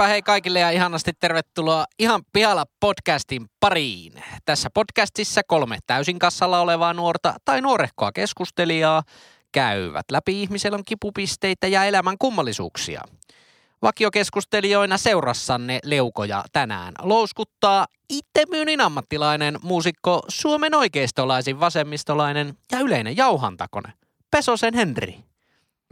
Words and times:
Heipä 0.00 0.12
hei 0.12 0.22
kaikille 0.22 0.60
ja 0.60 0.70
ihanasti 0.70 1.12
tervetuloa 1.20 1.84
Ihan 1.98 2.22
pihalla 2.32 2.64
podcastin 2.80 3.46
pariin. 3.60 4.12
Tässä 4.44 4.70
podcastissa 4.74 5.40
kolme 5.46 5.78
täysin 5.86 6.18
kassalla 6.18 6.60
olevaa 6.60 6.94
nuorta 6.94 7.34
tai 7.44 7.60
nuorehkoa 7.60 8.12
keskustelijaa 8.12 9.02
käyvät 9.52 10.10
läpi 10.12 10.42
ihmiselon 10.42 10.84
kipupisteitä 10.86 11.66
ja 11.66 11.84
elämän 11.84 12.16
kummallisuuksia. 12.18 13.02
Vakiokeskustelijoina 13.82 14.98
seurassanne 14.98 15.78
leukoja 15.84 16.44
tänään 16.52 16.94
louskuttaa 17.02 17.86
itsemyynin 18.10 18.80
ammattilainen 18.80 19.58
muusikko 19.62 20.22
Suomen 20.28 20.74
oikeistolaisin 20.74 21.60
vasemmistolainen 21.60 22.54
ja 22.72 22.78
yleinen 22.78 23.16
jauhantakone 23.16 23.92
Pesosen 24.30 24.74
Henri. 24.74 25.24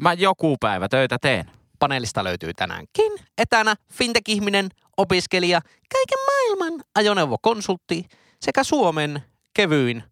Mä 0.03 0.13
joku 0.13 0.57
päivä 0.61 0.89
töitä 0.89 1.17
teen. 1.21 1.58
Paneelista 1.79 2.25
löytyy 2.25 2.55
tänäänkin 2.55 3.13
etänä 3.39 3.75
fintech-ihminen, 3.93 4.69
opiskelija, 4.97 5.61
kaiken 5.95 6.19
maailman 6.27 6.85
ajoneuvokonsultti 6.95 8.05
sekä 8.41 8.65
Suomen 8.65 9.23
kevyin 9.55 10.03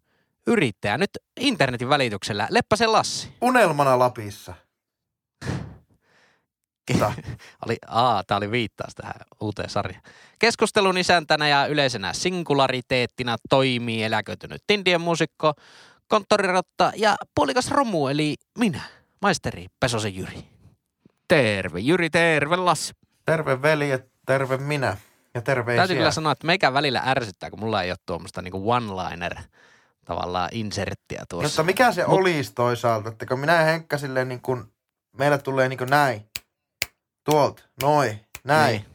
yrittäjä 0.47 0.97
nyt 0.97 1.09
internetin 1.39 1.89
välityksellä 1.89 2.47
Leppäsen 2.51 2.91
Lassi. 2.91 3.33
Unelmana 3.41 3.99
Lapissa. 3.99 4.53
Mitä? 6.93 7.13
oli, 7.65 7.77
aa, 7.87 8.23
tää 8.23 8.37
oli 8.37 8.51
viittaus 8.51 8.95
tähän 8.95 9.15
uuteen 9.41 9.69
sarjaan. 9.69 10.03
Keskustelun 10.39 10.97
isäntänä 10.97 11.47
ja 11.47 11.65
yleisenä 11.65 12.13
singulariteettina 12.13 13.37
toimii 13.49 14.03
eläköitynyt 14.03 14.63
Tindien 14.67 15.01
muusikko, 15.01 15.53
konttorirotta 16.07 16.91
ja 16.95 17.15
puolikas 17.35 17.71
romu, 17.71 18.07
eli 18.07 18.35
minä, 18.59 18.81
maisteri 19.21 19.65
Pesosen 19.79 20.15
Jyri. 20.15 20.56
Terve 21.27 21.79
Jyri, 21.79 22.09
terve 22.09 22.55
Lassi. 22.55 22.93
Terve 23.25 23.61
veljet, 23.61 24.11
terve 24.25 24.57
minä 24.57 24.97
ja 25.33 25.41
terveisiä. 25.41 25.79
Täytyy 25.81 25.95
kyllä 25.95 26.11
sanoa, 26.11 26.31
että 26.31 26.47
meikä 26.47 26.73
välillä 26.73 27.01
ärsyttää, 27.05 27.49
kun 27.49 27.59
mulla 27.59 27.83
ei 27.83 27.91
ole 27.91 27.97
tuommoista 28.05 28.41
niinku 28.41 28.71
one-liner 28.71 29.37
tavallaan 30.05 30.49
inserttiä 30.51 31.23
tuossa. 31.29 31.47
Mutta 31.47 31.63
mikä 31.63 31.91
se 31.91 32.03
Mut- 32.03 32.13
olisi 32.13 32.53
toisaalta, 32.53 33.09
että 33.09 33.25
kun 33.25 33.39
minä 33.39 33.53
ja 33.53 33.65
Henkka 33.65 33.97
silleen 33.97 34.27
niin 34.29 34.41
kuin, 34.41 34.63
meillä 35.17 35.37
tulee 35.37 35.69
niin 35.69 35.77
kuin 35.77 35.89
näin, 35.89 36.29
tuolta, 37.23 37.63
noin, 37.83 38.27
näin. 38.43 38.71
Niin. 38.71 38.85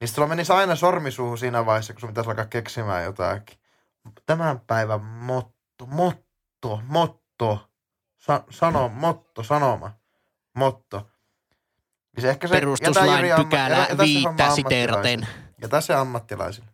Niin. 0.00 0.08
sulla 0.08 0.28
menisi 0.28 0.52
aina 0.52 0.76
sormisuuhun 0.76 1.38
siinä 1.38 1.66
vaiheessa, 1.66 1.92
kun 1.92 2.00
sun 2.00 2.08
pitäisi 2.08 2.30
alkaa 2.30 2.44
keksimään 2.44 3.04
jotakin. 3.04 3.58
Tämän 4.26 4.60
päivän 4.60 5.00
motto, 5.00 5.86
motto, 5.86 6.80
motto, 6.86 7.68
Sa- 8.18 8.44
sano, 8.50 8.88
motto, 8.88 9.42
sanoma, 9.42 9.90
motto. 10.54 11.08
Niin 12.16 12.22
se 12.22 12.30
ehkä 12.30 12.48
se, 12.48 12.54
Perustuslain 12.54 13.26
jätä 13.28 13.42
pykälä 13.42 13.76
jätä- 13.76 13.88
homma 13.88 14.02
viittä 14.04 14.54
siteeraten. 14.54 15.18
ammattilaisille. 15.18 15.52
Jätä 15.62 15.80
se 15.80 15.94
ammattilaisille. 15.94 16.68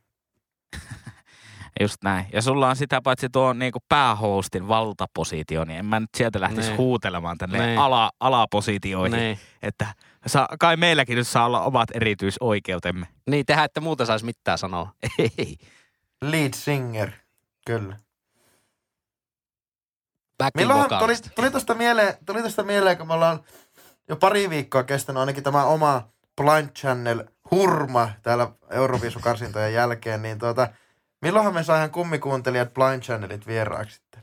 Just 1.81 1.97
näin. 2.05 2.27
Ja 2.33 2.43
sulla 2.43 2.69
on 2.69 2.77
sitä 2.77 3.01
paitsi 3.03 3.29
tuo 3.33 3.53
niinku 3.53 3.79
päähostin 3.89 4.69
valtapositio, 4.69 5.65
niin 5.65 5.79
en 5.79 5.87
mä 5.87 6.01
nyt 6.01 6.11
sieltä 6.17 6.41
lähtisi 6.41 6.69
Niin. 6.69 6.79
huutelemaan 6.79 7.39
tänne 7.39 7.67
Niin. 7.67 7.79
ala, 7.79 8.11
alapositioihin. 8.21 9.19
Niin. 9.19 9.39
Että 9.63 9.87
saa, 10.27 10.49
kai 10.61 10.77
meilläkin 10.77 11.17
nyt 11.17 11.29
saa 11.29 11.47
olla 11.47 11.61
omat 11.61 11.89
erityisoikeutemme. 11.95 13.07
niin, 13.31 13.47
tehdään, 13.47 13.65
että 13.65 13.81
muuta 13.81 14.07
saisi 14.07 14.25
mitään 14.25 14.59
sanoa. 14.59 14.93
Ei. 15.39 15.57
Lead 16.23 16.55
singer, 16.55 17.11
kyllä. 17.67 17.97
Milloinhan 20.57 20.89
tuli, 21.01 21.15
tuli 21.35 21.51
tuosta 21.51 21.75
mieleen, 21.75 22.15
tuli 22.27 22.43
tosta 22.43 22.63
mieleen, 22.63 22.99
kun 22.99 23.07
me 23.07 23.15
ollaan 23.15 23.41
jo 24.09 24.17
pari 24.17 24.51
viikkoa 24.51 24.83
kestänyt 24.85 25.21
ainakin 25.21 25.43
tämä 25.43 25.65
oma 25.65 26.09
Blind 26.37 26.69
Channel 26.71 27.25
hurma 27.51 28.11
täällä 28.23 28.51
Euroviisukarsintojen 28.71 29.75
jälkeen, 29.75 30.23
niin 30.23 30.39
tuota, 30.39 30.69
milloinhan 31.23 31.55
me 31.55 31.63
saadaan 31.63 31.91
kummikuuntelijat 31.91 32.75
Blind 32.75 33.03
Channelit 33.03 33.47
vieraaksi 33.47 33.95
sitten? 33.97 34.23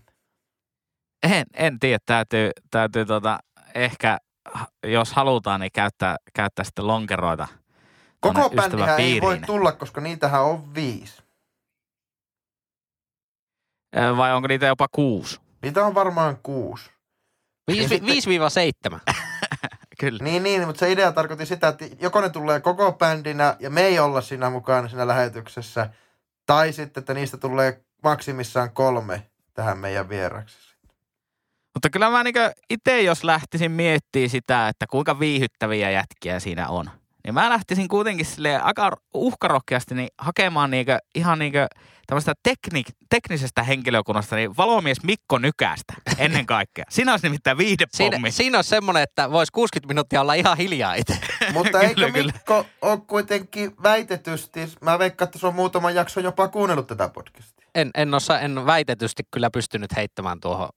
En, 1.23 1.45
en 1.53 1.79
tiedä, 1.79 1.99
täytyy, 2.05 2.51
täytyy 2.71 3.05
tota, 3.05 3.39
ehkä, 3.75 4.17
jos 4.83 5.13
halutaan, 5.13 5.59
niin 5.59 5.71
käyttää, 5.73 6.17
käyttää 6.33 6.65
sitten 6.65 6.87
lonkeroita. 6.87 7.47
Koko 8.19 8.49
bändihän 8.49 8.99
ei 8.99 9.21
voi 9.21 9.39
tulla, 9.45 9.71
koska 9.71 10.01
niitähän 10.01 10.43
on 10.43 10.75
viisi. 10.75 11.23
Vai 14.17 14.33
onko 14.33 14.47
niitä 14.47 14.65
jopa 14.65 14.87
kuusi? 14.91 15.39
Niitä 15.61 15.85
on 15.85 15.95
varmaan 15.95 16.37
kuusi. 16.43 16.91
Viis- 17.71 17.89
sitten- 17.89 18.09
5-7. 18.95 18.99
Kyllä. 19.99 20.23
Niin, 20.23 20.43
niin, 20.43 20.65
mutta 20.65 20.79
se 20.79 20.91
idea 20.91 21.11
tarkoitti 21.11 21.45
sitä, 21.45 21.67
että 21.67 21.85
joko 22.01 22.21
ne 22.21 22.29
tulee 22.29 22.59
koko 22.59 22.91
bändinä 22.91 23.55
ja 23.59 23.69
me 23.69 23.81
ei 23.81 23.99
olla 23.99 24.21
siinä 24.21 24.49
mukana 24.49 24.87
siinä 24.87 25.07
lähetyksessä, 25.07 25.89
tai 26.45 26.73
sitten, 26.73 27.01
että 27.01 27.13
niistä 27.13 27.37
tulee 27.37 27.81
maksimissaan 28.03 28.71
kolme 28.71 29.29
tähän 29.53 29.77
meidän 29.77 30.09
vieraksi. 30.09 30.57
Mutta 31.73 31.89
kyllä 31.89 32.09
mä 32.09 32.23
niinku 32.23 32.39
itse, 32.69 33.01
jos 33.01 33.23
lähtisin 33.23 33.71
miettimään 33.71 34.29
sitä, 34.29 34.67
että 34.67 34.85
kuinka 34.89 35.19
viihyttäviä 35.19 35.91
jätkiä 35.91 36.39
siinä 36.39 36.69
on, 36.69 36.89
niin 37.25 37.33
mä 37.33 37.49
lähtisin 37.49 37.87
kuitenkin 37.87 38.25
sille 38.25 38.61
aika 38.61 38.97
uhkarohkeasti 39.13 39.95
niin 39.95 40.09
hakemaan 40.17 40.71
niinku, 40.71 40.91
ihan 41.15 41.39
niinku 41.39 41.57
tämmöistä 42.07 42.33
teknik, 42.43 42.87
teknisestä 43.09 43.63
henkilökunnasta, 43.63 44.35
niin 44.35 44.57
valomies 44.57 45.03
Mikko 45.03 45.37
Nykästä 45.37 45.93
ennen 46.17 46.45
kaikkea. 46.55 46.85
Siinä 46.89 47.11
olisi 47.11 47.25
nimittäin 47.25 47.57
Siinä, 47.57 47.79
viihdepommi. 47.97 48.31
siinä 48.31 48.57
on 48.57 48.63
semmoinen, 48.63 49.03
että 49.03 49.31
voisi 49.31 49.51
60 49.51 49.87
minuuttia 49.87 50.21
olla 50.21 50.33
ihan 50.33 50.57
hiljaa 50.57 50.93
itse. 50.93 51.17
Mutta 51.53 51.69
Kyllä, 51.69 51.83
eikö 51.83 52.11
kyllä. 52.11 52.33
Mikko 52.33 52.65
ole 52.81 52.97
kuitenkin 53.07 53.75
väitetysti, 53.83 54.59
mä 54.81 54.99
veikkaan, 54.99 55.27
että 55.27 55.39
se 55.39 55.47
on 55.47 55.55
muutama 55.55 55.91
jakso 55.91 56.19
jopa 56.19 56.47
kuunnellut 56.47 56.87
tätä 56.87 57.09
podcastia. 57.09 57.67
En, 57.75 57.91
en, 57.95 58.13
osaa, 58.13 58.39
en 58.39 58.65
väitetysti 58.65 59.23
kyllä 59.31 59.49
pystynyt 59.51 59.95
heittämään 59.95 60.39
tuohon, 60.39 60.69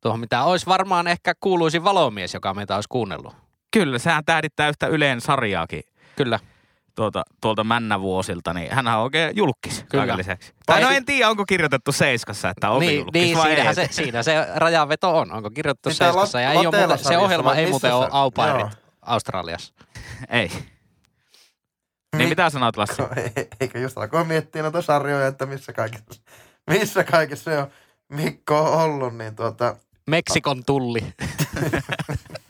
tuohon 0.00 0.20
mitä 0.20 0.44
olisi 0.44 0.66
varmaan 0.66 1.08
ehkä 1.08 1.32
kuuluisin 1.40 1.84
valomies, 1.84 2.34
joka 2.34 2.54
meitä 2.54 2.74
olisi 2.74 2.88
kuunnellut. 2.88 3.41
Kyllä, 3.72 3.98
sehän 3.98 4.24
tähdittää 4.24 4.68
yhtä 4.68 4.86
Yleen 4.86 5.20
sarjaakin 5.20 5.82
Kyllä. 6.16 6.38
tuolta, 6.94 7.22
tuolta 7.40 7.64
männävuosilta, 7.64 8.54
niin 8.54 8.72
hän 8.72 8.88
on 8.88 9.02
oikein 9.02 9.36
julkis 9.36 9.84
Kyllä. 9.88 10.02
kaiken 10.02 10.16
lisäksi. 10.16 10.52
Tai 10.66 10.80
no 10.80 10.90
en 10.90 11.04
tiedä, 11.04 11.30
onko 11.30 11.44
kirjoitettu 11.44 11.92
Seiskassa, 11.92 12.50
että 12.50 12.70
onko 12.70 12.80
niin, 12.80 12.98
julkis 12.98 13.22
niin 13.22 13.38
vai 13.38 13.46
siinähän 13.46 13.78
ei. 13.78 13.86
se, 13.86 13.88
siinä 13.90 14.22
se 14.22 14.46
rajanveto 14.54 15.18
on. 15.18 15.32
Onko 15.32 15.50
kirjoittu 15.50 15.90
Sitä 15.90 16.04
Seiskassa? 16.04 16.40
Ja 16.40 16.52
ei 16.52 16.66
ole 16.66 16.78
muuten, 16.78 16.98
se 16.98 17.18
ohjelma 17.18 17.54
ei 17.54 17.70
muuten 17.70 17.94
ole 17.94 18.08
au. 18.10 18.30
Australiassa. 19.02 19.74
Ei. 20.28 20.50
Niin 22.16 22.28
mitä 22.28 22.50
sanot 22.50 22.76
Lassi? 22.76 23.02
Eikö 23.60 23.78
just 23.78 23.98
alkoi 23.98 24.24
miettiä 24.24 24.62
noita 24.62 24.82
sarjoja, 24.82 25.26
että 25.26 25.46
missä 25.46 25.72
kaikissa, 25.72 26.22
missä 26.70 27.04
kaikissa 27.04 27.50
se 27.50 27.58
on 27.58 27.66
Mikko 28.12 28.60
on 28.60 28.80
ollut, 28.80 29.16
niin 29.16 29.36
tuota, 29.36 29.76
Meksikon 30.06 30.64
tulli. 30.64 31.00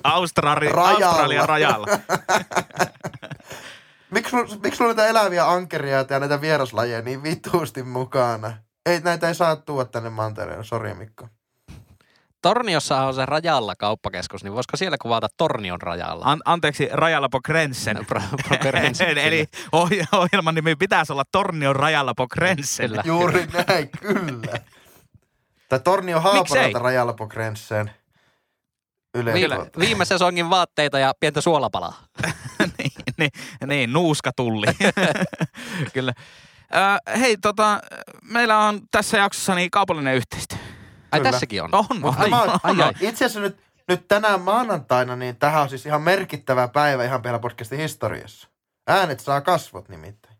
Australi, 0.04 0.68
Rajalla. 0.68 1.06
Australian 1.06 1.48
rajalla. 1.48 1.86
miksi 4.10 4.30
sulla 4.76 4.90
on 4.90 4.96
näitä 4.96 5.06
eläviä 5.06 5.50
ankeria 5.50 6.04
ja 6.10 6.18
näitä 6.20 6.40
vieraslajeja 6.40 7.02
niin 7.02 7.22
vituusti 7.22 7.82
mukana? 7.82 8.52
Ei, 8.86 9.00
näitä 9.00 9.28
ei 9.28 9.34
saa 9.34 9.56
tuoda 9.56 9.84
tänne 9.84 10.10
mantereelle, 10.10 10.64
sori 10.64 10.94
Mikko. 10.94 11.28
Torniossa 12.42 13.00
on 13.00 13.14
se 13.14 13.26
rajalla 13.26 13.74
kauppakeskus, 13.76 14.44
niin 14.44 14.54
voisiko 14.54 14.76
siellä 14.76 14.96
kuvata 15.02 15.28
Tornion 15.36 15.82
rajalla? 15.82 16.24
An, 16.24 16.40
anteeksi, 16.44 16.88
rajalla 16.92 17.28
på 17.28 17.40
gränsen. 17.40 18.06
Pro- 18.06 18.22
pro- 18.48 18.58
Grenzen, 18.58 19.18
eli 19.28 19.46
oh- 19.72 20.08
ohjelman 20.12 20.54
nimi 20.54 20.76
pitäisi 20.76 21.12
olla 21.12 21.24
Tornion 21.32 21.76
rajalla 21.76 22.14
på 22.16 22.26
gränsen. 22.26 22.90
Kyllä. 22.90 23.02
Juuri 23.06 23.46
näin, 23.68 23.90
kyllä. 24.00 24.58
Tai 25.72 25.80
Tornio 25.80 26.16
Miksei? 26.16 26.32
Haaparalta 26.32 26.78
rajalla 26.78 27.12
tuota. 29.56 29.80
viime 29.80 30.04
sesongin 30.04 30.50
vaatteita 30.50 30.98
ja 30.98 31.12
pientä 31.20 31.40
suolapalaa. 31.40 32.04
niin, 32.78 32.92
niin, 33.18 33.30
niin, 33.66 33.92
nuuska 33.92 34.30
tulli. 34.36 34.66
Kyllä. 35.94 36.12
Ö, 36.74 37.18
hei, 37.18 37.36
tota, 37.36 37.80
meillä 38.22 38.58
on 38.58 38.80
tässä 38.90 39.18
jaksossa 39.18 39.54
niin 39.54 39.70
kaupallinen 39.70 40.14
yhteistyö. 40.14 40.58
Ai 41.12 41.20
Kyllä. 41.20 41.30
tässäkin 41.30 41.62
on. 41.62 41.74
On, 41.74 42.00
Mutta 42.00 42.22
ai, 42.22 42.30
tämä 42.30 42.42
on, 42.42 42.60
ai, 42.62 42.82
ai. 42.82 42.92
itse 43.00 43.24
asiassa 43.24 43.40
nyt, 43.40 43.56
nyt 43.88 44.08
tänään 44.08 44.40
maanantaina, 44.40 45.16
niin 45.16 45.36
tähän 45.36 45.62
on 45.62 45.68
siis 45.68 45.86
ihan 45.86 46.02
merkittävä 46.02 46.68
päivä 46.68 47.04
ihan 47.04 47.22
vielä 47.22 47.38
podcastin 47.38 47.78
historiassa. 47.78 48.48
Äänet 48.86 49.20
saa 49.20 49.40
kasvot 49.40 49.88
nimittäin. 49.88 50.36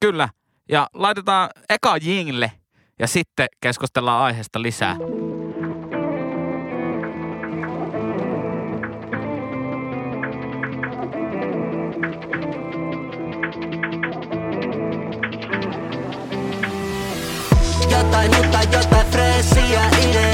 Kyllä. 0.00 0.28
Ja 0.68 0.88
laitetaan 0.94 1.50
eka 1.68 1.96
jingle 1.96 2.52
ja 2.98 3.06
sitten 3.06 3.46
keskustellaan 3.60 4.22
aiheesta 4.22 4.62
lisää. 4.62 4.96
Jotain 17.90 18.36
uutta, 18.36 18.58
jotain 18.72 19.06
fresiä 19.06 19.90
ideaa 20.08 20.27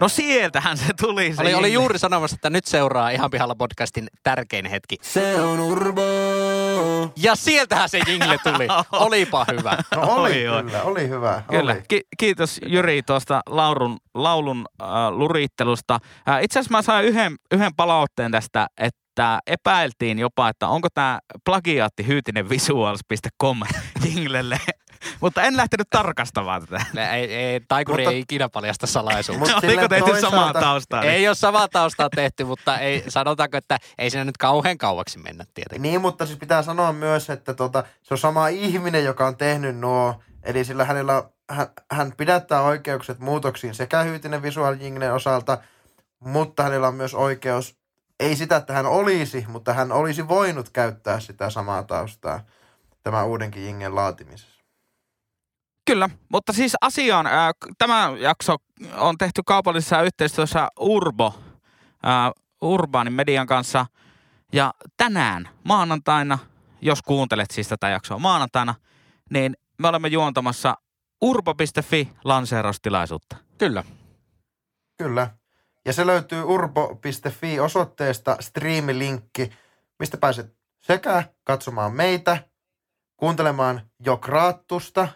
No 0.00 0.08
sieltähän 0.08 0.76
se 0.76 0.86
tuli 1.00 1.34
se 1.34 1.42
Oli, 1.42 1.54
oli 1.54 1.72
juuri 1.72 1.98
sanomassa, 1.98 2.34
että 2.34 2.50
nyt 2.50 2.64
seuraa 2.64 3.10
ihan 3.10 3.30
pihalla 3.30 3.54
podcastin 3.54 4.06
tärkein 4.22 4.66
hetki. 4.66 4.96
Se 5.02 5.40
on 5.40 5.60
Urbo. 5.60 6.02
Ja 7.16 7.34
sieltähän 7.34 7.88
se 7.88 8.00
jingle 8.06 8.38
tuli. 8.44 8.68
Olipa 9.06 9.46
hyvä. 9.50 9.78
No 9.96 10.02
oli 10.02 10.48
oi. 10.48 10.62
kyllä, 10.62 10.82
oli 10.82 11.08
hyvä. 11.08 11.42
Kyllä. 11.50 11.72
Oli. 11.72 11.82
Ki- 11.88 12.06
kiitos 12.18 12.60
Jyri 12.66 13.02
tuosta 13.02 13.40
laulun, 13.46 13.98
laulun 14.14 14.66
äh, 14.82 14.88
lurittelusta. 15.10 15.98
Äh, 16.28 16.44
itse 16.44 16.58
asiassa 16.58 16.76
mä 16.76 16.82
sain 16.82 17.06
yhden, 17.06 17.36
yhden 17.52 17.74
palautteen 17.76 18.32
tästä, 18.32 18.66
että 18.78 19.00
epäiltiin 19.46 20.18
jopa, 20.18 20.48
että 20.48 20.68
onko 20.68 20.88
tämä 20.94 21.18
plagiaatti 21.44 22.06
hyytinen 22.06 22.48
visuals.com 22.48 23.60
jinglelle. 24.04 24.60
Mutta 25.20 25.42
en 25.42 25.56
lähtenyt 25.56 25.86
tarkastamaan 25.90 26.60
tätä. 26.66 26.84
Ne 26.92 27.16
Ei, 27.16 27.34
ei, 27.34 27.60
taikuri 27.68 28.02
Mutta- 28.04 28.14
ei 28.14 28.20
ikinä 28.20 28.48
paljasta 28.48 28.86
salaisuutta. 28.86 29.56
Oliko 29.66 29.88
tehty 29.88 30.10
toisaalta- 30.10 30.30
samaa 30.30 30.52
taustaa? 30.52 31.02
Ei 31.02 31.28
ole 31.28 31.34
samaa 31.34 31.68
taustaa 31.68 32.08
tehty, 32.16 32.44
mutta 32.44 32.78
ei, 32.78 33.04
sanotaanko, 33.08 33.56
että 33.56 33.78
ei 33.98 34.10
siinä 34.10 34.24
nyt 34.24 34.36
kauhean 34.36 34.78
kauaksi 34.78 35.18
mennä 35.18 35.44
tietenkin. 35.54 35.82
Niin, 35.82 36.00
mutta 36.00 36.26
siis 36.26 36.38
pitää 36.38 36.62
sanoa 36.62 36.92
myös, 36.92 37.30
että 37.30 37.54
tota, 37.54 37.84
se 38.02 38.14
on 38.14 38.18
sama 38.18 38.48
ihminen, 38.48 39.04
joka 39.04 39.26
on 39.26 39.36
tehnyt 39.36 39.76
nuo. 39.76 40.20
Eli 40.42 40.64
sillä 40.64 40.84
hänellä, 40.84 41.24
hän, 41.50 41.66
hän 41.90 42.12
pidättää 42.16 42.62
oikeukset 42.62 43.18
muutoksiin 43.18 43.74
sekä 43.74 44.02
hyytinen 44.02 44.42
visual 44.42 44.76
jinglen 44.80 45.14
osalta, 45.14 45.58
mutta 46.20 46.62
hänellä 46.62 46.88
on 46.88 46.94
myös 46.94 47.14
oikeus, 47.14 47.79
ei 48.20 48.36
sitä, 48.36 48.56
että 48.56 48.72
hän 48.72 48.86
olisi, 48.86 49.44
mutta 49.48 49.72
hän 49.72 49.92
olisi 49.92 50.28
voinut 50.28 50.70
käyttää 50.70 51.20
sitä 51.20 51.50
samaa 51.50 51.82
taustaa 51.82 52.40
tämän 53.02 53.26
uudenkin 53.26 53.64
jingen 53.64 53.94
laatimisessa. 53.94 54.60
Kyllä, 55.86 56.10
mutta 56.28 56.52
siis 56.52 56.76
asiaan, 56.80 57.26
ää, 57.26 57.52
k- 57.52 57.74
tämä 57.78 58.12
jakso 58.18 58.56
on 58.96 59.18
tehty 59.18 59.42
kaupallisessa 59.46 60.02
yhteistyössä 60.02 60.68
Urbo, 60.80 61.34
ää, 62.02 62.32
Urbaanin 62.62 63.12
median 63.12 63.46
kanssa. 63.46 63.86
Ja 64.52 64.74
tänään, 64.96 65.48
maanantaina, 65.64 66.38
jos 66.80 67.02
kuuntelet 67.02 67.50
siis 67.50 67.68
tätä 67.68 67.88
jaksoa 67.88 68.18
maanantaina, 68.18 68.74
niin 69.30 69.56
me 69.78 69.88
olemme 69.88 70.08
juontamassa 70.08 70.74
urbo.fi 71.20 72.12
lanseeraustilaisuutta. 72.24 73.36
Kyllä. 73.58 73.84
Kyllä. 74.98 75.30
Ja 75.86 75.92
se 75.92 76.06
löytyy 76.06 76.42
urbo.fi 76.42 77.60
osoitteesta 77.60 78.36
striimilinkki, 78.40 79.50
mistä 79.98 80.16
pääset 80.16 80.56
sekä 80.80 81.24
katsomaan 81.44 81.92
meitä, 81.92 82.38
kuuntelemaan 83.16 83.90
Jokraattusta, 84.04 85.08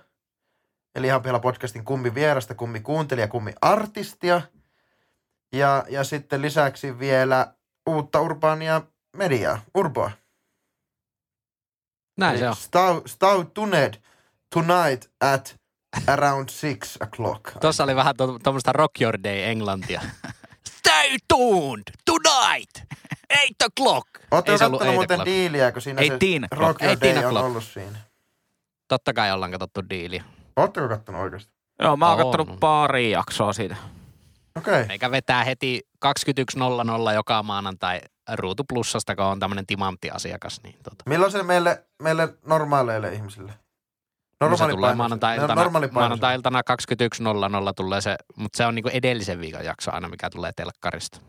eli 0.94 1.06
ihan 1.06 1.22
pihalla 1.22 1.40
podcastin 1.40 1.84
kummi 1.84 2.14
vierasta, 2.14 2.54
kummi 2.54 2.80
kuuntelija, 2.80 3.28
kummi 3.28 3.52
artistia. 3.60 4.42
Ja, 5.52 5.84
ja 5.88 6.04
sitten 6.04 6.42
lisäksi 6.42 6.98
vielä 6.98 7.54
uutta 7.88 8.20
urbaania 8.20 8.82
mediaa, 9.16 9.60
Urboa. 9.74 10.10
Näin 12.18 12.38
se 12.38 12.48
on. 12.48 12.56
Stau, 12.56 13.02
stau 13.06 13.44
tuned 13.44 13.94
tonight 14.54 15.10
at 15.20 15.56
around 16.06 16.48
six 16.48 16.98
o'clock. 17.04 17.58
Tuossa 17.60 17.84
oli 17.84 17.96
vähän 17.96 18.14
tuommoista 18.42 18.72
Rock 18.72 19.00
Your 19.00 19.18
Day 19.24 19.42
englantia. 19.42 20.00
Stay 20.88 21.16
tuned 21.28 21.82
tonight, 22.04 23.00
eight 23.30 23.56
o'clock. 23.64 24.08
Ollut 24.30 24.44
kattonut 24.46 24.82
eight 24.82 24.94
muuten 24.94 25.18
o'clock. 25.18 25.26
diiliä, 25.26 25.72
kun 25.72 25.82
siinä 25.82 26.02
Ei 26.02 26.10
se. 26.10 26.18
Rock 26.52 26.82
Your 26.82 26.90
Ei 27.02 27.24
on 27.24 27.24
o'clock. 27.24 27.44
ollut 27.44 27.64
siinä? 27.64 27.98
Totta 28.88 29.12
kai 29.12 29.32
ollaan 29.32 29.50
katsottu 29.50 29.80
diiliä. 29.90 30.24
Oletteko 30.56 30.88
kattonut 30.88 31.20
oikeasti? 31.20 31.52
Joo, 31.82 31.96
mä 31.96 32.10
oon 32.10 32.20
On. 32.20 32.30
kattonut 32.30 32.60
pari 32.60 33.10
jaksoa 33.10 33.52
siitä. 33.52 33.76
Okei. 34.56 34.80
Okay. 34.82 34.86
Eikä 34.90 35.10
vetää 35.10 35.44
heti 35.44 35.80
21.00 36.06 37.12
joka 37.14 37.42
maanantai 37.42 38.00
Ruutu 38.32 38.64
Plussasta, 38.68 39.16
kun 39.16 39.24
on 39.24 39.40
tämmöinen 39.40 39.66
timanttiasiakas. 39.66 40.60
Niin 40.62 40.76
tota. 40.82 41.04
Milloin 41.08 41.32
se 41.32 41.42
meille, 41.42 41.84
meille 42.02 42.28
normaaleille 42.46 43.12
ihmisille? 43.12 43.52
No 44.50 44.56
se 44.56 44.68
tulee 44.68 44.94
maanantai-iltana, 44.94 45.54
normaali 45.54 45.86
paino- 45.86 45.92
maanantai-iltana 45.94 46.60
21.00 46.60 47.72
tulee 47.76 48.00
se, 48.00 48.16
mutta 48.36 48.56
se 48.56 48.66
on 48.66 48.74
niinku 48.74 48.90
edellisen 48.92 49.40
viikon 49.40 49.64
jakso 49.64 49.90
aina, 49.94 50.08
mikä 50.08 50.30
tulee 50.30 50.52
telkkarista. 50.56 51.20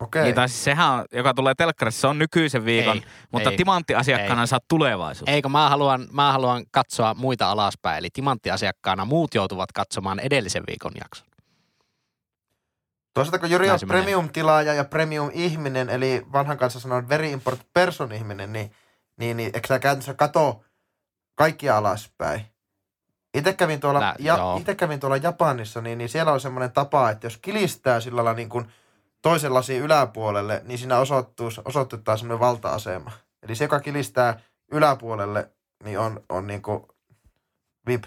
Okei. 0.00 0.22
Niin, 0.22 0.34
tai 0.34 0.48
siis 0.48 0.64
sehän, 0.64 0.90
on, 0.90 1.04
joka 1.12 1.34
tulee 1.34 1.54
telkkarissa, 1.54 2.00
se 2.00 2.06
on 2.06 2.18
nykyisen 2.18 2.64
viikon, 2.64 2.96
Ei, 2.96 3.02
mutta 3.32 3.50
ei, 3.50 3.56
timanttiasiakkaana 3.56 4.40
ei. 4.40 4.46
saat 4.46 4.64
tulevaisuutta. 4.68 5.32
Eikö 5.32 5.48
mä 5.48 5.68
haluan, 5.68 6.08
mä 6.12 6.32
haluan 6.32 6.64
katsoa 6.70 7.14
muita 7.14 7.50
alaspäin, 7.50 7.98
eli 7.98 8.08
timanttiasiakkaana 8.12 9.04
muut 9.04 9.34
joutuvat 9.34 9.72
katsomaan 9.72 10.18
edellisen 10.18 10.62
viikon 10.66 10.92
jakson. 11.04 11.26
Toisaalta 13.14 13.38
kun 13.38 13.50
Jyri 13.50 13.70
on 13.70 13.78
premium-tilaaja 13.86 14.74
ja 14.74 14.84
premium-ihminen, 14.84 15.88
eli 15.88 16.22
vanhan 16.32 16.58
kanssa 16.58 16.80
sanon 16.80 17.08
very 17.08 17.30
important 17.30 17.68
person-ihminen, 17.74 18.52
niin, 18.52 18.70
niin, 19.16 19.36
niin 19.36 19.50
eikö 19.54 19.68
sä 19.68 19.78
käytännössä 19.78 20.14
kato 20.14 20.64
kaikkia 21.40 21.76
alaspäin? 21.76 22.46
Itse 23.34 23.52
kävin, 23.52 23.80
tuolla, 23.80 24.00
Nä- 24.00 24.14
ja, 24.18 24.36
joo. 24.36 24.56
itse 24.56 24.74
kävin 24.74 25.00
tuolla 25.00 25.16
Japanissa, 25.16 25.80
niin, 25.80 25.98
niin 25.98 26.08
siellä 26.08 26.32
on 26.32 26.40
semmoinen 26.40 26.72
tapa, 26.72 27.10
että 27.10 27.26
jos 27.26 27.36
kilistää 27.36 28.00
sillä 28.00 28.16
lailla 28.16 28.34
niin 28.34 28.48
kuin 28.48 28.72
toisen 29.22 29.54
lasin 29.54 29.80
yläpuolelle, 29.80 30.62
niin 30.64 30.78
siinä 30.78 30.98
osoittuu, 30.98 31.50
osoitetaan 31.64 32.18
semmoinen 32.18 32.40
valta-asema. 32.40 33.12
Eli 33.42 33.54
se, 33.54 33.64
joka 33.64 33.80
kilistää 33.80 34.40
yläpuolelle, 34.72 35.50
niin 35.84 35.98
on, 35.98 36.24
on 36.28 36.46
niin 36.46 36.62
kuin 36.62 36.82
VIP 37.86 38.04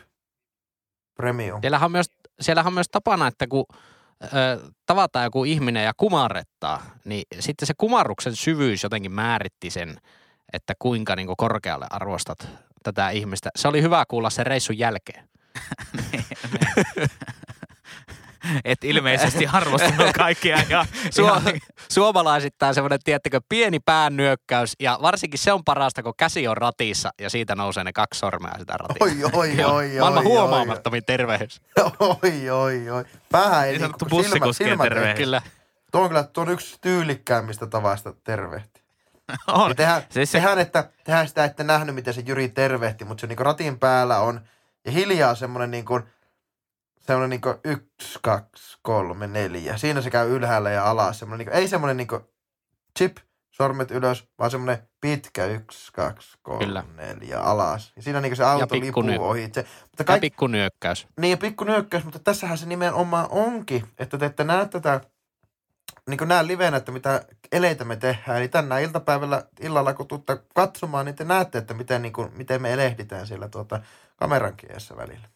premium. 1.16 1.62
Siellähän 1.62 1.86
on 1.86 1.92
myös, 1.92 2.08
siellähän 2.42 2.68
on 2.68 2.74
myös 2.74 2.90
tapana, 2.92 3.28
että 3.28 3.48
kun 3.48 3.66
ö, 4.24 4.28
tavataan 4.86 5.26
joku 5.26 5.44
ihminen 5.44 5.86
ja 5.86 5.94
kumarrettaa, 5.98 6.82
niin 7.06 7.24
sitten 7.40 7.68
se 7.68 7.74
kumarruksen 7.78 8.36
syvyys 8.36 8.84
jotenkin 8.84 9.12
määritti 9.12 9.70
sen, 9.70 9.98
että 10.54 10.74
kuinka 10.80 11.16
niin 11.16 11.38
korkealle 11.38 11.88
arvostat 11.90 12.48
tätä 12.84 13.10
ihmistä. 13.10 13.50
Se 13.56 13.68
oli 13.68 13.82
hyvä 13.82 14.04
kuulla 14.08 14.30
sen 14.30 14.46
reissun 14.46 14.78
jälkeen. 14.78 15.30
Et 18.66 18.84
ilmeisesti 18.84 19.48
arvostanut 19.48 20.14
kaikkia. 20.18 20.58
Ja, 20.70 20.86
Suo, 21.16 21.42
suomalaisittain 21.92 22.76
semmoinen, 22.76 23.00
tiettäkö, 23.04 23.42
pieni 23.50 23.80
päännyökkäys 23.80 24.76
ja 24.80 25.00
varsinkin 25.02 25.40
se 25.40 25.54
on 25.54 25.64
parasta, 25.64 26.04
kun 26.04 26.14
käsi 26.18 26.48
on 26.48 26.58
ratissa 26.58 27.12
ja 27.22 27.30
siitä 27.30 27.56
nousee 27.56 27.84
ne 27.84 27.94
kaksi 27.94 28.20
sormea 28.20 28.60
sitä 28.60 28.74
ratista. 28.78 29.06
Oi, 29.06 29.12
oi, 29.34 29.64
oi, 29.76 29.92
Maailman 30.00 30.28
oi, 30.28 30.32
huomaamattomin 30.32 31.06
terveys. 31.06 31.62
Oi, 32.00 32.50
oi, 32.50 32.90
oi. 32.90 33.06
Päähän 33.32 33.66
ei 33.66 33.72
Niin 33.72 33.82
sanottu 33.82 34.06
bussikuskien. 34.06 34.80
Kyllä. 35.18 35.42
Tuo 35.92 36.02
on 36.02 36.08
kyllä 36.08 36.24
tuo 36.24 36.44
on 36.44 36.50
yksi 36.50 36.78
tyylikkäämmistä 36.82 37.68
tavasta 37.68 38.14
tervehtiä. 38.24 38.73
on. 39.48 39.70
Ja 39.70 39.76
tehdään, 39.76 40.02
Siis 40.10 40.32
se- 40.32 40.38
tehdään, 40.38 40.60
että, 40.60 40.90
tehdään 41.04 41.28
sitä, 41.28 41.44
että 41.46 41.64
nähnyt, 41.64 41.96
miten 41.96 42.14
se 42.14 42.24
Jyri 42.26 42.50
tervehti, 42.50 43.06
mutta 43.06 43.22
se 43.22 43.28
niinku 43.28 43.44
ratin 43.44 43.80
päällä 43.80 44.20
on 44.20 44.42
ja 44.86 44.92
hiljaa 44.92 45.36
semmoinen 45.36 45.72
niinku, 45.72 46.00
semmoinen 47.00 47.30
niinku 47.30 47.56
yksi, 47.64 48.20
kaksi, 48.22 48.78
kolme, 48.82 49.28
neljä. 49.28 49.78
Siinä 49.78 50.02
se 50.02 50.10
käy 50.10 50.30
ylhäällä 50.36 50.70
ja 50.70 50.90
alas. 50.90 51.20
Semmoinen 51.20 51.46
niinku, 51.46 51.58
ei 51.60 51.68
semmoinen 51.68 51.98
niinku 51.98 52.34
chip, 53.00 53.18
sormet 53.52 53.92
ylös, 53.92 54.28
vaan 54.40 54.52
semmoinen 54.52 54.88
pitkä 55.02 55.46
yksi, 55.46 55.92
kaksi, 55.94 56.38
kolme, 56.42 56.66
Kyllä. 56.66 56.84
neljä 56.96 57.40
alas. 57.42 57.94
Ja 57.96 58.02
siinä 58.02 58.22
niinku 58.22 58.36
se 58.36 58.44
auto 58.44 58.76
lipuu 58.80 59.04
ny- 59.04 59.18
ohi. 59.18 59.42
Se, 59.54 59.66
mutta 59.82 60.02
Ja 60.02 60.06
kaikki, 60.06 60.26
pikku 60.30 60.48
nyökkäys. 60.48 61.08
niin, 61.20 61.38
pikku 61.38 61.64
nyökkäys, 61.64 62.04
mutta 62.04 62.20
tässähän 62.20 62.58
se 62.58 62.66
nimenomaan 62.66 63.28
onkin, 63.30 63.86
että 64.00 64.18
te 64.18 64.26
ette 64.26 64.44
näe 64.44 64.66
tätä, 64.66 65.02
niin 66.10 66.18
kuin 66.18 66.28
näe 66.28 66.48
livenä, 66.48 66.78
että 66.78 66.92
mitä 66.92 67.26
eleitä 67.52 67.86
me 67.86 67.96
tehdään. 67.96 68.38
Eli 68.38 68.48
tänään 68.48 68.82
iltapäivällä, 68.82 69.44
illalla 69.60 69.94
kun 69.94 70.08
tuutte 70.08 70.38
katsomaan, 70.56 71.06
niin 71.06 71.16
te 71.16 71.24
näette, 71.24 71.58
että 71.58 71.74
miten, 71.74 72.02
niin 72.02 72.14
kuin, 72.14 72.32
miten 72.36 72.62
me 72.62 72.74
elehditään 72.74 73.28
siellä 73.28 73.50
tuota 73.50 73.80
kameran 74.16 74.56
kiessä 74.56 74.98
välillä. 74.98 75.30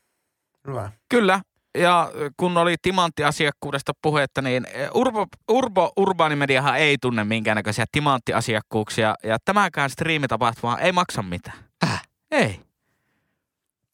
Hyvä. 0.68 0.92
Kyllä. 1.10 1.42
Ja 1.78 2.12
kun 2.38 2.58
oli 2.58 2.76
timanttiasiakkuudesta 2.82 3.94
puhetta, 4.02 4.42
niin 4.42 4.68
Urbo, 4.94 5.28
Urbo 5.50 5.92
Urbaanimediahan 5.98 6.78
ei 6.78 6.98
tunne 7.02 7.24
minkäännäköisiä 7.24 7.86
timanttiasiakkuuksia. 7.92 9.16
Ja 9.24 9.38
tämäkään 9.46 9.90
striimitapahtuma 9.90 10.80
ei 10.80 10.92
maksa 10.92 11.22
mitään. 11.22 11.58
Häh? 11.86 12.04
Ei. 12.32 12.62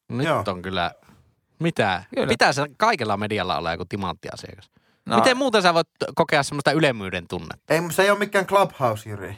Nyt 0.08 0.26
Joo. 0.26 0.44
on 0.46 0.62
kyllä, 0.62 0.92
mitä? 1.58 2.04
Kyllä. 2.14 2.26
Pitää 2.26 2.52
se 2.52 2.66
kaikella 2.78 3.16
medialla 3.16 3.58
olla 3.58 3.72
joku 3.72 3.84
timanttiasiakas. 3.84 4.70
No, 5.06 5.16
Miten 5.16 5.36
muuten 5.36 5.62
sä 5.62 5.74
voit 5.74 5.88
kokea 6.14 6.42
semmoista 6.42 6.72
ylemmyyden 6.72 7.28
tunnetta? 7.28 7.74
Ei, 7.74 7.80
se 7.92 8.02
ei 8.02 8.10
ole 8.10 8.18
mikään 8.18 8.46
clubhouse, 8.46 9.10
Jyri. 9.10 9.36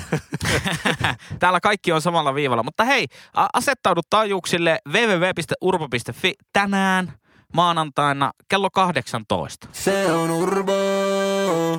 Täällä 1.38 1.60
kaikki 1.60 1.92
on 1.92 2.02
samalla 2.02 2.34
viivalla. 2.34 2.62
Mutta 2.62 2.84
hei, 2.84 3.06
asettaudu 3.52 4.00
taajuuksille 4.10 4.78
www.urbo.fi 4.88 6.34
tänään 6.52 7.12
maanantaina 7.54 8.32
kello 8.48 8.68
18. 8.70 9.68
Se 9.72 10.12
on 10.12 10.30
Urbo. 10.30 10.72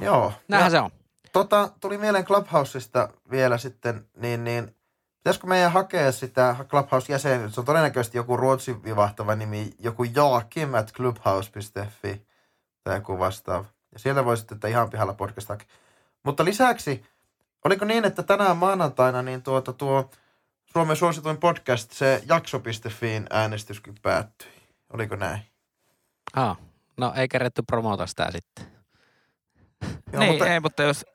Joo. 0.01 0.33
Näinhän 0.47 0.67
Ja, 0.67 0.69
se 0.69 0.79
on. 0.79 0.91
tota, 1.33 1.69
tuli 1.81 1.97
mieleen 1.97 2.25
Clubhouseista 2.25 3.09
vielä 3.31 3.57
sitten, 3.57 4.05
niin, 4.15 4.43
niin 4.43 4.75
pitäisikö 5.17 5.47
meidän 5.47 5.71
hakea 5.71 6.11
sitä 6.11 6.55
Clubhouse-jäsenyyttä? 6.69 7.53
Se 7.55 7.59
on 7.61 7.65
todennäköisesti 7.65 8.17
joku 8.17 8.37
ruotsin 8.37 8.83
vivahtava 8.83 9.35
nimi, 9.35 9.69
joku 9.79 10.03
Joakim 10.03 10.73
at 10.73 10.91
clubhouse.fi. 10.93 12.21
tai 12.83 12.95
joku 12.95 13.19
vastaava. 13.19 13.65
Ja 13.93 13.99
sieltä 13.99 14.25
voi 14.25 14.37
sitten 14.37 14.55
että 14.55 14.67
ihan 14.67 14.89
pihalla 14.89 15.13
podcast. 15.13 15.49
Mutta 16.23 16.45
lisäksi, 16.45 17.03
oliko 17.65 17.85
niin, 17.85 18.05
että 18.05 18.23
tänään 18.23 18.57
maanantaina 18.57 19.21
niin 19.21 19.43
tuota, 19.43 19.73
tuo 19.73 20.09
Suomen 20.65 20.95
suosituin 20.95 21.37
podcast, 21.37 21.91
se 21.91 22.23
jakso.fiin 22.27 23.27
äänestyskin 23.29 23.95
päättyi. 24.01 24.51
Oliko 24.93 25.15
näin? 25.15 25.41
Ah, 26.33 26.57
no 26.97 27.13
ei 27.15 27.27
keretty 27.27 27.61
promota 27.67 28.07
sitä 28.07 28.31
sitten. 28.31 28.65
Joo, 30.13 30.19
niin, 30.19 30.31
mutta- 30.31 30.47
ei, 30.47 30.59
mutta 30.59 30.83
jos 30.83 31.05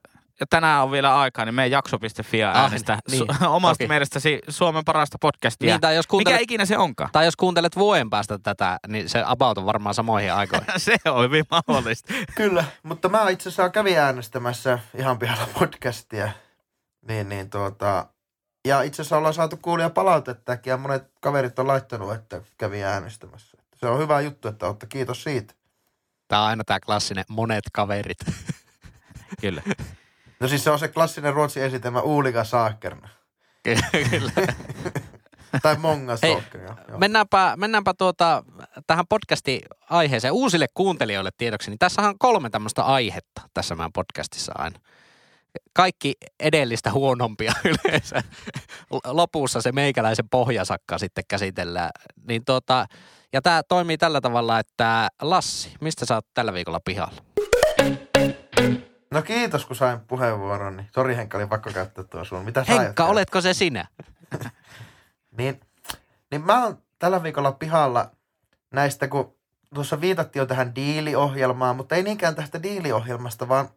ja 0.40 0.46
tänään 0.50 0.82
on 0.82 0.90
vielä 0.90 1.18
aikaa, 1.18 1.44
niin 1.44 1.54
mene 1.54 1.68
jakso.fi 1.68 2.38
ja 2.38 2.50
Ah, 2.50 2.56
äänestä 2.56 2.98
niin, 3.10 3.22
su- 3.30 3.46
omasta 3.56 3.78
toki. 3.84 3.88
mielestäsi 3.88 4.40
Suomen 4.48 4.84
parasta 4.84 5.18
podcastia. 5.20 5.72
Niin, 5.74 5.80
tai 5.80 5.96
jos 5.96 6.06
Mikä 6.18 6.38
ikinä 6.38 6.64
se 6.66 6.78
onkaan. 6.78 7.10
tai 7.12 7.24
jos 7.24 7.36
kuuntelet 7.36 7.76
vuoden 7.76 8.10
päästä 8.10 8.38
tätä, 8.38 8.78
niin 8.88 9.08
se 9.08 9.22
about 9.26 9.58
on 9.58 9.66
varmaan 9.66 9.94
samoihin 9.94 10.32
aikoihin. 10.32 10.66
se 10.80 10.96
on 11.04 11.24
hyvin 11.24 11.44
mahdollista. 11.50 12.14
Kyllä, 12.36 12.64
mutta 12.82 13.08
mä 13.08 13.28
itse 13.28 13.48
asiassa 13.48 13.70
kävin 13.70 13.98
äänestämässä 13.98 14.78
ihan 14.98 15.18
pihalla 15.18 15.48
podcastia. 15.58 16.28
Niin, 17.08 17.28
niin 17.28 17.50
tuota, 17.50 18.06
ja 18.66 18.82
itse 18.82 19.02
asiassa 19.02 19.16
ollaan 19.18 19.34
saatu 19.34 19.56
kuulia 19.62 19.90
palautettakin 19.90 20.70
ja 20.70 20.76
monet 20.76 21.04
kaverit 21.20 21.58
on 21.58 21.66
laittanut, 21.66 22.14
että 22.14 22.40
kävi 22.58 22.84
äänestämässä. 22.84 23.56
Se 23.74 23.86
on 23.86 23.98
hyvä 23.98 24.20
juttu, 24.20 24.48
että 24.48 24.66
olette 24.66 24.86
kiitos 24.86 25.22
siitä. 25.22 25.54
Tämä 26.28 26.42
on 26.42 26.48
aina 26.48 26.64
tämä 26.64 26.80
klassinen 26.80 27.24
monet 27.28 27.64
kaverit. 27.72 28.18
Kyllä. 29.40 29.62
No 30.40 30.48
siis 30.48 30.64
se 30.64 30.70
on 30.70 30.78
se 30.78 30.88
klassinen 30.88 31.34
ruotsin 31.34 31.62
esitelmä 31.62 32.00
Uulika 32.00 32.44
Saakerna. 32.44 33.08
Kyllä. 33.62 34.32
Tai 35.62 35.76
Monga 35.76 36.18
Hei, 36.22 36.32
Saaker. 36.32 36.60
joo, 36.60 36.74
joo. 36.88 36.98
Mennäänpä, 36.98 37.54
mennäänpä 37.56 37.94
tuota, 37.98 38.44
tähän 38.86 39.04
podcastin 39.08 39.60
aiheeseen 39.90 40.32
uusille 40.32 40.66
kuuntelijoille 40.74 41.30
tiedoksi. 41.38 41.70
Niin 41.70 41.78
tässä 41.78 42.02
on 42.02 42.18
kolme 42.18 42.50
tämmöistä 42.50 42.82
aihetta 42.84 43.42
tässä 43.54 43.74
meidän 43.74 43.92
podcastissa 43.92 44.52
aina. 44.58 44.78
Kaikki 45.72 46.14
edellistä 46.40 46.92
huonompia 46.92 47.52
yleensä. 47.84 48.22
Lopussa 49.04 49.60
se 49.60 49.72
meikäläisen 49.72 50.28
pohjasakka 50.28 50.98
sitten 50.98 51.24
käsitellään. 51.28 51.90
Niin 52.28 52.44
tuota, 52.44 52.86
ja 53.32 53.42
tämä 53.42 53.62
toimii 53.68 53.98
tällä 53.98 54.20
tavalla, 54.20 54.58
että 54.58 55.08
Lassi, 55.22 55.72
mistä 55.80 56.06
sä 56.06 56.14
oot 56.14 56.26
tällä 56.34 56.52
viikolla 56.52 56.80
pihalla? 56.84 57.22
No 59.16 59.22
kiitos, 59.22 59.66
kun 59.66 59.76
sain 59.76 60.00
puheenvuoron. 60.00 60.76
Niin. 60.76 60.88
Sori 60.94 61.16
Henkka, 61.16 61.38
oli 61.38 61.46
pakko 61.46 61.70
käyttää 61.72 62.04
tuo 62.04 62.24
sun. 62.24 62.44
Mitä 62.44 62.64
sä 62.64 62.72
Henkka, 62.72 63.02
tehdä? 63.02 63.10
oletko 63.10 63.40
se 63.40 63.54
sinä? 63.54 63.86
Niin, 65.38 65.60
niin 66.30 66.44
mä 66.44 66.64
oon 66.64 66.82
tällä 66.98 67.22
viikolla 67.22 67.52
pihalla 67.52 68.10
näistä, 68.72 69.08
kun 69.08 69.34
tuossa 69.74 70.00
viitattiin 70.00 70.40
jo 70.40 70.46
tähän 70.46 70.74
diiliohjelmaan, 70.74 71.76
mutta 71.76 71.94
ei 71.94 72.02
niinkään 72.02 72.34
tästä 72.34 72.62
diiliohjelmasta, 72.62 73.48
vaan 73.48 73.68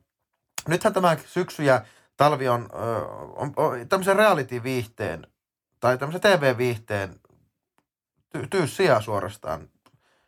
nythän 0.67 0.93
tämä 0.93 1.17
syksy 1.25 1.63
ja 1.63 1.85
talvi 2.17 2.47
on, 2.49 2.69
ö, 2.73 2.77
on, 3.35 3.53
on 3.57 3.87
tämmöisen 3.89 4.15
reality-viihteen 4.15 5.27
tai 5.79 5.97
tämmöisen 5.97 6.21
TV-viihteen 6.21 7.15
ty- 8.37 8.47
tyyssiä 8.49 9.01
suorastaan. 9.01 9.69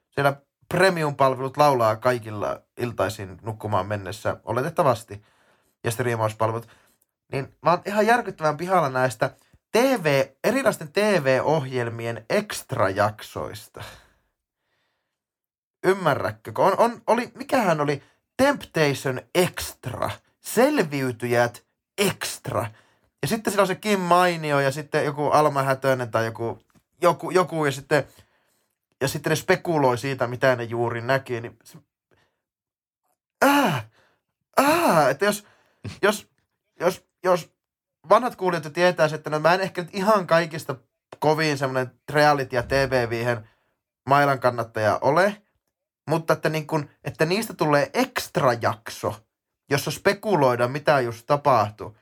Siellä 0.09 0.35
premium-palvelut 0.71 1.57
laulaa 1.57 1.95
kaikilla 1.95 2.61
iltaisin 2.77 3.39
nukkumaan 3.41 3.87
mennessä, 3.87 4.37
oletettavasti, 4.43 5.23
ja 5.83 5.91
striimauspalvelut. 5.91 6.67
Niin 7.31 7.55
mä 7.61 7.69
oon 7.69 7.81
ihan 7.85 8.07
järkyttävän 8.07 8.57
pihalla 8.57 8.89
näistä 8.89 9.35
TV, 9.71 10.25
erilaisten 10.43 10.91
TV-ohjelmien 10.91 12.25
ekstrajaksoista. 12.29 13.83
Ymmärrätkö? 15.83 16.51
On, 16.57 16.73
on, 16.77 17.01
oli, 17.07 17.31
mikähän 17.35 17.81
oli 17.81 18.03
Temptation 18.37 19.21
Extra, 19.35 20.09
Selviytyjät 20.39 21.65
Extra. 21.97 22.65
Ja 23.21 23.27
sitten 23.27 23.53
siellä 23.53 23.61
on 23.61 23.67
se 23.67 23.75
Kim 23.75 23.99
Mainio 23.99 24.59
ja 24.59 24.71
sitten 24.71 25.05
joku 25.05 25.23
Alma 25.23 25.63
Hätönen 25.63 26.11
tai 26.11 26.25
joku, 26.25 26.59
joku, 27.01 27.31
joku 27.31 27.65
ja 27.65 27.71
sitten, 27.71 28.07
ja 29.01 29.07
sitten 29.07 29.29
ne 29.29 29.35
spekuloi 29.35 29.97
siitä, 29.97 30.27
mitä 30.27 30.55
ne 30.55 30.63
juuri 30.63 31.01
näki. 31.01 31.41
Niin 31.41 31.57
se, 31.63 31.77
äh, 33.45 33.85
äh, 34.59 35.09
että 35.09 35.25
jos, 35.25 35.45
jos, 36.01 36.27
jos, 36.79 37.05
jos 37.23 37.53
vanhat 38.09 38.35
kuulijat 38.35 38.73
tietää, 38.73 39.09
että 39.13 39.29
no 39.29 39.39
mä 39.39 39.53
en 39.53 39.61
ehkä 39.61 39.81
nyt 39.81 39.95
ihan 39.95 40.27
kaikista 40.27 40.75
kovin 41.19 41.57
semmoinen 41.57 41.91
reality- 42.11 42.55
ja 42.55 42.63
TV-viihen 42.63 43.49
mailan 44.09 44.39
kannattaja 44.39 44.99
ole, 45.01 45.41
mutta 46.09 46.33
että, 46.33 46.49
niin 46.49 46.67
kun, 46.67 46.89
että 47.03 47.25
niistä 47.25 47.53
tulee 47.53 47.89
ekstra 47.93 48.53
jakso, 48.53 49.15
jossa 49.69 49.91
spekuloidaan, 49.91 50.71
mitä 50.71 50.99
just 50.99 51.25
tapahtuu. 51.25 51.97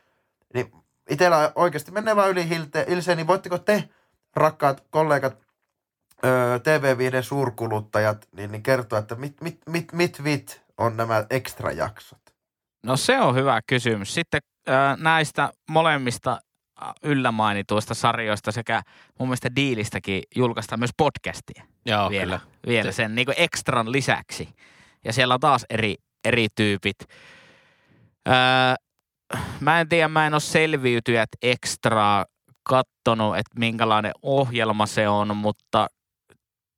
Niin 0.54 0.72
itsellä 1.10 1.52
oikeasti 1.56 1.92
menee 1.92 2.16
vaan 2.16 2.30
yli 2.30 2.50
hilte, 2.50 2.86
ilseen, 2.88 3.18
niin 3.18 3.28
voitteko 3.28 3.58
te, 3.58 3.90
rakkaat 4.36 4.84
kollegat, 4.90 5.38
öö, 6.26 6.60
TV-viiden 6.60 7.24
suurkuluttajat, 7.24 8.28
niin, 8.36 8.52
niin 8.52 8.64
kertoa, 8.64 9.00
että 9.00 9.16
mit, 9.16 9.42
mit, 9.42 9.60
mit, 9.70 9.94
mit, 9.94 10.20
mit 10.20 10.62
on 10.78 10.98
nämä 10.98 11.26
ekstra 11.30 11.72
jaksot? 11.72 12.20
No 12.84 12.98
se 12.98 13.20
on 13.20 13.36
hyvä 13.36 13.60
kysymys. 13.68 14.14
Sitten 14.14 14.42
näistä 14.98 15.52
molemmista 15.70 16.42
yllä 17.04 17.32
mainituista 17.32 17.94
sarjoista 17.94 18.52
sekä 18.52 18.82
mun 19.20 19.28
mielestä 19.28 19.56
diilistäkin 19.56 20.24
julkaistaan 20.36 20.80
myös 20.80 20.92
podcastia 20.98 21.64
Joo, 21.86 22.10
vielä, 22.10 22.40
vielä 22.68 22.92
sen 22.92 23.16
niin 23.16 23.28
ekstran 23.38 23.92
lisäksi. 23.92 24.50
Ja 25.06 25.14
siellä 25.14 25.34
on 25.34 25.40
taas 25.40 25.66
eri, 25.70 25.96
eri 26.26 26.48
tyypit. 26.56 26.98
Öö, 28.28 28.34
mä 29.60 29.80
en 29.80 29.90
tiedä, 29.90 30.08
mä 30.08 30.28
en 30.28 30.34
ole 30.34 30.40
selviytyjät 30.40 31.30
ekstraa 31.42 32.26
kattonut, 32.64 33.38
että 33.38 33.60
minkälainen 33.60 34.12
ohjelma 34.22 34.86
se 34.86 35.10
on, 35.10 35.38
mutta 35.38 35.88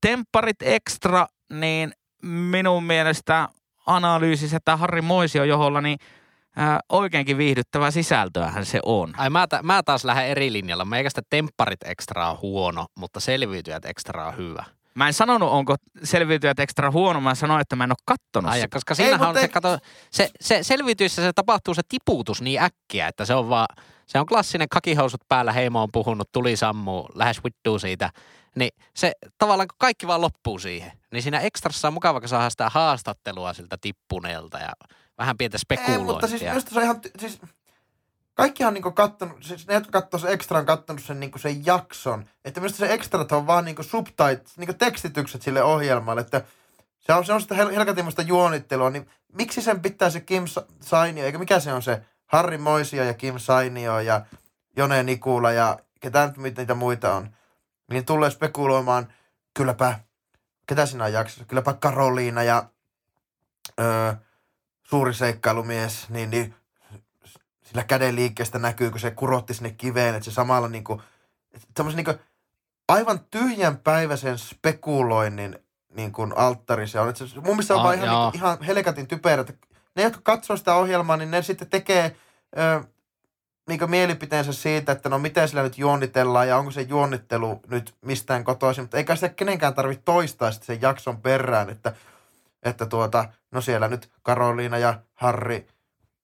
Tempparit 0.01 0.62
Extra, 0.62 1.27
niin 1.53 1.91
minun 2.24 2.84
mielestä 2.84 3.50
analyysissä 3.86 4.58
tämä 4.65 4.77
Harri 4.77 5.01
Moisio 5.01 5.43
joholla, 5.43 5.81
niin 5.81 5.98
ää, 6.55 6.79
oikeinkin 6.89 7.38
viihdyttävää 7.38 7.91
sisältöähän 7.91 8.65
se 8.65 8.79
on. 8.86 9.13
Ai 9.17 9.29
mä, 9.29 9.48
ta- 9.48 9.63
mä 9.63 9.84
taas 9.84 10.05
lähden 10.05 10.27
eri 10.27 10.53
linjalla. 10.53 10.86
Meikästä 10.86 11.22
tempparit 11.29 11.84
extra 11.86 12.29
on 12.31 12.38
huono, 12.41 12.86
mutta 12.98 13.20
selviytyjät 13.20 13.86
extra 13.86 14.27
on 14.27 14.38
hyvä. 14.38 14.63
Mä 14.96 15.08
en 15.08 15.13
sanonut, 15.13 15.50
onko 15.51 15.75
selviytyjät 16.03 16.60
ekstra 16.60 16.91
huono, 16.91 17.22
mä 17.22 17.36
sanoin, 17.36 17.62
että 17.62 17.75
mä 17.75 17.84
en 17.84 17.91
ole 17.91 17.98
kattonut 18.05 18.51
Ai, 18.51 18.58
sitä. 18.60 18.75
koska 18.75 18.96
siinähän 18.96 19.22
on 19.22 19.27
mutta 19.27 19.39
se, 19.39 19.46
ei- 19.46 19.50
kato, 19.50 19.77
se, 20.12 20.29
se 20.41 20.63
selviytyissä 20.63 21.22
se 21.22 21.34
tapahtuu 21.34 21.74
se 21.74 21.81
tiputus 21.89 22.41
niin 22.41 22.62
äkkiä, 22.62 23.08
että 23.08 23.25
se 23.25 23.34
on 23.36 23.50
vaan, 23.50 23.67
se 24.05 24.20
on 24.20 24.25
klassinen 24.25 24.70
kakihousut 24.70 25.22
päällä, 25.29 25.51
heimo 25.51 25.84
on 25.84 25.89
puhunut, 25.91 26.31
tuli 26.31 26.55
sammuu, 26.55 27.10
lähes 27.15 27.43
vittuu 27.43 27.79
siitä. 27.79 28.10
Niin 28.55 28.72
se 28.96 29.12
tavallaan 29.38 29.67
kun 29.67 29.75
kaikki 29.79 30.08
vaan 30.08 30.22
loppuu 30.22 30.60
siihen, 30.60 30.91
niin 31.12 31.24
siinä 31.24 31.39
ekstrassa 31.39 31.88
on 31.88 31.93
mukava, 31.93 32.20
kun 32.20 32.29
saadaan 32.29 32.51
sitä 32.51 32.70
haastattelua 32.70 33.53
siltä 33.53 33.77
tippuneelta 33.81 34.58
ja 34.60 34.72
vähän 35.17 35.38
pientä 35.38 35.55
Ei, 35.55 35.60
spekulointia. 35.60 36.05
mutta 36.05 36.27
siis 36.27 36.41
minusta 36.41 36.72
se 36.74 36.77
on 36.79 36.84
ihan, 36.84 37.00
siis 37.20 37.41
kaikkihan 38.34 38.67
on 38.67 38.74
niinku 38.74 38.91
kattonut, 38.91 39.43
siis 39.43 39.67
ne, 39.67 39.74
jotka 39.74 40.01
katsoo 40.01 40.20
sen 40.20 40.31
ekstra, 40.31 40.60
on 40.60 40.65
kattonut 40.65 41.03
sen, 41.03 41.20
niinku 41.20 41.38
sen 41.39 41.65
jakson. 41.65 42.25
Että 42.46 42.60
minusta 42.60 42.77
se 42.77 42.93
ekstrat 42.93 43.31
on 43.31 43.48
vaan 43.48 43.65
niinku 43.65 43.84
subtit, 43.84 44.50
niinku 44.58 44.74
tekstitykset 44.74 45.41
sille 45.41 45.63
ohjelmalle, 45.63 46.22
että 46.22 46.41
se 47.00 47.13
on, 47.13 47.25
se 47.25 47.34
on 47.34 47.41
sitä 47.41 47.55
hel- 47.55 47.74
helkatimmasta 47.74 48.22
juonittelua, 48.22 48.89
niin 48.89 49.10
miksi 49.34 49.62
sen 49.62 49.81
pitää 49.81 50.10
se 50.10 50.20
Kim 50.22 50.48
Sa- 50.48 50.65
Sainio, 50.81 51.25
eikä 51.25 51.38
mikä 51.38 51.60
se 51.60 51.74
on 51.74 51.81
se 51.81 52.01
Harri 52.25 52.58
Moisio 52.58 53.03
ja 53.03 53.13
Kim 53.13 53.39
Sainio 53.39 54.00
ja 54.00 54.25
Jone 54.77 55.03
Nikula 55.03 55.51
ja 55.51 55.79
ketä 56.00 56.27
nyt 56.27 56.38
mit- 56.38 56.58
niitä 56.58 56.74
muita 56.74 57.15
on, 57.15 57.29
niin 57.91 58.05
tulee 58.05 58.29
spekuloimaan, 58.31 59.13
kylläpä, 59.53 60.00
ketä 60.67 60.86
siinä 60.86 61.03
on 61.05 61.13
jaksossa, 61.13 61.45
kylläpä 61.45 61.74
Karoliina 61.74 62.43
ja 62.43 62.63
öö, 63.79 64.13
suuri 64.83 65.13
seikkailumies, 65.13 66.10
niin, 66.10 66.29
niin 66.29 66.55
sillä 67.63 67.83
käden 67.83 68.15
liikkeestä 68.15 68.60
näkyy, 68.60 68.89
kun 68.91 69.00
se 69.00 69.12
kurotti 69.12 69.53
sinne 69.53 69.71
kiveen, 69.71 70.15
että 70.15 70.25
se 70.25 70.31
samalla 70.31 70.67
niinku, 70.67 71.01
semmoisen 71.77 71.98
niinku 72.05 72.24
aivan 72.88 73.19
tyhjän 73.31 73.77
päiväisen 73.77 74.38
spekuloinnin 74.38 75.60
niin 75.95 76.12
kuin 76.12 76.38
alttari 76.38 76.88
se 76.88 77.00
on. 77.00 77.10
Et 77.10 77.17
se, 77.17 77.25
mun 77.36 77.43
mielestä 77.43 77.74
on 77.74 77.79
Ah, 77.79 77.86
vaan 77.86 77.95
ihan, 77.95 78.07
joo. 78.07 78.24
niinku, 78.24 78.38
ihan 78.38 78.62
helkatin 78.63 79.07
typerä. 79.07 79.41
että 79.41 79.53
Ne, 79.95 80.03
jotka 80.03 80.21
katsoo 80.24 80.57
sitä 80.57 80.75
ohjelmaa, 80.75 81.17
niin 81.17 81.31
ne 81.31 81.41
sitten 81.41 81.69
tekee 81.69 82.15
ö, 82.57 82.83
niin 83.72 83.90
mielipiteensä 83.90 84.54
siitä, 84.54 84.92
että 84.92 85.10
no 85.10 85.20
miten 85.20 85.48
sillä 85.48 85.63
nyt 85.63 85.78
juonnitellaan 85.78 86.48
ja 86.48 86.58
onko 86.58 86.72
se 86.72 86.82
juonnittelu 86.82 87.60
nyt 87.68 87.96
mistään 88.06 88.44
kotoisin. 88.44 88.84
Mutta 88.84 88.98
eikä 88.98 89.16
se 89.16 89.30
kenenkään 89.30 89.74
tarvitse 89.74 90.04
toistaa 90.06 90.51
sitten 90.51 90.68
sen 90.68 90.82
jakson 90.82 91.22
perään, 91.22 91.70
että, 91.70 91.94
että 92.63 92.86
tuota, 92.86 93.25
no 93.51 93.62
siellä 93.62 93.88
nyt 93.88 94.12
Karoliina 94.24 94.78
ja 94.78 95.00
Harri, 95.13 95.68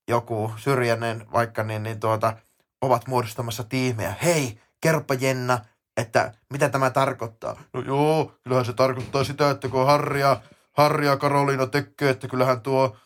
joku 0.08 0.52
syrjäinen 0.58 1.26
vaikka, 1.32 1.64
niin, 1.64 1.84
niin 1.84 2.00
tuota, 2.00 2.34
ovat 2.82 3.08
muodostamassa 3.08 3.64
tiimiä. 3.64 4.16
Hei, 4.24 4.60
kerropa 4.82 5.14
Jenna, 5.14 5.60
että 5.98 6.34
mitä 6.54 6.70
tämä 6.70 6.90
tarkoittaa. 6.90 7.62
No 7.74 7.82
joo, 7.82 8.32
kyllähän 8.44 8.66
se 8.66 8.74
tarkoittaa 8.74 9.24
sitä, 9.24 9.50
että 9.50 9.70
kun 9.70 9.86
Harri 9.86 10.22
ja, 10.22 10.42
Harri 10.74 11.06
ja 11.06 11.18
Karoliina 11.18 11.68
tekee, 11.68 12.10
että 12.10 12.28
kyllähän 12.28 12.62
tuo, 12.62 12.98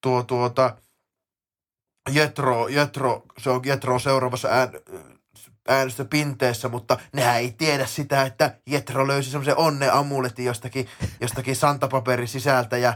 tuo 0.00 0.22
tuota, 0.22 0.76
Jetro, 2.10 2.68
Jetro, 2.68 3.22
se 3.38 3.50
on 3.50 3.60
Jetro 3.64 3.98
seuraavassa 3.98 4.48
ään, 4.48 4.70
äänestöpinteessä, 5.68 6.68
mutta 6.68 6.98
nehän 7.12 7.36
ei 7.36 7.52
tiedä 7.52 7.86
sitä, 7.86 8.22
että 8.22 8.54
Jetro 8.66 9.06
löysi 9.06 9.30
semmoisen 9.30 9.56
onneamuletin 9.56 10.44
jostakin, 10.44 10.88
jostakin 11.20 11.56
santapaperin 11.56 12.28
sisältä 12.28 12.76
ja, 12.76 12.94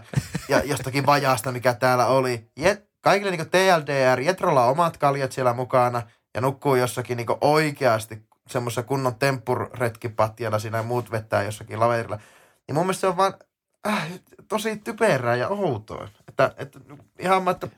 ja 0.49 0.65
jostakin 0.65 1.07
vajaasta, 1.07 1.53
mikä 1.53 1.75
täällä 1.75 2.07
oli. 2.07 2.51
Jet, 2.57 2.91
kaikille 3.01 3.37
niin 3.37 3.51
TLDR, 3.51 4.21
Jetrolla 4.21 4.65
on 4.65 4.71
omat 4.71 4.97
kaljat 4.97 5.33
siellä 5.33 5.53
mukana 5.53 6.03
ja 6.35 6.41
nukkuu 6.41 6.75
jossakin 6.75 7.17
niin 7.17 7.27
oikeasti 7.41 8.23
semmoisessa 8.49 8.83
kunnon 8.83 9.15
tempurretkipatjalla 9.15 10.59
siinä 10.59 10.83
muut 10.83 11.11
vettää 11.11 11.43
jossakin 11.43 11.81
laverilla. 11.81 12.19
Niin 12.69 12.75
mun 12.75 12.85
mielestä 12.85 13.01
se 13.01 13.07
on 13.07 13.17
vaan 13.17 13.35
äh, 13.89 14.11
tosi 14.49 14.77
typerää 14.77 15.37
ja 15.37 15.49
outoa. 15.49 16.09
Että, 16.29 16.55
että 16.57 16.81
ihan 17.19 17.43
mä, 17.43 17.51
että 17.51 17.69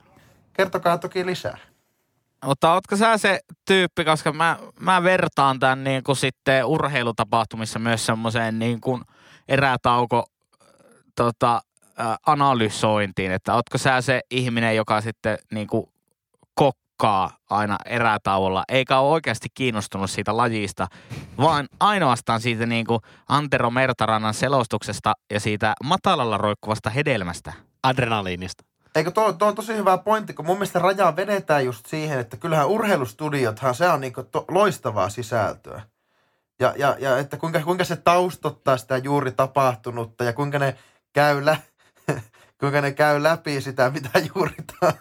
kertokaa 0.53 0.99
toki 0.99 1.27
lisää. 1.27 1.59
Mutta 2.45 2.75
ootko 2.75 2.97
sä 2.97 3.19
se 3.19 3.41
tyyppi, 3.65 4.05
koska 4.05 4.33
mä, 4.33 4.59
mä 4.81 5.03
vertaan 5.03 5.59
tämän 5.59 5.85
niin 5.85 6.03
kuin 6.05 6.17
sitten 6.17 6.65
urheilutapahtumissa 6.65 7.79
myös 7.79 8.07
semmoiseen 8.07 8.59
niin 8.59 8.81
kuin 8.81 9.03
erätauko 9.49 10.27
tota, 11.17 11.63
analysointiin, 12.27 13.33
että 13.33 13.55
ootko 13.55 13.79
sä 13.79 14.01
se 14.01 14.21
ihminen, 14.31 14.77
joka 14.77 15.01
sitten 15.01 15.39
niin 15.51 15.67
kuin 15.67 15.87
kokkaa 16.55 17.37
aina 17.51 17.77
erätauolla, 17.87 18.65
eikä 18.69 18.99
ole 18.99 19.13
oikeasti 19.13 19.49
kiinnostunut 19.55 20.11
siitä 20.11 20.37
lajista, 20.37 20.87
vaan 21.39 21.69
ainoastaan 21.81 22.41
siitä 22.41 22.67
niin 22.67 22.87
kuin 22.87 23.01
Antero 23.29 23.71
Mertarannan 23.71 24.35
selostuksesta 24.35 25.13
ja 25.33 25.41
siitä 25.41 25.75
matalalla 25.85 26.39
roikkuvasta 26.39 26.91
hedelmästä. 26.91 27.53
Adrenaliinista. 27.83 28.72
Eikö 28.95 29.11
tuo, 29.11 29.33
tuo 29.33 29.49
on 29.49 29.55
tosi 29.55 29.77
hyvä 29.77 29.99
pointti, 29.99 30.35
kun 30.35 30.47
mun 30.47 30.57
mielestä 30.57 30.79
rajaa 30.79 31.17
vedetään 31.17 31.65
just 31.65 31.87
siihen, 31.87 32.19
että 32.19 32.37
kyllähän 32.37 32.69
urheilustudiothan 32.69 33.75
se 33.75 33.89
on 33.89 34.01
niinku 34.01 34.23
to, 34.23 34.45
loistavaa 34.49 35.09
sisältöä. 35.09 35.83
Ja, 36.61 36.75
ja, 36.77 36.97
ja 36.99 37.19
että 37.19 37.37
kuinka, 37.37 37.61
kuinka 37.61 37.85
se 37.85 37.97
taustottaa 37.97 38.77
sitä 38.77 38.97
juuri 38.97 39.33
tapahtunutta 39.33 40.25
ja 40.25 40.33
kuinka 40.33 40.59
ne 40.59 40.77
käy, 41.13 41.45
lä, 41.45 41.57
kuinka 42.61 42.81
ne 42.81 42.93
käy 42.93 43.23
läpi 43.23 43.61
sitä, 43.61 43.91
mitä 43.91 44.11
juuri 44.35 44.55
ta, 44.81 44.93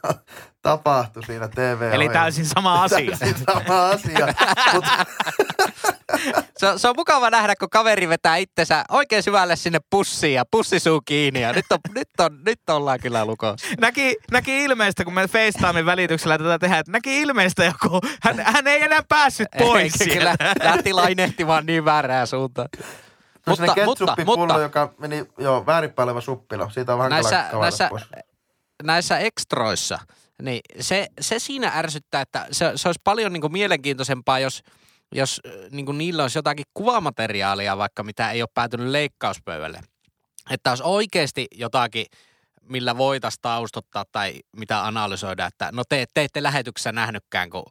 tapahtui 0.62 1.26
siinä 1.26 1.48
tv 1.48 1.90
Eli 1.94 2.10
täysin 2.10 2.46
sama 2.46 2.74
asia. 2.84 3.18
Täysin 3.18 3.46
sama 3.46 3.90
asia. 3.90 4.28
Mut, 4.74 4.86
Se, 6.62 6.68
on- 6.68 6.80
se 6.80 6.88
on 6.88 6.94
mukava 6.98 7.30
nähdä, 7.30 7.56
kun 7.56 7.70
kaveri 7.70 8.10
vetää 8.10 8.36
itsensä 8.36 8.86
oikein 8.90 9.24
syvälle 9.24 9.56
sinne 9.56 9.80
pussiin 9.90 10.34
ja 10.34 10.44
pussisuu 10.52 11.02
kiinni. 11.06 11.42
Ja 11.42 11.54
nyt, 11.54 11.66
on, 11.72 11.80
nyt, 11.96 12.10
on, 12.20 12.40
nyt 12.46 12.60
ollaan 12.70 13.00
kyllä 13.00 13.26
lukossa. 13.26 13.68
näki, 13.80 14.16
näki 14.32 14.64
ilmeistä, 14.64 15.04
kun 15.04 15.14
me 15.14 15.28
FaceTimein 15.28 15.86
välityksellä 15.86 16.38
tätä 16.38 16.60
tehdään, 16.60 16.80
että 16.80 16.92
näki 16.92 17.22
ilmeistä 17.22 17.64
joku, 17.66 18.00
hän, 18.22 18.40
hän 18.40 18.68
ei 18.68 18.84
enää 18.84 19.04
päässyt 19.10 19.48
pois 19.58 20.02
Eikä 20.02 20.14
kyllä 20.14 20.36
lähti 20.64 20.94
lainehtimaan 20.94 21.66
niin 21.66 21.86
väärään 21.86 22.28
suuntaan. 22.28 22.68
no 23.48 23.56
mutta, 23.60 23.76
Mutta- 23.86 24.16
mutta- 24.26 24.60
joka 24.60 24.94
meni, 24.98 25.26
joo, 25.38 25.66
väärinpäin 25.66 26.04
oleva 26.10 26.22
suppilo. 26.22 26.70
Siitä 26.70 26.94
on 26.94 26.98
vähän 27.00 27.10
Näissä- 27.12 27.46
näissä- 27.62 27.88
pois. 27.90 28.04
näissä 28.84 29.20
ekstroissa, 29.20 30.00
niin 30.42 30.62
se, 30.80 31.08
se 31.22 31.40
siinä 31.40 31.72
ärsyttää, 31.76 32.22
että 32.22 32.48
se, 32.52 32.72
se 32.76 32.88
olisi 32.88 33.02
paljon 33.04 33.34
niin 33.34 33.42
kuin 33.42 33.54
mielenkiintoisempaa, 33.54 34.40
jos, 34.40 34.64
jos 35.12 35.42
niin 35.72 35.86
kuin 35.86 35.98
niillä 35.98 36.22
olisi 36.22 36.38
jotakin 36.38 36.66
kuvamateriaalia, 36.74 37.78
vaikka 37.78 38.04
mitä 38.04 38.32
ei 38.32 38.42
ole 38.42 38.50
päätynyt 38.54 38.88
leikkauspöydälle. 38.88 39.82
Että 40.50 40.70
olisi 40.70 40.84
oikeasti 40.86 41.48
jotakin, 41.52 42.06
millä 42.62 42.98
voitaisiin 42.98 43.42
taustottaa 43.42 44.06
tai 44.12 44.42
mitä 44.58 44.86
analysoida, 44.86 45.46
että 45.46 45.70
no 45.72 45.84
te, 45.90 46.06
te 46.14 46.24
ette 46.24 46.44
lähetyksessä 46.44 46.92
nähnytkään, 46.92 47.50
kun 47.50 47.66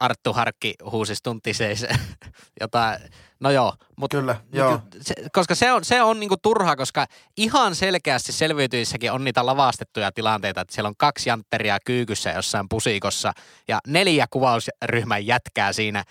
Arttu 0.00 0.32
Harkki 0.32 0.74
huusi 0.90 1.14
stuntiseis 1.14 1.86
jotain. 2.60 3.00
No 3.40 3.50
joo, 3.50 3.74
mutta 3.96 4.16
Kyllä, 4.16 4.32
Niinku, 4.32 4.56
joo. 4.56 4.80
se, 5.00 5.14
koska 5.32 5.54
se 5.54 5.72
on, 5.72 5.84
se 5.84 6.02
on 6.02 6.20
niinku 6.20 6.36
turhaa, 6.36 6.76
koska 6.76 7.06
ihan 7.36 7.74
selkeästi 7.74 8.32
selviytyissäkin 8.32 9.12
on 9.12 9.24
niitä 9.24 9.46
lavastettuja 9.46 10.12
tilanteita, 10.12 10.60
että 10.60 10.74
siellä 10.74 10.88
on 10.88 10.96
kaksi 10.98 11.28
jantteria 11.28 11.78
kyykyssä 11.84 12.30
jossain 12.30 12.66
pusikossa 12.68 13.32
ja 13.68 13.78
neljä 13.86 14.26
kuvausryhmän 14.30 15.26
jätkää 15.26 15.72
siinä 15.72 16.04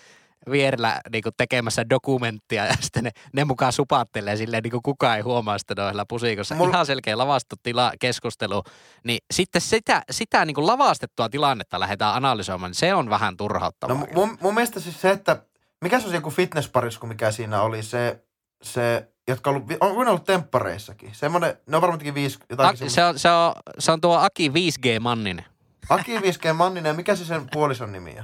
vierellä 0.51 1.01
niinku 1.11 1.29
tekemässä 1.37 1.89
dokumenttia 1.89 2.65
ja 2.65 2.73
sitten 2.81 3.03
ne, 3.03 3.11
ne 3.33 3.45
mukaan 3.45 3.73
supattelee 3.73 4.35
silleen, 4.37 4.63
niin 4.63 4.71
kuin 4.71 4.83
kukaan 4.83 5.15
ei 5.17 5.21
huomaa 5.21 5.57
sitä 5.57 5.75
noilla 5.77 6.05
pusikossa. 6.05 6.55
Mulla- 6.55 6.69
Ihan 6.73 6.85
selkeä 6.85 7.17
lavastettu 7.17 7.55
tila, 7.63 7.91
keskustelu. 7.99 8.63
Niin 9.03 9.19
sitten 9.33 9.61
sitä, 9.61 10.01
sitä 10.11 10.45
niinku 10.45 10.67
lavastettua 10.67 11.29
tilannetta 11.29 11.79
lähdetään 11.79 12.15
analysoimaan, 12.15 12.69
niin 12.69 12.75
se 12.75 12.93
on 12.93 13.09
vähän 13.09 13.37
turhauttavaa. 13.37 13.95
No 13.97 14.07
mun, 14.13 14.37
mun 14.41 14.53
mielestä 14.53 14.79
siis 14.79 15.01
se, 15.01 15.09
että 15.11 15.41
mikä 15.81 15.99
se 15.99 16.07
on 16.07 16.13
joku 16.13 16.29
fitnessparisku, 16.29 17.07
mikä 17.07 17.31
siinä 17.31 17.61
oli, 17.61 17.83
se, 17.83 18.23
se 18.63 19.07
jotka 19.27 19.49
on 19.49 19.55
ollut, 19.55 19.71
on, 19.79 19.91
on 19.91 20.07
ollut 20.07 20.23
temppareissakin. 20.23 21.15
Semmoinen, 21.15 21.57
ne 21.67 21.75
on 21.75 21.81
varmaankin 21.81 22.13
viisi, 22.13 22.39
jotain. 22.49 22.69
Aki, 22.69 22.89
se, 22.89 23.03
on, 23.05 23.19
se, 23.19 23.29
on, 23.31 23.53
se 23.79 23.91
on 23.91 24.01
tuo 24.01 24.17
Aki 24.17 24.49
5G 24.49 24.99
Manninen. 24.99 25.45
Aki 25.89 26.17
5G 26.17 26.53
Manninen, 26.53 26.95
mikä 26.95 27.15
se 27.15 27.25
sen 27.25 27.47
puolison 27.51 27.91
nimi 27.91 28.15
on? 28.19 28.23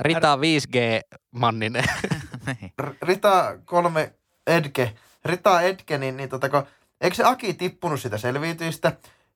Rita 0.00 0.36
5G 0.36 0.78
Manninen. 1.30 1.84
R- 2.82 2.94
Rita 3.02 3.58
3 3.64 4.12
Edge. 4.46 4.94
Rita 5.24 5.60
Edge, 5.60 5.98
niin, 5.98 6.16
niin 6.16 6.28
tota, 6.28 6.48
kun, 6.48 6.62
eikö 7.00 7.16
se 7.16 7.24
Aki 7.24 7.54
tippunut 7.54 8.00
sitä 8.00 8.18
selviytyistä? 8.18 8.92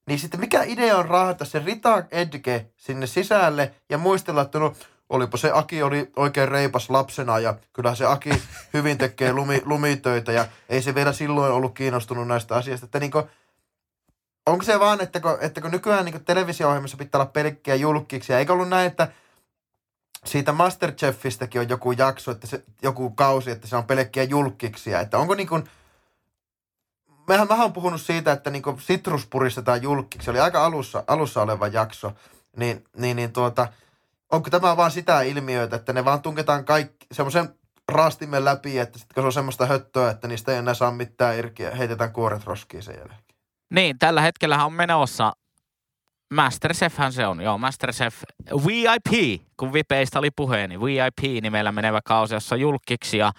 Niin 0.06 0.18
sitten 0.18 0.40
mikä 0.40 0.62
idea 0.62 0.96
on 0.96 1.04
raahata 1.04 1.44
se 1.44 1.58
Rita 1.58 2.04
Edge 2.10 2.66
sinne 2.76 3.06
sisälle 3.06 3.74
ja 3.90 3.98
muistella, 3.98 4.42
että 4.42 4.58
no, 4.58 4.74
olipa 5.08 5.36
se 5.36 5.50
Aki 5.54 5.82
oli 5.82 6.10
oikein 6.16 6.48
reipas 6.48 6.90
lapsena 6.90 7.38
ja 7.38 7.54
kyllä 7.72 7.94
se 7.94 8.06
Aki 8.06 8.30
hyvin 8.74 8.98
tekee 8.98 9.32
lumi, 9.32 9.62
lumitöitä 9.64 10.32
ja 10.32 10.46
ei 10.68 10.82
se 10.82 10.94
vielä 10.94 11.12
silloin 11.12 11.52
ollut 11.52 11.74
kiinnostunut 11.74 12.28
näistä 12.28 12.54
asioista. 12.54 12.84
Että 12.84 13.00
niinku, 13.00 13.28
onko 14.46 14.64
se 14.64 14.80
vaan, 14.80 15.00
että 15.00 15.20
kun, 15.20 15.38
että 15.40 15.60
kun 15.60 15.70
nykyään 15.70 16.04
niin 16.04 16.24
televisio-ohjelmissa 16.24 16.96
pitää 16.96 17.20
olla 17.20 17.30
pelkkiä 17.30 17.74
julkkiksi, 17.74 18.32
eikä 18.32 18.52
ollut 18.52 18.68
näin, 18.68 18.86
että 18.86 19.08
siitä 20.24 20.52
Masterchefistäkin 20.52 21.60
on 21.60 21.68
joku 21.68 21.92
jakso, 21.92 22.30
että 22.30 22.46
se, 22.46 22.64
joku 22.82 23.10
kausi, 23.10 23.50
että 23.50 23.66
se 23.66 23.76
on 23.76 23.84
pelkkiä 23.84 24.22
julkkiksia. 24.22 25.00
Että 25.00 25.18
onko 25.18 25.34
niin 25.34 25.48
kuin, 25.48 25.64
mehän, 27.28 27.48
on 27.50 27.72
puhunut 27.72 28.00
siitä, 28.00 28.32
että 28.32 28.50
niin 28.50 28.62
kuin 28.62 28.80
sitrus 28.80 29.26
puristetaan 29.26 29.82
julkkiksi. 29.82 30.24
Se 30.24 30.30
oli 30.30 30.40
aika 30.40 30.64
alussa, 30.64 31.04
alussa 31.06 31.42
oleva 31.42 31.68
jakso. 31.68 32.12
Niin, 32.56 32.84
niin, 32.96 33.16
niin 33.16 33.32
tuota, 33.32 33.68
onko 34.32 34.50
tämä 34.50 34.76
vaan 34.76 34.90
sitä 34.90 35.22
ilmiöitä, 35.22 35.76
että 35.76 35.92
ne 35.92 36.04
vaan 36.04 36.22
tunketaan 36.22 36.64
kaikki 36.64 37.06
semmoisen 37.12 37.54
raastimen 37.88 38.44
läpi, 38.44 38.78
että 38.78 38.98
sit 38.98 39.12
kun 39.12 39.22
se 39.22 39.26
on 39.26 39.32
semmoista 39.32 39.66
höttöä, 39.66 40.10
että 40.10 40.28
niistä 40.28 40.52
ei 40.52 40.58
enää 40.58 40.74
saa 40.74 40.90
mitään 40.90 41.38
irki 41.38 41.62
ja 41.62 41.70
heitetään 41.70 42.12
kuoret 42.12 42.44
roskiin 42.44 42.82
sen 42.82 42.94
jälkeen. 42.98 43.24
Niin, 43.70 43.98
tällä 43.98 44.20
hetkellä 44.20 44.64
on 44.64 44.72
menossa 44.72 45.32
Masterchefhän 46.34 47.12
se 47.12 47.26
on, 47.26 47.40
joo, 47.40 47.58
Masterchef 47.58 48.22
VIP, 48.66 49.40
kun 49.56 49.72
VIPeistä 49.72 50.18
oli 50.18 50.30
puhe, 50.36 50.66
niin 50.68 50.80
VIP-nimellä 50.80 51.72
menevä 51.72 52.00
kausi, 52.04 52.34
jossa 52.34 52.56
julkiksi 52.56 53.18
ja 53.18 53.32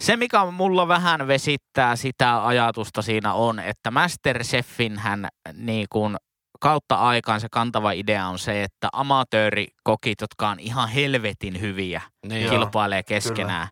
se, 0.00 0.16
mikä 0.16 0.44
mulla 0.44 0.88
vähän 0.88 1.26
vesittää 1.26 1.96
sitä 1.96 2.46
ajatusta 2.46 3.02
siinä 3.02 3.32
on, 3.32 3.58
että 3.60 3.90
Masterchefin 3.90 4.98
hän 4.98 5.28
niin 5.52 5.86
kuin 5.90 6.16
kautta 6.60 6.94
aikaan 6.94 7.40
se 7.40 7.48
kantava 7.50 7.90
idea 7.92 8.26
on 8.26 8.38
se, 8.38 8.62
että 8.62 8.88
amatöörikokit, 8.92 10.20
jotka 10.20 10.48
on 10.48 10.60
ihan 10.60 10.88
helvetin 10.88 11.60
hyviä, 11.60 12.02
Niin. 12.26 12.42
Joo. 12.42 12.50
kilpailee 12.50 13.02
keskenään. 13.02 13.68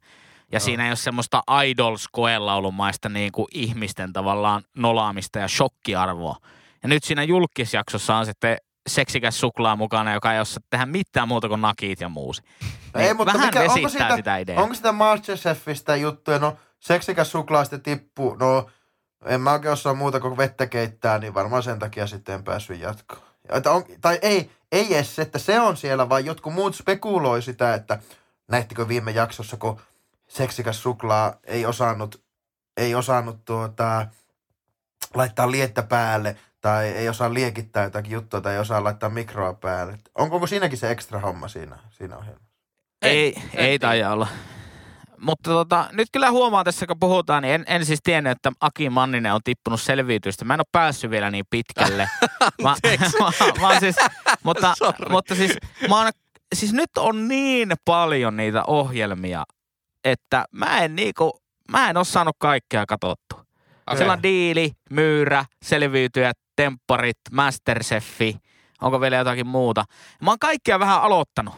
Ja 0.53 0.57
Joo. 0.57 0.61
siinä 0.61 0.85
ei 0.85 0.91
ole 0.91 0.97
semmoista 0.97 1.43
idols-koelaulumaista 1.65 3.09
niin 3.09 3.33
kuin 3.33 3.47
ihmisten 3.53 4.13
tavallaan 4.13 4.63
nolaamista 4.77 5.39
ja 5.39 5.49
shokkiarvoa. 5.49 6.37
Ja 6.85 6.89
nyt 6.89 7.05
siinä 7.05 7.23
julkisjaksossa 7.23 8.17
on 8.17 8.27
sitten 8.27 8.57
seksikäs 8.87 9.41
suklaa 9.41 9.77
mukana, 9.77 10.15
joka 10.15 10.33
ei 10.35 10.41
osaa 10.41 10.63
tehdä 10.71 10.87
mitään 10.87 11.29
muuta 11.29 11.49
kuin 11.49 11.61
nakit 11.61 12.01
ja 12.01 12.09
muusi. 12.09 12.43
No 12.95 13.01
ei, 13.01 13.15
mutta 13.15 13.33
vähän 13.33 13.47
mikä- 13.49 13.61
onko 13.73 13.89
siitä- 13.89 14.17
sitä 14.17 14.37
ideaa. 14.37 14.63
Onko 14.63 14.75
sitä 14.75 14.93
Masterchefistä 14.93 15.97
juttuja? 15.97 16.39
No 16.39 16.57
seksikäs 16.81 17.31
suklaa 17.31 17.65
sitten 17.65 17.83
tippuu. 17.83 18.35
No 18.35 18.71
en 19.25 19.41
mä 19.41 19.53
oikein 19.53 19.73
osaa 19.73 19.95
muuta 19.95 20.21
kuin 20.21 20.37
vettä 20.37 20.67
keittää, 20.67 21.19
niin 21.19 21.35
varmaan 21.35 21.63
sen 21.63 21.79
takia 21.79 22.07
sitten 22.07 22.35
en 22.35 22.45
päässyt 22.45 22.81
jatkoon. 22.81 23.23
Että 23.49 23.71
on, 23.71 23.85
tai 24.01 24.19
ei, 24.23 24.51
ei 24.73 24.95
edes 24.95 25.19
että 25.19 25.39
se 25.39 25.61
on 25.61 25.77
siellä, 25.77 26.09
vaan 26.09 26.25
jotkut 26.25 26.55
muut 26.55 26.75
spekuloi 26.75 27.43
sitä, 27.43 27.75
että 27.75 27.99
näittekö 28.49 28.89
viime 28.89 29.11
jaksossa, 29.11 29.57
kun 29.57 29.81
seksikäs 30.29 30.83
suklaa 30.83 31.35
ei 31.45 31.67
osannut, 31.67 32.23
ei 32.77 32.95
osannut 32.95 33.45
tuota, 33.45 34.07
laittaa 35.15 35.51
liettä 35.51 35.83
päälle 35.83 36.37
tai 36.65 36.89
ei 36.89 37.09
osaa 37.09 37.35
liekittää 37.35 37.85
jotakin 37.85 38.13
juttua 38.13 38.41
tai 38.41 38.53
ei 38.53 38.59
osaa 38.59 38.85
laittaa 38.85 39.11
mikroa 39.11 39.55
päälle. 39.55 39.99
Onko, 40.15 40.37
onko 40.37 40.47
siinäkin 40.47 40.79
se 40.79 40.91
ekstra 40.91 41.21
homma 41.21 41.49
siinä, 41.49 41.79
siinä 41.91 42.17
ohjelmassa? 42.17 42.55
Ei, 43.03 43.37
ei, 43.55 43.75
en 43.75 43.81
taida 43.81 44.11
olla. 44.11 44.29
mutta 45.21 45.51
tota, 45.51 45.89
nyt 45.93 46.09
kyllä 46.13 46.31
huomaa 46.31 46.65
tässä, 46.65 46.87
kun 46.87 46.99
puhutaan, 47.01 47.43
niin 47.43 47.55
en, 47.55 47.65
en 47.67 47.85
siis 47.85 48.01
tiennyt, 48.03 48.31
että 48.31 48.53
Aki 48.61 48.91
Manninen 48.91 49.35
on 49.35 49.41
tippunut 49.45 49.81
selviytystä. 49.81 50.45
Mä 50.45 50.55
en 50.55 50.61
ole 50.61 50.67
päässyt 50.73 51.11
vielä 51.11 51.31
niin 51.31 51.45
pitkälle. 51.51 52.09
mä, 52.63 52.77
mä, 53.21 53.69
mä 53.69 53.81
siis, 53.81 53.97
mutta, 54.43 54.75
Sorry. 54.79 55.09
mutta 55.09 55.35
siis, 55.35 55.57
mä 55.89 55.99
oon, 55.99 56.11
siis 56.55 56.73
nyt 56.73 56.91
on 56.99 57.29
niin 57.29 57.73
paljon 57.85 58.37
niitä 58.37 58.65
ohjelmia, 58.67 59.45
että 60.05 60.45
mä 60.53 60.79
en 60.79 60.97
niinku, 60.97 61.41
mä 61.71 61.91
en 61.91 61.97
ole 61.97 62.05
saanut 62.05 62.37
kaikkea 62.39 62.87
katsottua. 62.87 63.44
Okay. 63.87 63.97
Siellä 63.97 64.13
on 64.13 64.23
diili, 64.23 64.73
myyrä, 64.91 65.45
selviytyjät, 65.63 66.37
tempparit, 66.57 67.19
masterchefi, 67.33 68.37
onko 68.81 69.01
vielä 69.01 69.17
jotakin 69.17 69.47
muuta. 69.47 69.85
Mä 70.23 70.31
oon 70.31 70.39
kaikkia 70.39 70.79
vähän 70.79 71.03
aloittanut, 71.03 71.55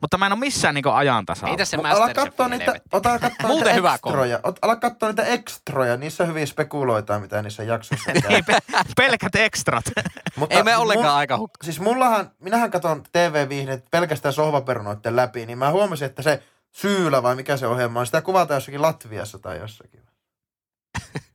mutta 0.00 0.18
mä 0.18 0.26
en 0.26 0.32
ole 0.32 0.40
missään 0.40 0.74
niinku 0.74 0.90
ajan 0.90 1.26
tasalla. 1.26 1.52
Mitä 1.52 1.64
se 1.64 1.76
ala 1.76 2.14
katsoa 2.14 2.48
niitä, 2.48 2.74
ota 2.92 3.18
katsoa 3.18 3.46
Muuten 3.46 3.64
niitä 3.64 3.74
hyvä 3.74 3.94
ekstroja. 3.94 4.40
Ot, 4.42 4.58
ala 4.62 4.76
katsoa 4.76 5.08
niitä 5.08 5.24
ekstroja. 5.24 5.96
Niissä 5.96 6.24
hyvin 6.24 6.46
spekuloitaan, 6.46 7.20
mitä 7.22 7.42
niissä 7.42 7.62
jaksoissa. 7.62 8.12
Niin, 8.12 8.44
pe- 8.44 8.58
pelkät 8.96 9.34
ekstrat. 9.34 9.84
Mutta 10.36 10.56
Ei 10.56 10.62
me 10.62 10.70
siis 10.70 10.80
ollenkaan 10.80 11.14
mun- 11.14 11.18
aika 11.18 11.38
hukka. 11.38 11.64
Siis 11.64 11.80
mullahan, 11.80 12.30
minähän 12.38 12.70
katson 12.70 13.02
TV-viihdet 13.12 13.84
pelkästään 13.90 14.32
sohvaperunoiden 14.32 15.16
läpi, 15.16 15.46
niin 15.46 15.58
mä 15.58 15.70
huomasin, 15.70 16.06
että 16.06 16.22
se 16.22 16.42
Syylä 16.72 17.22
vai 17.22 17.36
mikä 17.36 17.56
se 17.56 17.66
ohjelma 17.66 18.00
on, 18.00 18.06
sitä 18.06 18.22
kuvataan 18.22 18.56
jossakin 18.56 18.82
Latviassa 18.82 19.38
tai 19.38 19.58
jossakin. 19.58 20.02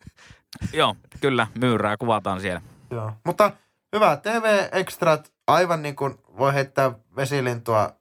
Joo, 0.73 0.95
kyllä, 1.21 1.47
myyrää 1.59 1.97
kuvataan 1.97 2.41
siellä. 2.41 2.61
Joo. 2.91 3.11
Mutta 3.25 3.51
hyvä, 3.95 4.17
TV-ekstrat, 4.17 5.31
aivan 5.47 5.81
niin 5.81 5.95
kuin 5.95 6.15
voi 6.37 6.53
heittää 6.53 6.91
vesilintua, 7.15 7.91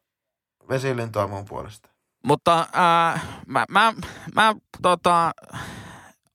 vesilintua 0.68 1.26
mun 1.26 1.44
puolesta. 1.44 1.90
Mutta 2.24 2.66
ää, 2.72 3.20
mä, 3.46 3.64
mä, 3.70 3.92
mä 4.34 4.54
tota, 4.82 5.32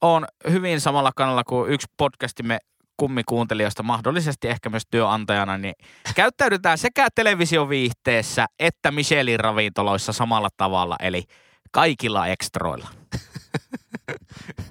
on 0.01 0.25
hyvin 0.49 0.81
samalla 0.81 1.11
kannalla 1.15 1.43
kuin 1.43 1.71
yksi 1.71 1.87
podcastimme 1.97 2.57
kummikuuntelijoista, 2.97 3.83
mahdollisesti 3.83 4.47
ehkä 4.47 4.69
myös 4.69 4.83
työnantajana, 4.91 5.57
niin 5.57 5.73
käyttäydytään 6.15 6.77
sekä 6.77 7.07
televisioviihteessä 7.15 8.45
että 8.59 8.91
Michelin 8.91 9.39
ravintoloissa 9.39 10.13
samalla 10.13 10.49
tavalla, 10.57 10.95
eli 10.99 11.23
kaikilla 11.71 12.27
ekstroilla. 12.27 12.87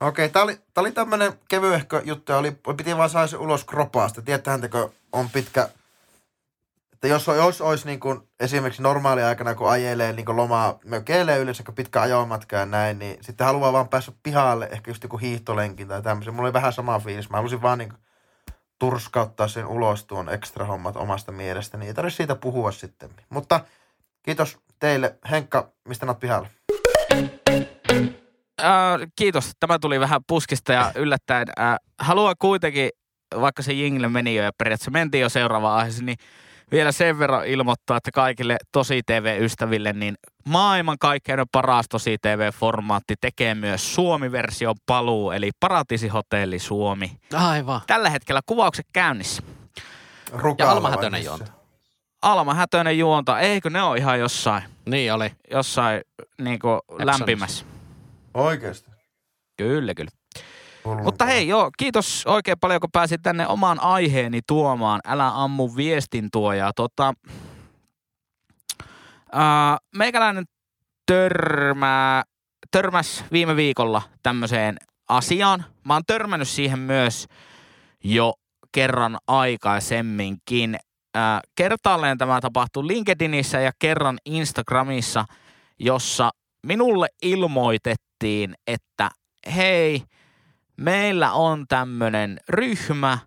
Okei, 0.00 0.28
tää 0.28 0.42
oli, 0.42 0.58
oli 0.76 0.92
tämmönen 0.92 1.32
kevyehkö 1.48 2.02
juttu 2.04 2.32
oli, 2.32 2.50
piti 2.76 2.96
vaan 2.96 3.10
saada 3.10 3.26
se 3.26 3.36
ulos 3.36 3.64
kropaasta. 3.64 4.22
Tiedättehän, 4.22 4.60
on 5.12 5.30
pitkä, 5.30 5.68
että 6.92 7.08
jos, 7.14 7.26
jos 7.26 7.60
olisi 7.60 7.86
niin 7.86 8.00
kuin 8.00 8.28
esimerkiksi 8.40 8.82
normaali 8.82 9.22
aikana, 9.22 9.54
kun 9.54 9.70
ajelee 9.70 10.12
niin 10.12 10.26
kuin 10.26 10.36
lomaa 10.36 10.78
mökeille 10.84 11.38
yleensä, 11.38 11.62
kun 11.62 11.74
pitkä 11.74 12.00
ajomatka 12.00 12.56
ja 12.56 12.66
näin, 12.66 12.98
niin 12.98 13.18
sitten 13.20 13.46
haluaa 13.46 13.72
vaan 13.72 13.88
päästä 13.88 14.12
pihalle, 14.22 14.68
ehkä 14.72 14.90
just 14.90 15.02
joku 15.02 15.16
hiihtolenkin 15.16 15.88
tai 15.88 16.02
tämmöisen. 16.02 16.34
Mulla 16.34 16.46
oli 16.46 16.52
vähän 16.52 16.72
sama 16.72 16.98
fiilis. 16.98 17.30
Mä 17.30 17.36
halusin 17.36 17.62
vaan 17.62 17.78
niin 17.78 17.88
kuin 17.88 18.00
turskauttaa 18.78 19.48
sen 19.48 19.66
ulos 19.66 20.04
tuon 20.04 20.28
ekstra 20.28 20.66
hommat 20.66 20.96
omasta 20.96 21.32
mielestäni. 21.32 21.86
Ei 21.86 21.94
tarvitse 21.94 22.16
siitä 22.16 22.34
puhua 22.34 22.72
sitten. 22.72 23.10
Mutta 23.28 23.60
kiitos 24.22 24.58
teille. 24.78 25.18
Henkka, 25.30 25.72
mistä 25.88 26.06
näet 26.06 26.20
pihalle? 26.20 26.48
Ää, 28.64 28.98
kiitos. 29.16 29.50
Tämä 29.60 29.78
tuli 29.78 30.00
vähän 30.00 30.20
puskista 30.26 30.72
ja 30.72 30.92
yllättäen. 31.02 31.46
Ää, 31.56 31.76
haluan 31.98 32.34
kuitenkin, 32.38 32.90
vaikka 33.40 33.62
se 33.62 33.72
jingle 33.72 34.08
meni 34.08 34.34
jo 34.34 34.42
ja 34.42 34.50
periaatteessa 34.58 34.90
mentiin 34.90 35.22
jo 35.22 35.28
seuraavaan 35.28 35.78
aiheeseen, 35.78 36.06
niin 36.06 36.16
vielä 36.72 36.92
sen 36.92 37.18
verran 37.18 37.46
ilmoittaa, 37.46 37.96
että 37.96 38.10
kaikille 38.10 38.56
Tosi 38.72 39.02
TV-ystäville, 39.06 39.92
niin 39.92 40.14
maailman 40.48 40.96
kaikkein 41.00 41.38
paras 41.52 41.86
Tosi 41.90 42.16
TV-formaatti 42.22 43.14
tekee 43.20 43.54
myös 43.54 43.94
Suomi-version 43.94 44.74
paluu, 44.86 45.30
eli 45.30 45.50
Paratiisi 45.60 46.08
Hotelli 46.08 46.58
Suomi. 46.58 47.12
Aivan. 47.34 47.80
Tällä 47.86 48.10
hetkellä 48.10 48.40
kuvaukset 48.46 48.86
käynnissä. 48.92 49.42
Rukalla 50.32 50.72
Alma 50.72 50.88
vai 50.88 50.96
Hätönen 50.96 51.24
juonta. 51.24 51.52
Alma 52.22 52.54
Hätönen 52.54 52.98
juonta, 52.98 53.40
eikö 53.40 53.70
ne 53.70 53.82
ole 53.82 53.98
ihan 53.98 54.18
jossain, 54.20 54.62
Niin 54.86 55.12
oli. 55.12 55.32
jossain 55.50 56.00
niinku 56.40 56.80
lämpimässä? 56.98 57.64
Oikeesti. 58.34 58.90
Kyllä, 59.56 59.94
kyllä. 59.94 60.10
Hullun 60.84 61.04
Mutta 61.04 61.24
hei, 61.24 61.48
joo, 61.48 61.70
kiitos 61.78 62.24
oikein 62.26 62.58
paljon, 62.60 62.80
kun 62.80 62.90
pääsit 62.92 63.22
tänne 63.22 63.46
oman 63.46 63.80
aiheeni 63.80 64.40
tuomaan. 64.46 65.00
Älä 65.06 65.42
ammu 65.42 65.76
viestin 65.76 66.28
tuojaa. 66.32 66.72
Tota, 66.72 67.14
ää, 69.32 69.78
meikäläinen 69.96 70.44
törmää, 71.06 72.22
törmäs 72.70 73.24
viime 73.32 73.56
viikolla 73.56 74.02
tämmöiseen 74.22 74.76
asiaan. 75.08 75.64
Mä 75.84 75.94
oon 75.94 76.02
törmännyt 76.06 76.48
siihen 76.48 76.78
myös 76.78 77.26
jo 78.04 78.34
kerran 78.72 79.18
aikaisemminkin. 79.28 80.78
Ää, 81.14 81.40
kertaalleen 81.54 82.18
tämä 82.18 82.40
tapahtui 82.40 82.86
LinkedInissä 82.86 83.60
ja 83.60 83.72
kerran 83.78 84.18
Instagramissa, 84.26 85.24
jossa 85.78 86.30
minulle 86.64 87.08
ilmoitettiin, 87.22 88.54
että 88.66 89.10
hei, 89.54 90.02
meillä 90.76 91.32
on 91.32 91.64
tämmönen 91.68 92.40
ryhmä, 92.48 93.18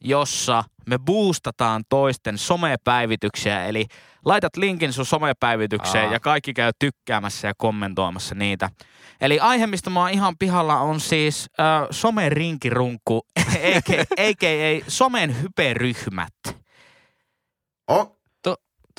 jossa 0.00 0.64
me 0.86 0.98
boostataan 0.98 1.84
toisten 1.88 2.38
somepäivityksiä. 2.38 3.64
Eli 3.64 3.86
laitat 4.24 4.56
linkin 4.56 4.92
sun 4.92 5.06
somepäivitykseen 5.06 6.06
Aa. 6.06 6.12
ja 6.12 6.20
kaikki 6.20 6.54
käy 6.54 6.72
tykkäämässä 6.78 7.48
ja 7.48 7.54
kommentoimassa 7.56 8.34
niitä. 8.34 8.70
Eli 9.20 9.40
aihe, 9.40 9.66
mistä 9.66 9.90
mä 9.90 10.00
oon 10.00 10.10
ihan 10.10 10.34
pihalla, 10.38 10.80
on 10.80 11.00
siis 11.00 11.50
äh, 11.60 11.86
somerinkirunkku, 11.90 13.26
a.k.a. 14.18 14.84
somen 14.88 15.42
hyperyhmät. 15.42 16.34
O, 17.90 18.17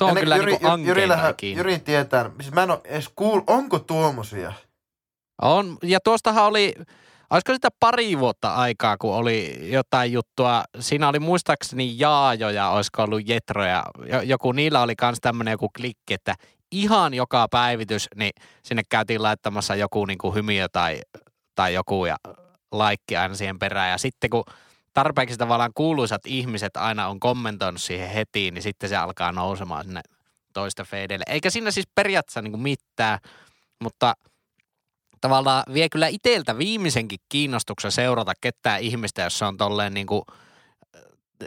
Tuo 0.00 0.08
on 0.08 0.16
kyllä 0.16 0.36
Jyri, 0.36 0.52
niinku 0.52 0.66
Jyri. 0.84 1.52
Jyri 1.56 1.78
tietää, 1.78 2.30
siis 2.40 2.52
mä 2.52 2.62
en 2.62 2.70
ole 2.70 2.80
edes 2.84 3.10
kuullut, 3.16 3.50
onko 3.50 3.78
tuommoisia? 3.78 4.52
On, 5.42 5.76
ja 5.82 6.00
tuostahan 6.04 6.44
oli, 6.44 6.74
olisiko 7.30 7.52
sitä 7.52 7.68
pari 7.80 8.18
vuotta 8.18 8.54
aikaa, 8.54 8.96
kun 8.98 9.14
oli 9.14 9.58
jotain 9.72 10.12
juttua. 10.12 10.64
Siinä 10.78 11.08
oli 11.08 11.18
muistaakseni 11.18 11.94
Jaajo 11.98 12.50
ja 12.50 12.68
olisiko 12.68 13.02
ollut 13.02 13.28
Jetro 13.28 13.64
ja 13.64 13.84
jo- 14.06 14.20
joku, 14.20 14.52
niillä 14.52 14.82
oli 14.82 14.96
kans 14.96 15.18
tämmönen 15.20 15.52
joku 15.52 15.68
klikki, 15.76 16.14
että 16.14 16.34
ihan 16.72 17.14
joka 17.14 17.46
päivitys, 17.50 18.08
niin 18.16 18.32
sinne 18.62 18.82
käytiin 18.88 19.22
laittamassa 19.22 19.74
joku 19.74 20.04
niinku 20.04 20.34
hymiö 20.34 20.68
tai, 20.72 21.00
tai 21.54 21.74
joku 21.74 22.04
ja 22.04 22.16
laikki 22.72 23.16
aina 23.16 23.34
siihen 23.34 23.58
perään. 23.58 23.90
Ja 23.90 23.98
sitten 23.98 24.30
kun 24.30 24.44
tarpeeksi 24.94 25.36
tavallaan 25.36 25.72
kuuluisat 25.74 26.22
ihmiset 26.26 26.76
aina 26.76 27.08
on 27.08 27.20
kommentoinut 27.20 27.82
siihen 27.82 28.08
heti, 28.08 28.50
niin 28.50 28.62
sitten 28.62 28.88
se 28.88 28.96
alkaa 28.96 29.32
nousemaan 29.32 29.84
sinne 29.84 30.00
toista 30.52 30.84
feedeille. 30.84 31.24
Eikä 31.28 31.50
siinä 31.50 31.70
siis 31.70 31.88
periaatteessa 31.94 32.42
niinku 32.42 32.58
mitään, 32.58 33.18
mutta 33.82 34.14
tavallaan 35.20 35.62
vie 35.74 35.88
kyllä 35.88 36.06
iteltä 36.06 36.58
viimeisenkin 36.58 37.18
kiinnostuksen 37.28 37.92
seurata 37.92 38.32
ketään 38.40 38.80
ihmistä, 38.80 39.22
jos 39.22 39.38
se 39.38 39.44
on 39.44 39.56
tolleen 39.56 39.94
niinku, 39.94 40.24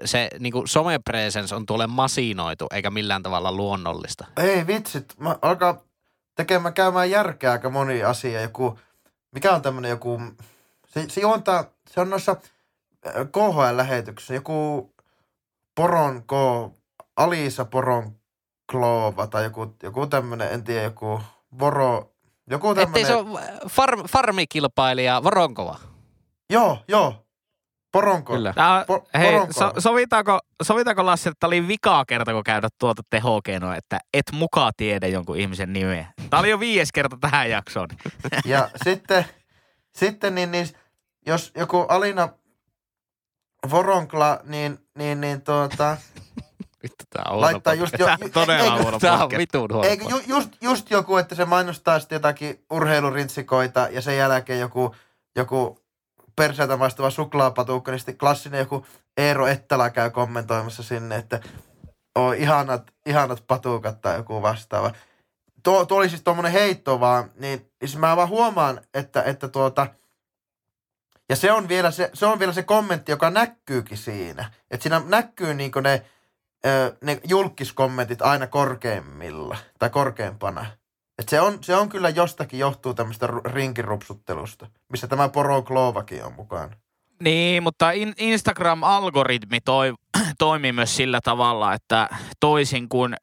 se 0.06 0.29
niinku 0.39 0.63
somepresence 0.67 1.56
on 1.56 1.65
tuolle 1.65 1.88
masinoitu, 1.88 2.67
eikä 2.71 2.89
millään 2.89 3.23
tavalla 3.23 3.51
luonnollista. 3.51 4.25
Ei 4.38 4.67
vitsit, 4.67 5.13
mä 5.19 5.36
alkaa 5.41 5.84
tekemään 6.36 6.73
käymään 6.73 7.10
järkeä 7.12 7.51
aika 7.51 7.69
moni 7.69 8.03
asia. 8.03 8.41
Joku, 8.41 8.79
mikä 9.32 9.51
on 9.51 9.62
tämmönen 9.62 9.89
joku, 9.89 10.21
se, 10.88 11.06
se 11.10 11.21
juontaa, 11.21 11.65
se 11.89 12.01
on 12.01 12.10
noissa 12.10 12.36
äh, 13.08 13.13
KHL-lähetyksissä, 13.32 14.34
joku 14.34 14.89
Poron 15.76 16.24
K, 16.24 16.32
Alisa 17.18 17.66
Poron 17.66 18.16
Kloova 18.72 19.28
tai 19.28 19.44
joku, 19.44 19.76
joku 19.84 20.08
tämmönen, 20.08 20.54
en 20.54 20.63
tiedä, 20.63 20.84
joku 20.84 21.22
Voro, 21.60 22.12
joku 22.50 22.70
Ettei 22.70 22.86
tämmönen. 22.86 23.06
se 23.08 23.16
ole 23.16 23.42
farm, 23.70 24.04
farmikilpailija 24.10 25.24
Voronkova. 25.24 25.80
Joo, 26.50 26.78
joo, 26.88 27.26
Poronko. 27.92 28.34
Kyllä. 28.34 28.54
Tää, 28.54 28.86
Po- 28.92 29.20
hei, 29.20 29.32
poronko. 29.32 29.54
so, 29.54 29.72
sovitaanko, 29.78 30.39
sovitaanko 30.63 31.06
Lassi, 31.06 31.30
että 31.30 31.38
tää 31.39 31.48
oli 31.48 31.68
vikaa 31.68 32.06
kerta, 32.06 32.34
kun 32.34 32.44
käydät 32.44 32.74
tuota 32.80 33.02
tehokeinoa, 33.10 33.76
että 33.76 34.00
et 34.13 34.26
mukaan 34.32 34.74
tiedä 34.78 35.08
jonkun 35.08 35.38
ihmisen 35.38 35.74
nimeä. 35.74 36.06
Tää 36.30 36.39
oli 36.39 36.50
jo 36.50 36.60
viides 36.60 36.92
kerta 36.92 37.18
tähän 37.22 37.50
jaksoon. 37.50 37.88
Ja 38.46 38.70
sitten, 38.84 39.26
sitten 39.96 40.36
niin, 40.36 40.52
niin, 40.52 40.68
jos 41.26 41.52
joku 41.58 41.80
Alina 41.89 42.30
Voronkla, 43.71 44.39
niin, 44.43 44.80
niin, 44.95 45.21
niin 45.21 45.41
tuota, 45.41 45.97
Vittu, 46.84 47.06
tää 47.10 47.23
on 47.30 47.41
laittaa 47.41 47.73
just 47.73 47.93
jo, 47.99 48.06
Tää 48.06 48.17
on 48.23 48.32
todella 48.32 48.63
eikö- 48.63 48.82
huono 48.82 48.99
Tää 48.99 49.23
on 49.23 49.30
vitun 49.38 49.69
huono. 49.73 49.89
Eikö 49.89 50.06
ju, 50.10 50.21
just, 50.28 50.49
just 50.62 50.91
joku, 50.91 51.17
että 51.17 51.36
se 51.36 51.45
mainostaa 51.45 51.99
sitten 51.99 52.15
jotakin 52.15 52.65
urheilurintsikoita 52.71 53.88
ja 53.91 54.02
sen 54.02 54.17
jälkeen 54.17 54.60
joku, 54.60 54.95
joku 55.36 55.80
perseeltä 56.36 56.78
maistuva 56.78 57.10
suklaapatukka, 57.10 57.91
niin 57.91 57.99
sitten 57.99 58.17
klassinen 58.17 58.60
joku 58.60 58.86
Eero 59.17 59.47
Ettälä 59.47 59.89
käy 59.89 60.10
kommentoimassa 60.10 60.84
sinne, 60.84 61.15
että 61.15 61.39
on 62.15 62.36
ihanat, 62.36 62.91
ihanat 63.06 63.43
patukat 63.47 64.02
tai 64.02 64.17
joku 64.17 64.41
vastaava. 64.41 64.91
tuo, 65.63 65.86
tuo 65.86 65.97
oli 65.97 66.10
siis 66.10 66.21
tuommoinen 66.21 66.52
heitto 66.52 66.99
vaan, 66.99 67.32
niin 67.36 67.71
siis 67.80 67.97
mä 67.97 68.15
vaan 68.15 68.30
huomaan, 68.30 68.82
että, 68.93 69.23
että 69.23 69.47
tuota, 69.47 69.88
ja 71.34 71.38
se 71.38 71.52
on, 71.52 71.67
vielä 71.67 71.91
se, 71.91 72.10
se 72.13 72.26
on 72.26 72.39
vielä 72.39 72.54
se 72.54 72.63
kommentti, 72.63 73.12
joka 73.12 73.30
näkyykin 73.30 73.98
siinä. 73.98 74.52
Että 74.72 74.84
siinä 74.84 75.02
näkyy 75.06 75.54
niinku 75.54 75.80
ne, 75.80 76.06
ne 77.02 77.22
julkiskommentit 77.28 78.22
aina 78.22 78.48
korkeimmilla 78.48 79.58
tai 79.80 79.89
korkeampana. 79.89 80.65
Et 81.19 81.30
se, 81.30 81.41
on, 81.41 81.63
se 81.63 81.76
on 81.76 81.89
kyllä 81.89 82.10
jostakin 82.10 82.60
johtuu 82.60 82.93
tämmöistä 82.93 83.28
ru- 83.28 83.54
rinkirupsuttelusta, 83.54 84.67
missä 84.89 85.08
tämä 85.08 85.30
Poro 85.30 85.62
Klovakin 85.62 86.24
on 86.24 86.34
mukaan. 86.34 86.76
Niin, 87.24 87.63
mutta 87.63 87.91
in, 87.91 88.13
Instagram-algoritmi 88.17 89.62
toi, 89.65 89.93
toimii 90.39 90.72
myös 90.72 90.96
sillä 90.96 91.19
tavalla, 91.24 91.74
että 91.74 92.10
toisin 92.39 92.89
kuin 92.89 93.15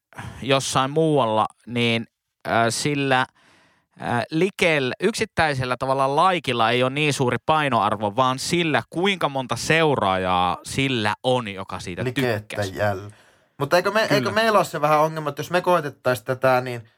jossain 0.42 0.90
muualla, 0.90 1.46
niin 1.66 2.07
äh, 2.49 2.66
sillä 2.70 3.27
likel, 4.30 4.92
yksittäisellä 5.00 5.76
tavalla 5.76 6.16
laikilla 6.16 6.70
ei 6.70 6.82
ole 6.82 6.90
niin 6.90 7.12
suuri 7.12 7.36
painoarvo, 7.46 8.16
vaan 8.16 8.38
sillä, 8.38 8.82
kuinka 8.90 9.28
monta 9.28 9.56
seuraajaa 9.56 10.58
sillä 10.64 11.14
on, 11.22 11.48
joka 11.48 11.80
siitä 11.80 12.04
tykkäsi. 12.04 12.76
jäl. 12.76 13.00
Mutta 13.58 13.76
eikö, 13.76 13.90
me, 13.90 14.00
Kyllä. 14.00 14.14
eikö 14.14 14.30
meillä 14.30 14.58
ole 14.58 14.64
se 14.64 14.80
vähän 14.80 15.00
ongelma, 15.00 15.28
että 15.30 15.40
jos 15.40 15.50
me 15.50 15.60
koetettaisiin 15.60 16.26
tätä, 16.26 16.60
niin 16.60 16.88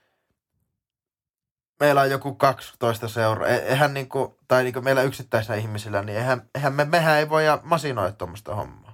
meillä 1.81 2.01
on 2.01 2.11
joku 2.11 2.35
12 2.35 3.09
seuraa. 3.09 3.49
E- 3.49 3.57
Eihän 3.57 3.95
niinku, 3.95 4.39
tai 4.49 4.63
niinku 4.65 4.81
meillä 4.81 5.03
yksittäisillä 5.03 5.57
ihmisillä, 5.57 6.03
niin 6.03 6.19
eihän, 6.19 6.43
eihän 6.55 6.73
me, 6.73 6.85
mehän 6.85 7.19
ei 7.19 7.29
voi 7.29 7.45
masinoida 7.63 8.13
tuommoista 8.13 8.55
hommaa. 8.55 8.92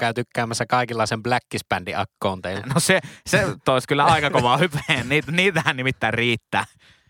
Käy 0.00 0.14
tykkäämässä 0.14 0.66
kaikenlaisen 0.66 1.22
Blackis-bändin 1.22 1.98
akkoonteilla. 1.98 2.66
No 2.74 2.80
se, 2.80 3.00
se 3.26 3.46
toisi 3.64 3.88
kyllä 3.88 4.04
aika 4.04 4.30
kovaa 4.30 4.56
hypeen. 4.56 5.08
Niitä, 5.08 5.32
niitähän 5.32 5.76
nimittäin 5.76 6.14
riittää. 6.14 6.64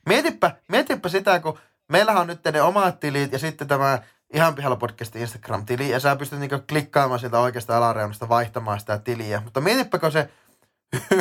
Mietipä, 0.09 0.57
mietipä 0.69 1.09
sitä, 1.09 1.41
kun 1.41 1.59
meillähän 1.93 2.21
on 2.21 2.27
nyt 2.27 2.41
ne 2.53 2.63
omat 2.63 3.01
tilit 3.01 3.33
ja 3.33 3.39
sitten 3.39 3.69
tämä 3.69 3.99
Ihan 4.35 4.55
pihalla 4.55 4.77
podcastin 4.77 5.23
Instagram-tili 5.23 5.91
ja 5.91 6.01
sä 6.01 6.17
pystyt 6.17 6.39
niinku 6.39 6.59
klikkaamaan 6.69 7.21
sieltä 7.21 7.39
oikeasta 7.39 7.77
alareunasta 7.77 8.29
vaihtamaan 8.29 8.81
sitä 8.81 8.99
tiliä. 8.99 9.41
Mutta 9.41 9.61
mietipä, 9.61 9.99
kun 9.99 10.13
se 10.13 10.31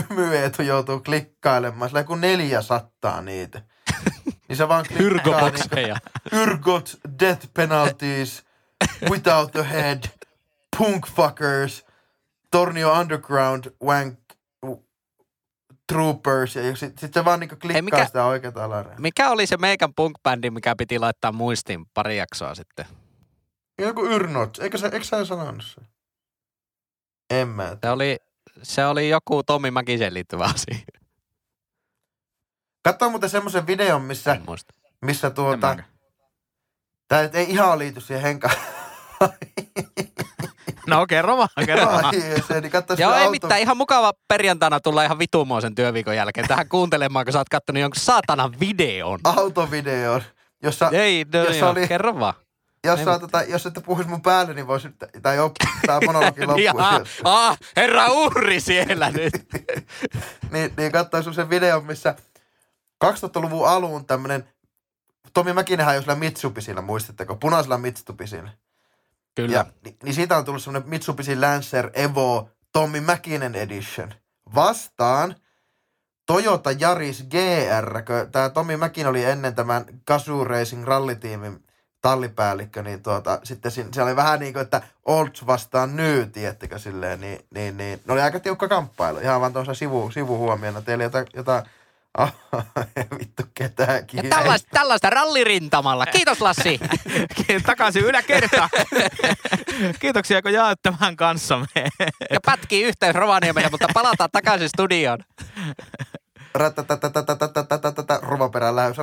hymyetu 0.10 0.62
joutuu 0.62 1.00
klikkailemaan, 1.00 1.90
sillä 1.90 2.04
kun 2.04 2.22
neljä 2.22 2.62
sattaa 2.62 3.22
niitä. 3.22 3.62
Niin 4.48 4.58
se 4.58 4.68
vaan 4.68 4.86
klikkaa 4.88 5.06
niinku, 5.06 5.32
Hyrkobokseja. 5.32 5.98
Yrgot, 6.32 7.00
death 7.20 7.48
penalties, 7.54 8.44
without 9.10 9.52
the 9.52 9.70
head, 9.70 10.04
punk 10.80 11.08
fuckers, 11.08 11.86
Tornio 12.52 12.94
Underground, 12.94 13.66
wank, 13.84 14.20
troopers, 15.92 16.56
ja 16.56 16.76
sitten 16.76 17.02
sit 17.02 17.14
se 17.14 17.26
vaan 17.26 17.40
niinku 17.40 17.56
klikkaa 17.56 17.82
mikä- 17.82 18.06
sitä 18.06 18.26
oikeata 18.26 18.66
alareunaa. 18.66 19.00
Mikä 19.00 19.30
oli 19.30 19.48
se 19.48 19.58
meikän 19.58 19.90
punk-bändi, 19.90 20.50
mikä 20.52 20.76
piti 20.76 21.00
laittaa 21.00 21.32
muistiin 21.32 21.86
pari 21.94 22.18
jaksoa 22.18 22.56
sitten? 22.56 22.86
Joku 23.82 24.06
Yrnot, 24.06 24.60
eikö, 24.60 24.78
se, 24.78 24.86
eikö 24.86 25.04
sä 25.04 25.26
sanonut 25.26 25.64
se? 25.64 25.82
En 27.30 27.48
mä. 27.48 27.78
Se 27.84 27.90
oli, 27.90 28.18
se 28.64 28.86
oli 28.86 29.10
joku 29.10 29.44
Tommi 29.44 29.72
Mäkisen 29.72 30.14
liittyvä 30.14 30.44
asia. 30.44 30.86
Katsoin 32.84 33.12
muuten 33.12 33.30
semmoisen 33.30 33.68
videon, 33.68 34.02
missä, 34.02 34.42
missä 35.02 35.30
tuota, 35.30 35.78
nyt 37.22 37.36
ei 37.36 37.50
ihan 37.50 37.80
liity 37.80 38.02
siihen 38.02 38.22
henkaan. 38.22 38.56
No 40.90 41.08
kerro 41.08 41.38
vaan, 41.38 41.50
kerro 41.66 41.86
vaan. 41.86 42.06
Ai, 42.06 42.22
se, 42.48 42.62
niin 42.62 42.72
katso 42.72 42.94
Joo, 42.98 43.14
ei 43.14 43.20
auto- 43.20 43.32
mitään. 43.32 43.62
Ihan 43.62 43.78
mukava 43.78 44.14
perjantaina 44.28 44.80
tulla 44.80 45.04
ihan 45.04 45.20
vitumoisen 45.20 45.76
työviikon 45.76 46.16
jälkeen 46.16 46.48
tähän 46.48 46.70
kuuntelemaan, 46.70 47.26
kun 47.26 47.34
sä 47.34 47.40
oot 47.40 47.50
kattonut 47.50 47.82
jonkun 47.82 48.02
saatanan 48.02 48.60
videon. 48.60 49.20
autovideon, 49.24 50.22
jossa, 50.64 50.90
Ei, 50.94 51.26
no 51.34 51.40
jos 51.44 51.58
joo, 51.58 51.70
oli- 51.70 51.88
kerro 51.88 52.20
vaan. 52.20 52.34
jos, 52.84 53.00
sä, 53.04 53.20
tota, 53.20 53.44
jos 53.44 53.66
ette 53.66 53.82
puhuisi 53.82 54.10
mun 54.10 54.22
päälle, 54.22 54.54
niin 54.54 54.68
voisi, 54.68 54.88
tai 55.22 55.40
op, 55.40 55.56
tää 55.88 56.00
monologi 56.06 56.42
loppuu. 56.46 56.58
Sieltä. 56.58 57.04
ah, 57.24 57.58
herra 57.76 58.08
uhri 58.08 58.60
siellä 58.60 59.10
nyt. 59.18 59.34
niin, 60.52 60.74
niin 60.78 60.92
katsoin 60.92 61.24
semmoisen 61.24 61.50
videon, 61.50 61.86
missä 61.86 62.16
2000-luvun 63.06 63.68
alun 63.68 64.06
tämmönen, 64.06 64.50
Tomi 65.34 65.54
Mäkinenhän 65.54 65.96
jo 65.96 66.02
sillä 66.02 66.16
Mitsubisilla, 66.16 66.82
muistatteko? 66.82 67.36
Punaisella 67.36 67.78
Mitsubisilla. 67.78 68.50
Kyllä. 69.42 69.56
Ja, 69.56 69.66
niin, 69.84 69.98
niin 70.04 70.14
siitä 70.14 70.38
on 70.38 70.46
tullut 70.46 70.64
semmoinen 70.64 70.90
Mitsubishi 70.90 71.40
Lancer 71.40 71.90
Evo 71.94 72.50
Tommi 72.74 73.02
Mäkinen 73.02 73.56
Edition. 73.56 74.14
Vastaan 74.56 75.36
Toyota 76.26 76.72
Yaris 76.82 77.24
GR, 77.24 78.02
tämä 78.32 78.50
Tommi 78.50 78.78
Mäkin 78.78 79.08
oli 79.08 79.24
ennen 79.26 79.56
tämän 79.56 79.86
Gazoo 80.08 80.44
Racing 80.44 80.84
rallitiimin 80.84 81.64
tallipäällikkö, 82.02 82.84
niin 82.84 83.04
tuota, 83.04 83.40
sitten 83.44 83.72
siinä, 83.72 83.90
se 83.94 84.04
oli 84.04 84.16
vähän 84.16 84.40
niin 84.40 84.54
kuin, 84.54 84.64
että 84.64 84.82
Olds 85.06 85.48
vastaan 85.48 85.96
New, 85.96 86.30
tiettekö 86.32 86.80
silleen, 86.80 87.22
niin, 87.22 87.40
niin, 87.56 87.78
niin 87.78 88.02
ne 88.08 88.14
oli 88.14 88.22
aika 88.22 88.40
tiukka 88.40 88.68
kamppailu, 88.68 89.20
ihan 89.20 89.42
vaan 89.42 89.54
tuossa 89.54 89.74
sivu, 89.74 90.12
sivuhuomiona, 90.12 90.82
teillä 90.82 91.04
jota, 91.04 91.26
jota 91.34 91.56
ah, 91.56 91.64
Vittu 93.20 93.44
ketään 93.54 94.04
Ja 94.14 94.24
Tällaista, 94.30 94.70
tällaista 94.74 95.10
rallirintamalla. 95.10 96.06
Kiitos 96.06 96.42
Lassi. 96.42 96.80
Takaisin 97.66 98.04
yläkerta. 98.04 98.70
Kiitoksia 100.02 100.42
kun 100.42 100.54
jaat 100.54 100.80
tämän 100.82 101.16
kanssamme. 101.16 101.68
ja 102.32 102.40
pätkii 102.46 102.84
yhteys 102.84 103.16
Rovaniemelle, 103.16 103.70
mutta 103.70 103.88
palataan 103.94 104.30
takaisin 104.32 104.70
studioon. 104.70 105.20
Rovaperän 108.22 108.76
lähes. 108.76 108.98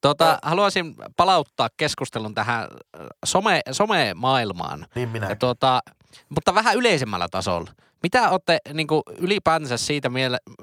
Tota, 0.00 0.38
haluaisin 0.42 0.94
palauttaa 1.16 1.68
keskustelun 1.76 2.34
tähän 2.34 2.62
äh, 2.62 3.06
some, 3.26 3.60
somemaailmaan. 3.72 4.86
Niin 4.94 5.08
minä. 5.08 5.28
Ja 5.28 5.36
tuota, 5.36 5.80
mutta 6.28 6.54
vähän 6.54 6.76
yleisemmällä 6.76 7.28
tasolla. 7.30 7.70
Mitä 8.02 8.30
olette 8.30 8.58
niin 8.74 8.86
kuin, 8.86 9.02
ylipäänsä 9.18 9.76
siitä 9.76 10.10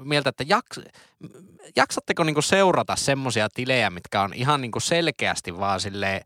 mieltä, 0.00 0.28
että 0.28 0.44
jaks, 0.46 0.80
jaksatteko 1.76 2.24
niin 2.24 2.34
kuin, 2.34 2.44
seurata 2.44 2.96
semmoisia 2.96 3.48
tilejä, 3.54 3.90
mitkä 3.90 4.22
on 4.22 4.34
ihan 4.34 4.60
niin 4.60 4.70
kuin, 4.72 4.82
selkeästi 4.82 5.58
vaan 5.58 5.80
silleen, 5.80 6.24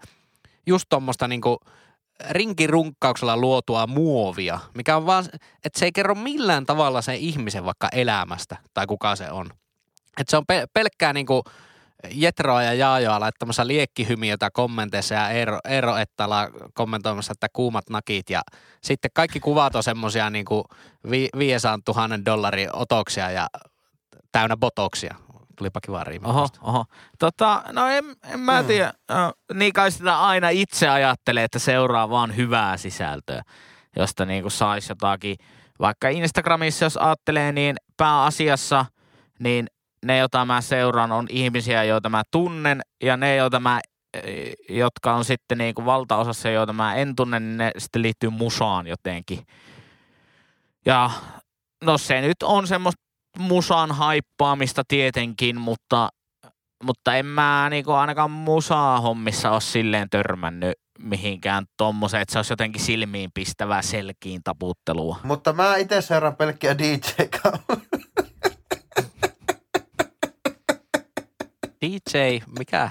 just 0.67 0.87
tuommoista 0.89 1.29
niin 1.29 1.41
rinkirunkkauksella 2.31 3.37
luotua 3.37 3.87
muovia, 3.87 4.59
mikä 4.75 4.97
on 4.97 5.07
vaan, 5.07 5.25
että 5.65 5.79
se 5.79 5.85
ei 5.85 5.93
kerro 5.93 6.15
millään 6.15 6.67
tavalla 6.67 7.03
sen 7.03 7.17
ihmisen 7.17 7.65
vaikka 7.65 7.89
elämästä 7.93 8.57
tai 8.75 8.87
kuka 8.87 9.17
se 9.17 9.31
on. 9.31 9.47
Että 10.21 10.31
se 10.31 10.37
on 10.37 10.47
pe- 10.47 10.67
pelkkää 10.73 11.13
niin 11.13 11.27
kuin, 11.27 11.43
Jetroa 12.11 12.63
ja 12.63 12.75
Jaajoa 12.75 13.21
laittamassa 13.21 13.67
liekkihymiötä 13.67 14.51
kommenteissa 14.51 15.15
ja 15.15 15.31
Eero, 15.31 15.59
Eero 15.65 15.97
Ettala 15.97 16.49
kommentoimassa, 16.75 17.33
että 17.33 17.47
kuumat 17.53 17.91
nakit 17.91 18.31
ja 18.31 18.43
sitten 18.81 19.11
kaikki 19.15 19.41
kuvat 19.41 19.75
on 19.75 19.83
semmosia 19.83 20.31
niinku 20.31 20.65
vi, 21.11 21.29
500 21.39 21.79
000 22.09 22.25
dollarin 22.25 22.77
otoksia 22.77 23.31
ja 23.31 23.47
täynnä 24.33 24.57
botoksia. 24.57 25.15
Tulipa 25.57 25.81
kiva 25.81 26.05
riimi. 26.05 26.27
Oho, 26.27 26.49
oho. 26.63 26.85
Tota, 27.19 27.63
no 27.73 27.87
en, 27.89 28.05
en 28.25 28.41
mä 28.41 28.63
Mm. 28.63 28.67
tiedä. 28.67 28.93
No, 29.09 29.33
niin 29.55 29.73
kai 29.73 29.91
sitä 29.91 30.21
aina 30.21 30.49
itse 30.49 30.89
ajattelee, 30.89 31.45
että 31.45 31.59
seuraa 31.59 32.11
vaan 32.11 32.37
hyvää 32.37 32.77
sisältöä, 32.77 33.43
josta 33.97 34.25
niinku 34.25 34.51
saisi 34.51 34.91
jotakin. 34.91 35.37
Vaikka 35.81 36.09
Instagramissa, 36.09 36.85
jos 36.85 36.97
ajattelee, 36.97 37.53
niin 37.53 37.77
pääasiassa, 37.97 38.87
niin 39.39 39.67
ne, 40.05 40.19
joita 40.19 40.45
mä 40.45 40.61
seuraan, 40.61 41.13
on 41.13 41.27
ihmisiä, 41.31 41.85
joita 41.85 42.09
mä 42.09 42.23
tunnen, 42.31 42.81
ja 43.03 43.17
ne, 43.17 43.37
joita 43.37 43.61
mä, 43.61 43.81
eh, 44.15 44.53
jotka 44.69 45.15
on 45.15 45.25
sitten 45.25 45.59
niinku 45.59 45.85
valtaosassa, 45.85 46.51
joita 46.51 46.73
mä 46.73 46.95
en 46.95 47.17
tunne, 47.17 47.41
niin 47.41 47.59
ne 47.59 47.71
sitten 47.79 48.03
liittyy 48.03 48.31
musaan 48.31 48.87
jotenkin. 48.87 49.47
Ja 50.87 51.11
no 51.85 51.99
se 51.99 52.21
nyt 52.21 52.43
on 52.43 52.67
semmoista 52.67 53.03
musan 53.39 53.93
haippaamista 53.93 54.83
tietenkin, 54.89 55.61
mutta, 55.61 56.09
mutta 56.85 57.15
en 57.15 57.27
mä 57.27 57.67
niinku 57.71 57.93
ainakaan 57.93 58.31
musaa 58.31 59.01
hommissa 59.01 59.51
ole 59.51 59.61
silleen 59.61 60.11
törmännyt 60.11 60.73
mihinkään 60.99 61.65
tommoseen, 61.77 62.23
että 62.23 62.33
se 62.33 62.39
olisi 62.39 62.53
jotenkin 62.53 62.83
silmiin 62.83 63.31
pistävää 63.35 63.83
selkiin 63.83 64.41
taputtelua. 64.45 65.17
Mutta 65.23 65.53
mä 65.53 65.77
itse 65.77 66.01
seuraan 66.01 66.37
pelkkiä 66.37 66.79
dj 66.79 66.95
DJ, 71.83 72.39
mikä? 72.59 72.91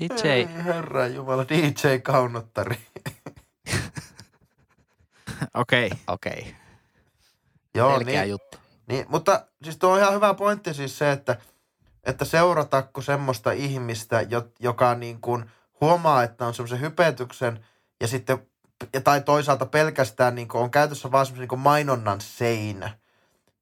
DJ, 0.00 0.28
Ei, 0.28 0.48
herra 0.64 1.06
jumala, 1.06 1.44
DJ-kaunottari. 1.44 2.76
Okei. 5.54 5.90
okei. 6.06 6.32
Okay. 6.38 6.52
Joo, 7.74 7.92
Selkeä 7.92 8.20
niin, 8.20 8.30
juttu. 8.30 8.58
niin, 8.88 9.06
mutta 9.08 9.46
siis 9.62 9.76
tuo 9.76 9.90
on 9.90 9.98
ihan 9.98 10.14
hyvä 10.14 10.34
pointti 10.34 10.74
siis 10.74 10.98
se, 10.98 11.12
että, 11.12 11.36
että 12.04 12.24
seuratakko 12.24 13.02
semmoista 13.02 13.52
ihmistä, 13.52 14.20
jo, 14.20 14.48
joka 14.60 14.94
niin 14.94 15.20
kuin 15.20 15.50
huomaa, 15.80 16.22
että 16.22 16.46
on 16.46 16.54
semmoisen 16.54 16.80
hypetyksen 16.80 17.66
ja 18.00 18.08
sitten, 18.08 18.38
ja 18.92 19.00
tai 19.00 19.20
toisaalta 19.20 19.66
pelkästään 19.66 20.34
niin 20.34 20.48
kuin 20.48 20.62
on 20.62 20.70
käytössä 20.70 21.12
vaan 21.12 21.26
semmoisen 21.26 21.42
niin 21.42 21.48
kuin 21.48 21.60
mainonnan 21.60 22.20
seinä. 22.20 22.98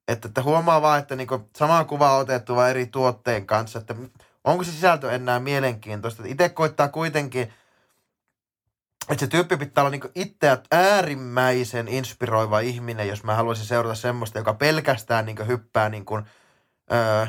Että, 0.09 0.29
että 0.29 0.43
huomaa 0.43 0.83
vaan, 0.83 0.99
että 1.01 1.17
niinku 1.17 1.49
sama 1.57 1.85
kuva 1.85 2.12
on 2.12 2.21
otettu 2.21 2.57
vaan 2.57 2.71
eri 2.71 2.87
tuotteen 2.87 3.47
kanssa, 3.47 3.79
että 3.79 3.95
onko 4.45 4.64
se 4.64 4.73
sisältö 4.73 5.12
enää 5.12 5.40
mielenkiintoista. 5.40 6.23
Itse 6.27 6.49
koittaa 6.49 6.88
kuitenkin, 6.88 7.53
että 9.11 9.21
se 9.21 9.27
tyyppi 9.27 9.57
pitää 9.57 9.83
olla 9.83 9.90
niinku 9.90 10.11
itseä 10.14 10.59
äärimmäisen 10.73 11.88
inspiroiva 11.88 12.61
ihminen, 12.61 13.09
jos 13.09 13.25
mä 13.25 13.35
haluaisin 13.35 13.67
seurata 13.67 13.95
semmoista, 13.95 14.38
joka 14.38 14.55
pelkästään 14.55 15.27
niinku 15.27 15.43
hyppää 15.45 15.88
niinku, 15.88 16.21
öö, 16.93 17.27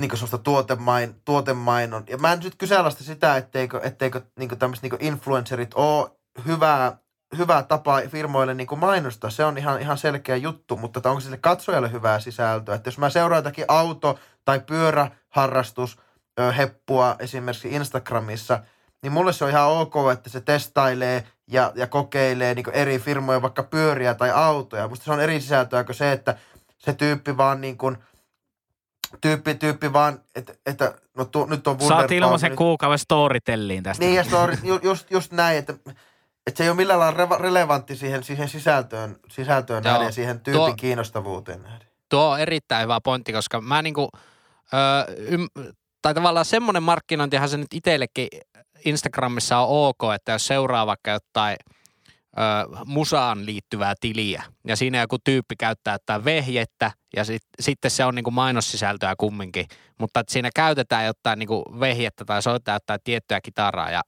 niinku 0.00 0.16
semmoista 0.16 0.38
tuotemain, 0.38 1.20
tuotemainon. 1.24 2.04
Ja 2.08 2.18
mä 2.18 2.32
en 2.32 2.38
nyt 2.38 2.54
kyseenalaista 2.54 3.04
sitä, 3.04 3.36
etteikö, 3.36 3.80
etteikö 3.82 4.20
niinku 4.38 4.56
tämmöiset 4.56 4.82
niinku 4.82 4.98
influencerit 5.00 5.74
ole 5.74 6.10
hyvää, 6.46 6.98
hyvä 7.36 7.62
tapa 7.62 8.00
firmoille 8.08 8.54
niinku 8.54 8.76
mainostaa. 8.76 9.30
Se 9.30 9.44
on 9.44 9.58
ihan, 9.58 9.80
ihan 9.80 9.98
selkeä 9.98 10.36
juttu, 10.36 10.76
mutta 10.76 10.98
että 10.98 11.10
onko 11.10 11.20
sille 11.20 11.36
katsojalle 11.36 11.92
hyvää 11.92 12.20
sisältöä? 12.20 12.74
Että 12.74 12.88
jos 12.88 12.98
mä 12.98 13.10
seuraan 13.10 13.38
jotakin 13.38 13.64
auto- 13.68 14.18
tai 14.44 14.60
pyöräharrastus 14.60 15.98
heppua 16.56 17.16
esimerkiksi 17.18 17.68
Instagramissa, 17.68 18.60
niin 19.02 19.12
mulle 19.12 19.32
se 19.32 19.44
on 19.44 19.50
ihan 19.50 19.68
ok, 19.68 19.94
että 20.12 20.30
se 20.30 20.40
testailee 20.40 21.26
ja, 21.48 21.72
ja 21.74 21.86
kokeilee 21.86 22.54
niin 22.54 22.70
eri 22.72 22.98
firmoja, 22.98 23.42
vaikka 23.42 23.62
pyöriä 23.62 24.14
tai 24.14 24.30
autoja. 24.30 24.88
Musta 24.88 25.04
se 25.04 25.12
on 25.12 25.20
eri 25.20 25.40
sisältöä 25.40 25.84
kuin 25.84 25.96
se, 25.96 26.12
että 26.12 26.36
se 26.78 26.92
tyyppi 26.92 27.36
vaan 27.36 27.60
niin 27.60 27.78
kuin, 27.78 27.96
tyyppi, 29.20 29.54
tyyppi 29.54 29.92
vaan, 29.92 30.20
että, 30.34 30.52
että 30.66 30.94
no 31.16 31.24
tu, 31.24 31.44
nyt 31.44 31.66
on 31.66 31.80
Saat 31.80 32.10
ilmaisen 32.10 32.50
nyt- 32.50 32.58
kuukauden 32.58 32.98
storytelliin 32.98 33.82
tästä. 33.82 34.04
Niin, 34.04 34.16
ja 34.16 34.24
story, 34.24 34.56
ju, 34.62 34.78
just, 34.82 35.10
just 35.10 35.32
näin, 35.32 35.58
että, 35.58 35.74
että 36.46 36.58
se 36.58 36.64
ei 36.64 36.70
ole 36.70 36.76
millään 36.76 37.00
lailla 37.00 37.38
relevantti 37.38 37.96
siihen, 37.96 38.24
siihen 38.24 38.48
sisältöön, 38.48 39.16
sisältöön 39.28 39.84
Joo. 39.84 39.92
nähden 39.92 40.06
ja 40.06 40.12
siihen 40.12 40.40
tyypin 40.40 40.60
Tuo- 40.60 40.74
kiinnostavuuteen 40.76 41.62
nähden. 41.62 41.88
Tuo 42.08 42.30
on 42.30 42.40
erittäin 42.40 42.82
hyvä 42.82 43.00
pointti, 43.04 43.32
koska 43.32 43.60
mä 43.60 43.82
niinku, 43.82 44.08
ö, 44.74 45.12
ym, 45.30 45.46
tai 46.02 46.14
tavallaan 46.14 46.44
semmoinen 46.44 46.82
markkinointihan 46.82 47.48
se 47.48 47.56
nyt 47.56 47.74
itsellekin 47.74 48.28
Instagramissa 48.84 49.58
on 49.58 49.88
ok, 49.88 50.14
että 50.14 50.32
jos 50.32 50.46
seuraa 50.46 50.86
vaikka 50.86 51.10
jotain 51.10 51.56
ö, 52.38 52.76
musaan 52.84 53.46
liittyvää 53.46 53.94
tiliä 54.00 54.42
ja 54.66 54.76
siinä 54.76 55.00
joku 55.00 55.18
tyyppi 55.24 55.56
käyttää 55.56 55.94
jotain 55.94 56.24
vehjettä 56.24 56.90
ja 57.16 57.24
sit, 57.24 57.42
sitten 57.60 57.90
se 57.90 58.04
on 58.04 58.14
niinku 58.14 58.30
mainossisältöä 58.30 59.14
kumminkin, 59.18 59.66
mutta 59.98 60.20
että 60.20 60.32
siinä 60.32 60.50
käytetään 60.54 61.06
jotain 61.06 61.38
niinku 61.38 61.64
vehjettä 61.80 62.24
tai 62.24 62.42
soitetaan 62.42 62.76
jotain 62.76 63.00
tiettyä 63.04 63.40
kitaraa 63.40 63.90
ja, 63.90 64.02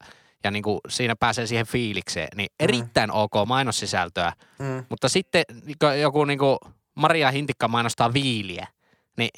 ja 0.45 0.51
niinku 0.51 0.81
siinä 0.89 1.17
pääsee 1.17 1.47
siihen 1.47 1.67
fiilikseen, 1.67 2.29
niin 2.37 2.49
erittäin 2.61 3.11
ok 3.13 3.33
mainossisältöä, 3.47 4.33
Mm. 4.59 4.85
mutta 4.89 5.09
sitten 5.09 5.45
niinku 5.65 5.87
joku 5.87 6.25
niinku 6.25 6.59
Maria 6.95 7.31
Hintikka 7.31 7.69
mainostaa 7.69 8.13
viiliä, 8.13 8.67
niin 9.17 9.31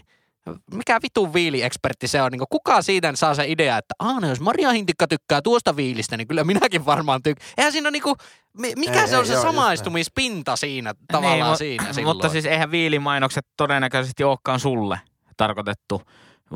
mikä 0.75 0.99
vitun 1.03 1.35
viiliekspertti 1.35 2.09
se 2.09 2.23
on? 2.23 2.33
Niin 2.33 2.41
kuka 2.51 2.83
siitä 2.83 3.13
saa 3.15 3.35
se 3.35 3.45
idea, 3.49 3.79
että 3.79 3.95
aah, 3.99 4.21
no 4.21 4.29
jos 4.29 4.41
Maria 4.41 4.71
Hintikka 4.73 5.09
tykkää 5.09 5.43
tuosta 5.43 5.77
viilistä, 5.77 6.17
niin 6.17 6.29
kyllä 6.29 6.45
minäkin 6.45 6.87
varmaan 6.87 7.23
tykkään. 7.23 7.51
Eihän 7.59 7.73
siinä 7.73 7.87
ole 7.87 7.91
niinku, 7.93 8.17
mi- 8.59 8.73
mikä 8.77 9.01
Ei, 9.03 9.09
se 9.09 9.17
on 9.17 9.23
ei, 9.23 9.27
se 9.27 9.33
joo, 9.33 9.43
just 9.43 9.49
samaistumispinta 9.55 10.57
siinä 10.57 10.95
tavallaan 11.13 11.41
Niin, 11.41 11.55
mu- 11.55 11.59
siinä 11.59 11.93
silloin. 11.93 12.17
Mutta 12.17 12.29
siis 12.29 12.45
eihän 12.47 12.71
viilimainokset 12.71 13.47
todennäköisesti 13.57 14.25
olekaan 14.25 14.61
sulle 14.61 15.01
tarkoitettu. 15.37 16.03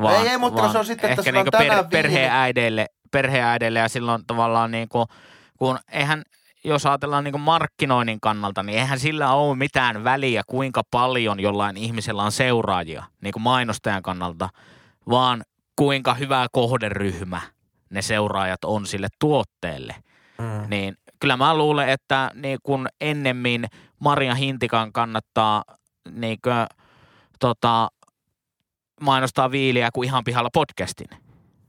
Vaan, 0.01 0.15
Ei, 0.15 0.27
ei, 0.27 0.37
mutta 0.37 0.61
vaan 0.61 0.71
se 0.71 0.77
on 0.77 0.85
sitten, 0.85 1.09
että 1.11 1.21
ehkä 1.21 1.31
sulla 1.31 1.39
on 1.39 1.45
niinku 1.45 1.51
tänään 1.51 1.85
viili- 1.91 2.85
perheäideille 3.11 3.79
ja 3.79 3.89
silloin 3.89 4.25
tavallaan 4.27 4.71
niinku, 4.71 5.05
kun 5.57 5.79
eihän, 5.91 6.23
jos 6.63 6.85
ajatellaan 6.85 7.23
niinku 7.23 7.37
markkinoinnin 7.37 8.21
kannalta, 8.21 8.63
niin 8.63 8.79
eihän 8.79 8.99
sillä 8.99 9.33
ole 9.33 9.57
mitään 9.57 10.03
väliä, 10.03 10.41
kuinka 10.47 10.81
paljon 10.91 11.39
jollain 11.39 11.77
ihmisellä 11.77 12.23
on 12.23 12.31
seuraajia 12.31 13.03
niin 13.21 13.33
kuin 13.33 13.43
mainostajan 13.43 14.03
kannalta, 14.03 14.49
vaan 15.09 15.43
kuinka 15.75 16.13
hyvä 16.13 16.47
kohderyhmä 16.51 17.41
ne 17.89 18.01
seuraajat 18.01 18.63
on 18.65 18.85
sille 18.85 19.07
tuotteelle 19.19 19.95
Mm. 20.41 20.69
niin 20.69 20.95
kyllä 21.19 21.37
mä 21.37 21.57
luulen, 21.57 21.89
että 21.89 22.31
niin 22.33 22.59
kun 22.63 22.87
ennemmin 23.01 23.65
Maria 23.99 24.35
Hintikan 24.35 24.93
kannattaa 24.93 25.63
niin 26.11 26.37
kuin, 26.43 26.65
tota, 27.39 27.89
mainostaa 29.01 29.51
viiliä 29.51 29.89
kuin 29.93 30.05
ihan 30.05 30.23
pihalla 30.23 30.49
podcastin. 30.53 31.07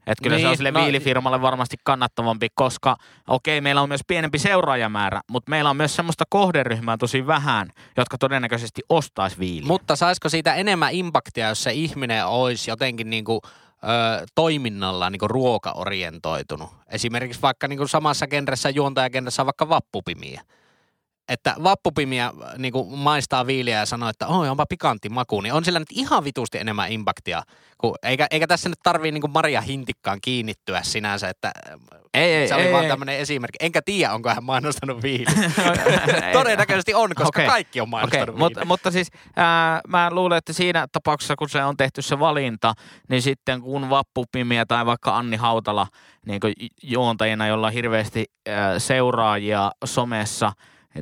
Että 0.07 0.23
kyllä 0.23 0.37
niin, 0.37 0.43
se 0.43 0.47
Niin, 0.47 0.51
on 0.51 0.57
sille 0.57 0.71
no- 0.71 0.85
viilifirmalle 0.85 1.43
varmasti 1.43 1.77
kannattavampi, 1.85 2.49
koska 2.55 2.97
okei, 3.29 3.61
meillä 3.61 3.83
on 3.83 3.89
myös 3.89 4.01
pienempi 4.07 4.39
seuraajamäärä, 4.39 5.21
mutta 5.31 5.51
meillä 5.51 5.71
on 5.71 5.77
myös 5.77 5.97
semmoista 5.97 6.25
kohderyhmää 6.29 6.97
tosi 6.97 7.27
vähän, 7.27 7.71
jotka 7.97 8.19
todennäköisesti 8.19 8.83
ostaisi 8.89 9.39
viiliä. 9.39 9.67
Mutta 9.67 9.97
saisiko 9.97 10.29
siitä 10.29 10.55
enemmän 10.55 10.93
impaktia, 10.93 11.49
jos 11.49 11.63
se 11.63 11.73
ihminen 11.73 12.27
olisi 12.27 12.71
jotenkin 12.71 13.11
niinku, 13.11 13.41
ö, 13.45 14.27
toiminnalla 14.35 15.11
niinku 15.11 15.29
ruokaorientoitunut? 15.29 16.71
Esimerkiksi 16.89 17.43
vaikka 17.43 17.69
niinku 17.69 17.87
samassa 17.89 18.27
genressä 18.27 18.71
juontajagenressä 18.71 19.43
on 19.43 19.47
vaikka 19.47 19.69
vappupimiä. 19.69 20.43
Että 21.29 21.55
vappupimiä 21.63 22.33
niinku 22.59 22.85
maistaa 22.97 23.47
viiliä 23.47 23.79
ja 23.79 23.87
sanoo, 23.87 24.09
että 24.09 24.27
oi 24.27 24.49
onpa 24.49 24.67
pikantti 24.69 25.09
maku, 25.09 25.41
niin 25.41 25.55
on 25.55 25.65
sillä 25.65 25.79
nyt 25.79 25.93
ihan 25.93 26.25
vitusti 26.25 26.59
enemmän 26.59 26.93
impaktia. 26.93 27.43
Kun, 27.79 27.95
eikä, 28.03 28.27
eikä 28.31 28.47
tässä 28.47 28.69
nyt 28.69 28.79
tarvii 28.83 29.13
niinku 29.13 29.29
Maria 29.29 29.61
Hintikkaan 29.61 30.19
kiinnittyä 30.23 30.83
sinänsä, 30.83 31.29
että 31.29 31.53
ei, 32.15 32.35
ei, 32.35 32.49
se 32.49 32.55
oli 32.55 32.63
ei, 32.63 32.73
vaan 32.73 32.87
tämmöinen 32.87 33.19
esimerkki. 33.19 33.57
Enkä 33.61 33.83
tiedä, 33.85 34.15
onko 34.15 34.29
hän 34.29 34.45
mainostanut 34.45 35.03
viiliä. 35.03 35.51
Todennäköisesti 36.33 36.95
on, 36.95 37.11
koska 37.15 37.29
Okei. 37.29 37.47
kaikki 37.47 37.81
on 37.81 37.89
mainostanut 37.89 38.37
mutta, 38.37 38.61
viiliä. 38.61 38.69
mutta 38.69 38.91
siis 38.91 39.09
ää, 39.37 39.81
mä 39.89 40.11
luulen, 40.11 40.39
että 40.39 40.53
siinä 40.53 40.87
tapauksessa, 40.93 41.37
kun 41.37 41.49
se 41.49 41.65
on 41.65 41.77
tehty 41.77 42.03
se 42.03 42.19
valinta, 42.19 42.75
niin 43.09 43.23
sitten 43.23 43.61
kun 43.61 43.91
Vappupimiä 43.91 44.67
tai 44.67 44.87
vaikka 44.87 45.17
Anni 45.17 45.37
Hautala 45.37 45.87
niin 46.27 46.41
juontajina, 46.83 47.47
jolla 47.47 47.67
on 47.67 47.73
hirveästi 47.73 48.25
ää, 48.49 48.79
seuraajia 48.79 49.71
somessa, 49.85 50.53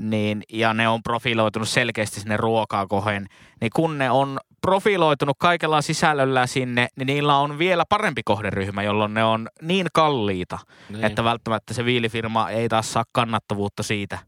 niin, 0.00 0.42
ja 0.52 0.74
ne 0.74 0.88
on 0.88 1.02
profiloitunut 1.02 1.68
selkeästi 1.68 2.20
sinne 2.20 2.36
ruokaa 2.36 2.86
kohen, 2.86 3.26
niin 3.60 3.70
kun 3.74 3.98
ne 3.98 4.10
on 4.10 4.38
profiloitunut 4.60 5.36
kaikella 5.38 5.82
sisällöllä 5.82 6.46
sinne, 6.46 6.88
niin 6.96 7.06
niillä 7.06 7.36
on 7.36 7.58
vielä 7.58 7.84
parempi 7.88 8.22
kohderyhmä, 8.24 8.82
jolloin 8.82 9.14
ne 9.14 9.24
on 9.24 9.48
niin 9.62 9.86
kalliita, 9.92 10.58
Niin. 10.88 11.04
että 11.04 11.24
välttämättä 11.24 11.74
se 11.74 11.84
viilifirma 11.84 12.50
ei 12.50 12.68
taas 12.68 12.92
saa 12.92 13.04
kannattavuutta 13.12 13.82
siitä. 13.82 14.18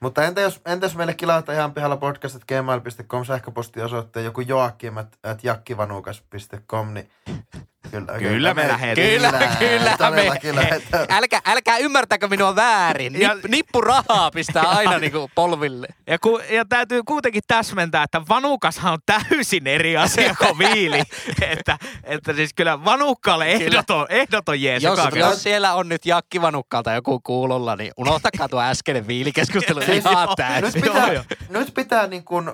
Mutta 0.00 0.24
entä 0.24 0.40
jos, 0.40 0.60
entä 0.66 0.86
jos 0.86 0.96
meille 0.96 1.14
kilauta 1.14 1.52
ihan 1.52 1.74
pihalla 1.74 1.96
podcast 1.96 2.44
gmail.com 2.48 3.24
sähköpostiosoitteen 3.24 4.24
joku 4.24 4.40
joakim 4.40 4.96
at, 4.96 5.18
at 5.22 5.44
jakkivanukas.com, 5.44 6.94
niin 6.94 7.10
kyllä. 8.06 8.18
Kyllä 8.18 8.54
me 8.54 8.68
lähetään. 8.68 9.08
Kyllä, 9.08 9.32
kyllä 9.58 9.96
todella 9.98 10.32
me- 10.32 10.40
kyllä 10.40 10.60
lähetään. 10.62 11.06
Älkää, 11.10 11.40
älkää 11.46 11.78
ymmärtäkö 11.78 12.28
minua 12.28 12.56
väärin. 12.56 13.12
Nip, 13.12 13.22
Ja- 13.22 13.36
nippu 13.48 13.80
rahaa 13.80 14.30
pistää 14.30 14.62
aina 14.62 14.98
niinku 14.98 15.30
polville. 15.34 15.86
Ja, 16.10 16.18
ku, 16.18 16.38
ja 16.50 16.64
täytyy 16.64 17.02
kuitenkin 17.06 17.42
täsmentää, 17.46 18.02
että 18.02 18.22
vanukashan 18.28 18.92
on 18.92 18.98
täysin 19.06 19.66
eri 19.66 19.96
asia 19.96 20.34
kuin 20.38 20.58
viili. 20.74 21.02
että, 21.42 21.78
että 22.04 22.32
siis 22.32 22.54
kyllä 22.54 22.84
vanukkaalle 22.84 23.46
ehdoton, 23.46 24.06
ehdoton 24.08 24.62
jees. 24.62 24.82
Jos, 24.82 24.98
joka 24.98 25.18
jos 25.18 25.42
siellä 25.42 25.74
on 25.74 25.88
nyt 25.88 26.06
Jakki 26.06 26.42
Vanukkalta 26.42 26.92
joku 26.92 27.20
kuulolla, 27.20 27.76
niin 27.76 27.92
unohtakaa 27.96 28.48
tuo 28.48 28.60
äskeinen 28.62 29.06
viilikeskustelu 29.06 29.80
ihan 29.80 30.28
nyt 30.28 30.36
täysin. 30.36 30.82
pitää, 30.82 31.12
joo. 31.12 31.24
nyt 31.48 31.74
pitää 31.74 32.06
niin 32.06 32.24
kuin, 32.24 32.50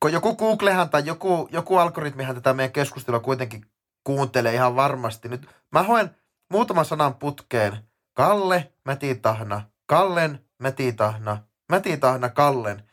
kun 0.00 0.12
joku 0.12 0.36
Googlehan 0.36 0.88
tai 0.90 1.02
joku, 1.04 1.48
joku 1.52 1.76
algoritmihan 1.76 2.34
tätä 2.34 2.52
meidän 2.52 2.72
keskustelua 2.72 3.20
kuitenkin 3.20 3.64
kuuntelee 4.06 4.54
ihan 4.54 4.76
varmasti. 4.76 5.28
Nyt 5.28 5.48
mä 5.72 5.82
hoen 5.82 6.16
muutaman 6.50 6.84
sanan 6.84 7.14
putkeen. 7.14 7.88
Kalle, 8.14 8.72
Mätitahna, 8.84 9.70
Kallen, 9.86 10.46
Mätitahna, 10.58 11.42
Mätitahna, 11.68 12.28
Kallen. 12.28 12.90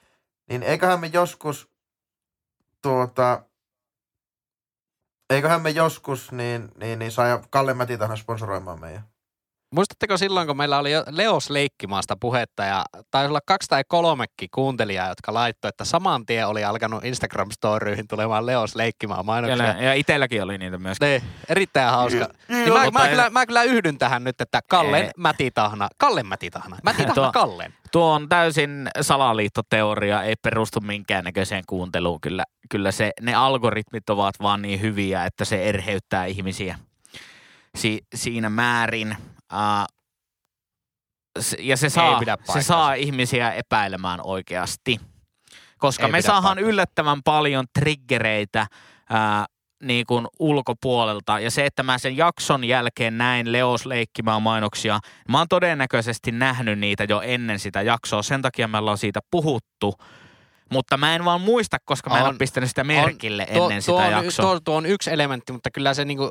Niin 0.49 0.63
eiköhän 0.63 0.99
me 0.99 1.07
joskus 1.13 1.71
tuota, 2.81 3.43
eiköhän 5.29 5.61
me 5.61 5.69
joskus 5.69 6.31
niin, 6.31 6.71
niin, 6.75 6.99
niin 6.99 7.11
saa 7.11 7.43
Kalle 7.49 7.73
Mätitahna 7.73 8.15
sponsoroimaan 8.15 8.79
meidän. 8.79 9.12
Muistatteko 9.75 10.17
silloin, 10.17 10.47
kun 10.47 10.57
meillä 10.57 10.77
oli 10.77 10.91
jo 10.91 11.03
Leos 11.09 11.49
Leikkimaasta 11.49 12.17
puhetta 12.19 12.63
ja 12.63 12.85
taisi 13.11 13.29
olla 13.29 13.39
kaksi 13.45 13.69
tai 13.69 13.83
kolmekin 13.87 14.49
kuuntelijaa, 14.53 15.07
jotka 15.09 15.33
laittoi, 15.33 15.69
että 15.69 15.85
saman 15.85 16.25
tien 16.25 16.47
oli 16.47 16.63
alkanut 16.63 17.03
Instagram-storyihin 17.03 18.07
tulemaan 18.09 18.45
Leos 18.45 18.75
Leikkimaan 18.75 19.25
mainoksia. 19.25 19.65
Ja, 19.65 19.83
ja 19.83 19.93
itselläkin 19.93 20.43
oli 20.43 20.57
niitä 20.57 20.77
myös. 20.77 20.97
Niin, 21.01 21.23
erittäin 21.49 21.91
hauska. 21.91 22.27
Niin 22.47 22.67
Joo, 22.67 22.77
mä, 22.77 22.91
mä, 22.91 23.03
ei- 23.03 23.09
kyllä, 23.09 23.29
mä 23.29 23.45
kyllä 23.45 23.63
yhdyn 23.63 23.97
tähän 23.97 24.23
nyt, 24.23 24.41
että 24.41 24.59
Kallen 24.69 25.03
Ei. 25.03 25.11
mätitahna, 25.17 25.87
Kallen 25.97 26.25
mätitahna, 26.25 26.77
mätitahna 26.83 27.13
Tuo- 27.13 27.31
Kallen. 27.31 27.73
Tuo 27.91 28.13
on 28.13 28.29
täysin 28.29 28.89
salaliittoteoria, 29.01 30.23
ei 30.23 30.35
perustu 30.41 30.81
minkäännäköiseen 30.81 31.63
kuunteluun. 31.67 32.21
Kyllä, 32.21 32.43
kyllä 32.69 32.91
se, 32.91 33.11
ne 33.21 33.33
algoritmit 33.33 34.09
ovat 34.09 34.35
vaan 34.41 34.61
niin 34.61 34.81
hyviä, 34.81 35.25
että 35.25 35.45
se 35.45 35.63
erheyttää 35.63 36.25
ihmisiä 36.25 36.79
si, 37.75 38.05
siinä 38.15 38.49
määrin. 38.49 39.17
Uh, 39.53 39.87
ja 41.59 41.77
se 41.77 41.89
saa, 41.89 42.21
se 42.53 42.61
saa 42.61 42.93
ihmisiä 42.93 43.51
epäilemään 43.53 44.19
oikeasti. 44.23 44.99
koska 45.77 46.05
Ei 46.05 46.11
me 46.11 46.21
saadaan 46.21 46.59
yllättävän 46.59 47.23
paljon 47.23 47.65
triggereitä 47.79 48.67
ää, 49.09 49.45
niin 49.83 50.05
kuin 50.05 50.27
ulkopuolelta. 50.39 51.39
Ja 51.39 51.51
se, 51.51 51.65
että 51.65 51.83
mä 51.83 51.97
sen 51.97 52.17
jakson 52.17 52.63
jälkeen 52.63 53.17
näin 53.17 53.51
Leos 53.51 53.85
leikkimään 53.85 54.41
mainoksia, 54.41 54.99
mä 55.29 55.37
oon 55.37 55.47
todennäköisesti 55.49 56.31
nähnyt 56.31 56.79
niitä 56.79 57.03
jo 57.09 57.21
ennen 57.21 57.59
sitä 57.59 57.81
jaksoa. 57.81 58.21
Sen 58.23 58.41
takia 58.41 58.67
me 58.67 58.77
ollaan 58.77 58.97
siitä 58.97 59.19
puhuttu. 59.31 59.93
Mutta 60.71 60.97
mä 60.97 61.15
en 61.15 61.25
vaan 61.25 61.41
muista, 61.41 61.77
koska 61.85 62.09
mä 62.09 62.17
en 62.17 62.23
On- 62.23 62.29
ole 62.29 62.37
pistänyt 62.37 62.69
sitä 62.69 62.83
merkille 62.83 63.45
tuo, 63.53 63.63
ennen 63.63 63.83
tuo 63.85 64.01
sitä 64.01 64.17
on, 64.17 64.23
y- 64.23 64.25
jaksoa. 64.25 64.45
Tuo, 64.45 64.59
tuo 64.59 64.75
on 64.75 64.85
yksi 64.85 65.11
elementti, 65.11 65.53
mutta 65.53 65.71
kyllä 65.71 65.93
se, 65.93 66.05
niinku, 66.05 66.29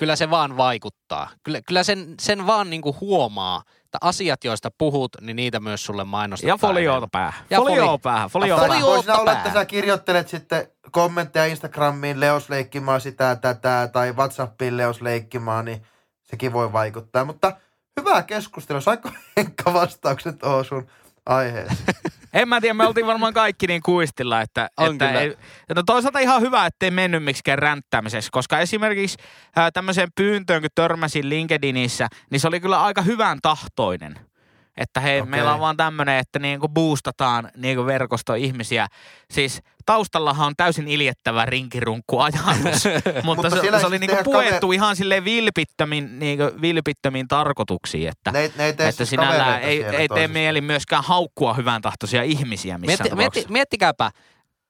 kyllä 0.00 0.16
se 0.16 0.30
vaan 0.30 0.56
vaikuttaa. 0.56 1.30
Kyllä, 1.42 1.60
kyllä 1.66 1.82
sen, 1.82 2.14
sen 2.20 2.46
vaan 2.46 2.70
niinku 2.70 2.96
huomaa, 3.00 3.62
että 3.84 3.98
asiat, 4.00 4.44
joista 4.44 4.70
puhut, 4.78 5.12
niin 5.20 5.36
niitä 5.36 5.60
myös 5.60 5.84
sulle 5.84 6.04
mainostetaan. 6.04 6.48
Ja 6.54 6.56
folioota 6.56 7.08
päähän. 7.12 7.44
Ja 7.50 7.58
Folioa 7.58 7.96
foli- 7.96 8.00
päähän. 8.02 8.30
Folioa 8.30 8.58
Tai 8.58 8.68
päähän. 8.68 8.82
Folio- 8.82 8.94
voi 8.94 9.02
siinä 9.02 9.18
olla, 9.18 9.32
että 9.32 9.42
päähän. 9.42 9.60
sä 9.60 9.64
kirjoittelet 9.64 10.28
sitten 10.28 10.68
kommentteja 10.90 11.46
Instagramiin 11.46 12.20
Leos 12.20 12.50
leikkimään 12.50 13.00
sitä 13.00 13.36
tätä 13.36 13.88
tai 13.92 14.12
Whatsappiin 14.12 14.76
Leos 14.76 15.02
leikkimään, 15.02 15.64
niin 15.64 15.82
sekin 16.22 16.52
voi 16.52 16.72
vaikuttaa. 16.72 17.24
Mutta 17.24 17.52
hyvää 18.00 18.22
keskustelua. 18.22 18.80
Saiko 18.80 19.10
Henkka 19.36 19.72
vastaukset 19.72 20.38
tuohon 20.38 20.64
sun 20.64 20.86
aiheeseen? 21.26 21.78
En 22.32 22.48
mä 22.48 22.60
tiedä, 22.60 22.74
me 22.74 22.86
oltiin 22.86 23.06
varmaan 23.06 23.34
kaikki 23.34 23.66
niin 23.66 23.82
kuistilla, 23.82 24.40
että, 24.40 24.70
On 24.76 24.92
että 24.92 25.06
kyllä. 25.06 25.20
ei, 25.20 25.36
no 25.74 25.82
toisaalta 25.82 26.18
ihan 26.18 26.40
hyvä, 26.40 26.66
ettei 26.66 26.90
mennyt 26.90 27.24
miksikään 27.24 27.58
ränttämiseksi, 27.58 28.28
koska 28.32 28.58
esimerkiksi 28.58 29.18
ää, 29.56 29.70
tämmöiseen 29.70 30.08
pyyntöön, 30.14 30.62
kun 30.62 30.70
törmäsin 30.74 31.28
LinkedInissä, 31.28 32.08
niin 32.30 32.40
se 32.40 32.48
oli 32.48 32.60
kyllä 32.60 32.82
aika 32.82 33.02
hyvän 33.02 33.38
tahtoinen. 33.42 34.29
Että 34.76 35.00
hei, 35.00 35.20
Okei. 35.20 35.30
meillä 35.30 35.54
on 35.54 35.60
vaan 35.60 35.76
tämmöinen, 35.76 36.18
että 36.18 36.38
niinku 36.38 36.68
boostataan 36.68 37.50
niinku 37.56 37.86
verkosto 37.86 38.34
ihmisiä. 38.34 38.86
Siis 39.30 39.62
taustallahan 39.86 40.46
on 40.46 40.56
täysin 40.56 40.88
iljettävä 40.88 41.46
rinkirunkku-ajatus, 41.46 42.84
mutta, 43.04 43.22
Mutta 43.24 43.50
se, 43.50 43.60
se 43.60 43.66
oli 43.68 43.80
siis 43.80 43.90
niinku 43.90 44.06
tehdä 44.06 44.24
puettu 44.24 44.66
kaver- 44.66 44.74
ihan 44.74 44.96
silleen 44.96 45.24
vilpittömin, 45.24 46.18
niinku 46.18 46.44
vilpittömin 46.60 47.28
tarkoituksiin, 47.28 48.08
että, 48.08 48.32
Ne, 48.32 48.52
ne 48.56 48.64
ei 48.64 48.72
tee 48.72 48.88
että 48.88 48.96
siis 48.96 49.10
sinällään 49.10 49.62
ei, 49.62 49.84
ei 49.84 50.08
tee 50.08 50.28
mieli 50.28 50.60
myöskään 50.60 51.04
haukkua 51.04 51.54
hyvän 51.54 51.82
tahtoisia 51.82 52.22
ihmisiä 52.22 52.78
missään 52.78 53.16
Mietti, 53.16 53.16
mietti, 53.16 53.52
miettikääpä, 53.52 54.10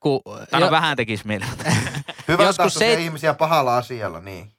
kun 0.00 0.20
no 0.52 0.58
jo- 0.58 0.70
vähän 0.70 0.96
tekisi 0.96 1.26
mieli. 1.26 1.44
Hyvän 2.28 2.46
joskus 2.46 2.74
se- 2.74 2.94
ihmisiä 2.94 3.34
pahalla 3.34 3.76
asialla, 3.76 4.20
niin. 4.20 4.52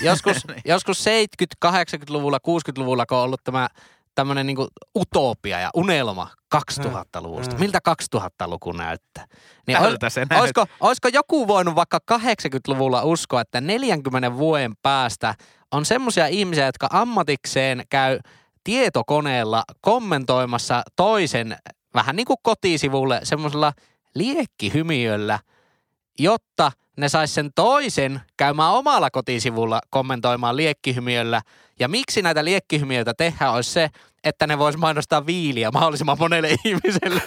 joskus, 0.00 0.36
joskus 0.64 1.04
70-, 1.04 1.70
80-luvulla, 1.70 2.38
60-luvulla, 2.38 3.06
kun 3.06 3.18
on 3.18 3.24
ollut 3.24 3.44
tämä 3.44 3.68
tämmöinen 4.14 4.46
niin 4.46 4.56
utopia 4.98 5.60
ja 5.60 5.70
unelma 5.74 6.30
2000-luvusta. 6.56 7.54
Mm. 7.54 7.60
Miltä 7.60 7.78
2000-luku 8.14 8.72
näyttää? 8.72 9.26
Niin 9.66 9.78
Tältä 9.78 10.10
se 10.10 10.20
näyttää. 10.20 10.40
olisiko, 10.40 10.66
olisiko 10.80 11.08
joku 11.08 11.48
voinut 11.48 11.74
vaikka 11.74 11.98
80-luvulla 12.12 13.02
uskoa, 13.02 13.40
että 13.40 13.60
40 13.60 14.36
vuoden 14.36 14.72
päästä 14.82 15.34
on 15.70 15.84
semmoisia 15.84 16.26
ihmisiä, 16.26 16.66
jotka 16.66 16.88
ammatikseen 16.90 17.82
käy 17.90 18.18
tietokoneella 18.64 19.64
kommentoimassa 19.80 20.82
toisen 20.96 21.56
vähän 21.94 22.16
niin 22.16 22.26
kuin 22.26 22.36
kotisivulle 22.42 23.20
semmoisella 23.22 23.72
liekkihymiöllä, 24.14 25.38
jotta 26.18 26.72
ne 26.96 27.08
sais 27.08 27.34
sen 27.34 27.50
toisen 27.54 28.20
käymään 28.36 28.72
omalla 28.72 29.10
kotisivulla 29.10 29.80
kommentoimaan 29.90 30.56
liekkihymiöllä. 30.56 31.42
Ja 31.80 31.88
miksi 31.88 32.22
näitä 32.22 32.44
liekkihymiöitä 32.44 33.14
tehdään 33.14 33.52
olisi 33.52 33.70
se, 33.70 33.88
että 34.24 34.46
ne 34.46 34.58
vois 34.58 34.76
mainostaa 34.76 35.26
viiliä 35.26 35.70
mahdollisimman 35.70 36.16
monelle 36.18 36.48
ihmiselle. 36.64 37.22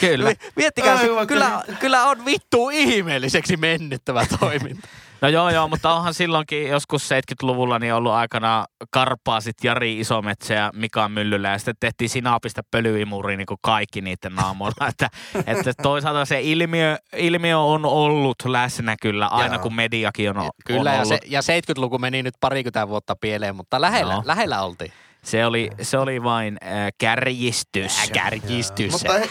Kyllä. 0.00 0.28
Mi- 0.28 0.36
Miettikää, 0.56 0.98
Aivan 0.98 1.26
kyllä, 1.26 1.62
kyllä 1.80 2.04
on 2.04 2.24
vittu 2.24 2.70
ihmeelliseksi 2.70 3.56
mennyt 3.56 4.04
tämä 4.04 4.26
toiminta. 4.40 4.88
No 5.20 5.28
joo, 5.28 5.50
joo, 5.50 5.68
mutta 5.68 5.94
onhan 5.94 6.14
silloinkin 6.14 6.68
joskus 6.68 7.10
70-luvulla 7.10 7.78
niin 7.78 7.94
ollut 7.94 8.12
aikana 8.12 8.66
karpaasit 8.90 9.64
Jari 9.64 10.00
Isometsä 10.00 10.54
ja 10.54 10.70
Mika 10.74 11.08
Myllylä 11.08 11.50
ja 11.50 11.58
sitten 11.58 11.74
tehtiin 11.80 12.10
sinapista 12.10 12.62
pölyimuri 12.70 13.36
niin 13.36 13.46
kuin 13.46 13.58
kaikki 13.62 14.00
niiden 14.00 14.34
naamoilla. 14.34 14.88
että, 14.88 15.10
että 15.46 15.72
toisaalta 15.82 16.24
se 16.24 16.40
ilmiö, 16.40 16.96
ilmiö 17.16 17.58
on 17.58 17.84
ollut 17.84 18.36
läsnä 18.46 18.96
kyllä 19.02 19.26
aina 19.26 19.54
Joo. 19.54 19.62
kun 19.62 19.74
mediakin 19.74 20.38
on, 20.38 20.50
Kyllä, 20.66 20.80
on 20.80 20.86
ja, 20.86 20.92
ollut. 20.92 21.08
se, 21.08 21.18
ja 21.26 21.40
70-luku 21.40 21.98
meni 21.98 22.22
nyt 22.22 22.34
parikymmentä 22.40 22.88
vuotta 22.88 23.16
pieleen, 23.20 23.37
mutta 23.52 23.80
lähellä, 23.80 24.14
No. 24.14 24.22
lähellä 24.24 24.62
oltiin. 24.62 24.92
Se 25.22 25.46
oli, 25.46 25.70
se 25.82 25.98
oli 25.98 26.22
vain 26.22 26.58
äh, 26.62 26.70
kärjistys. 26.98 28.10
Kärjistys. 28.14 28.92
Mutta 28.92 29.12
he, 29.12 29.28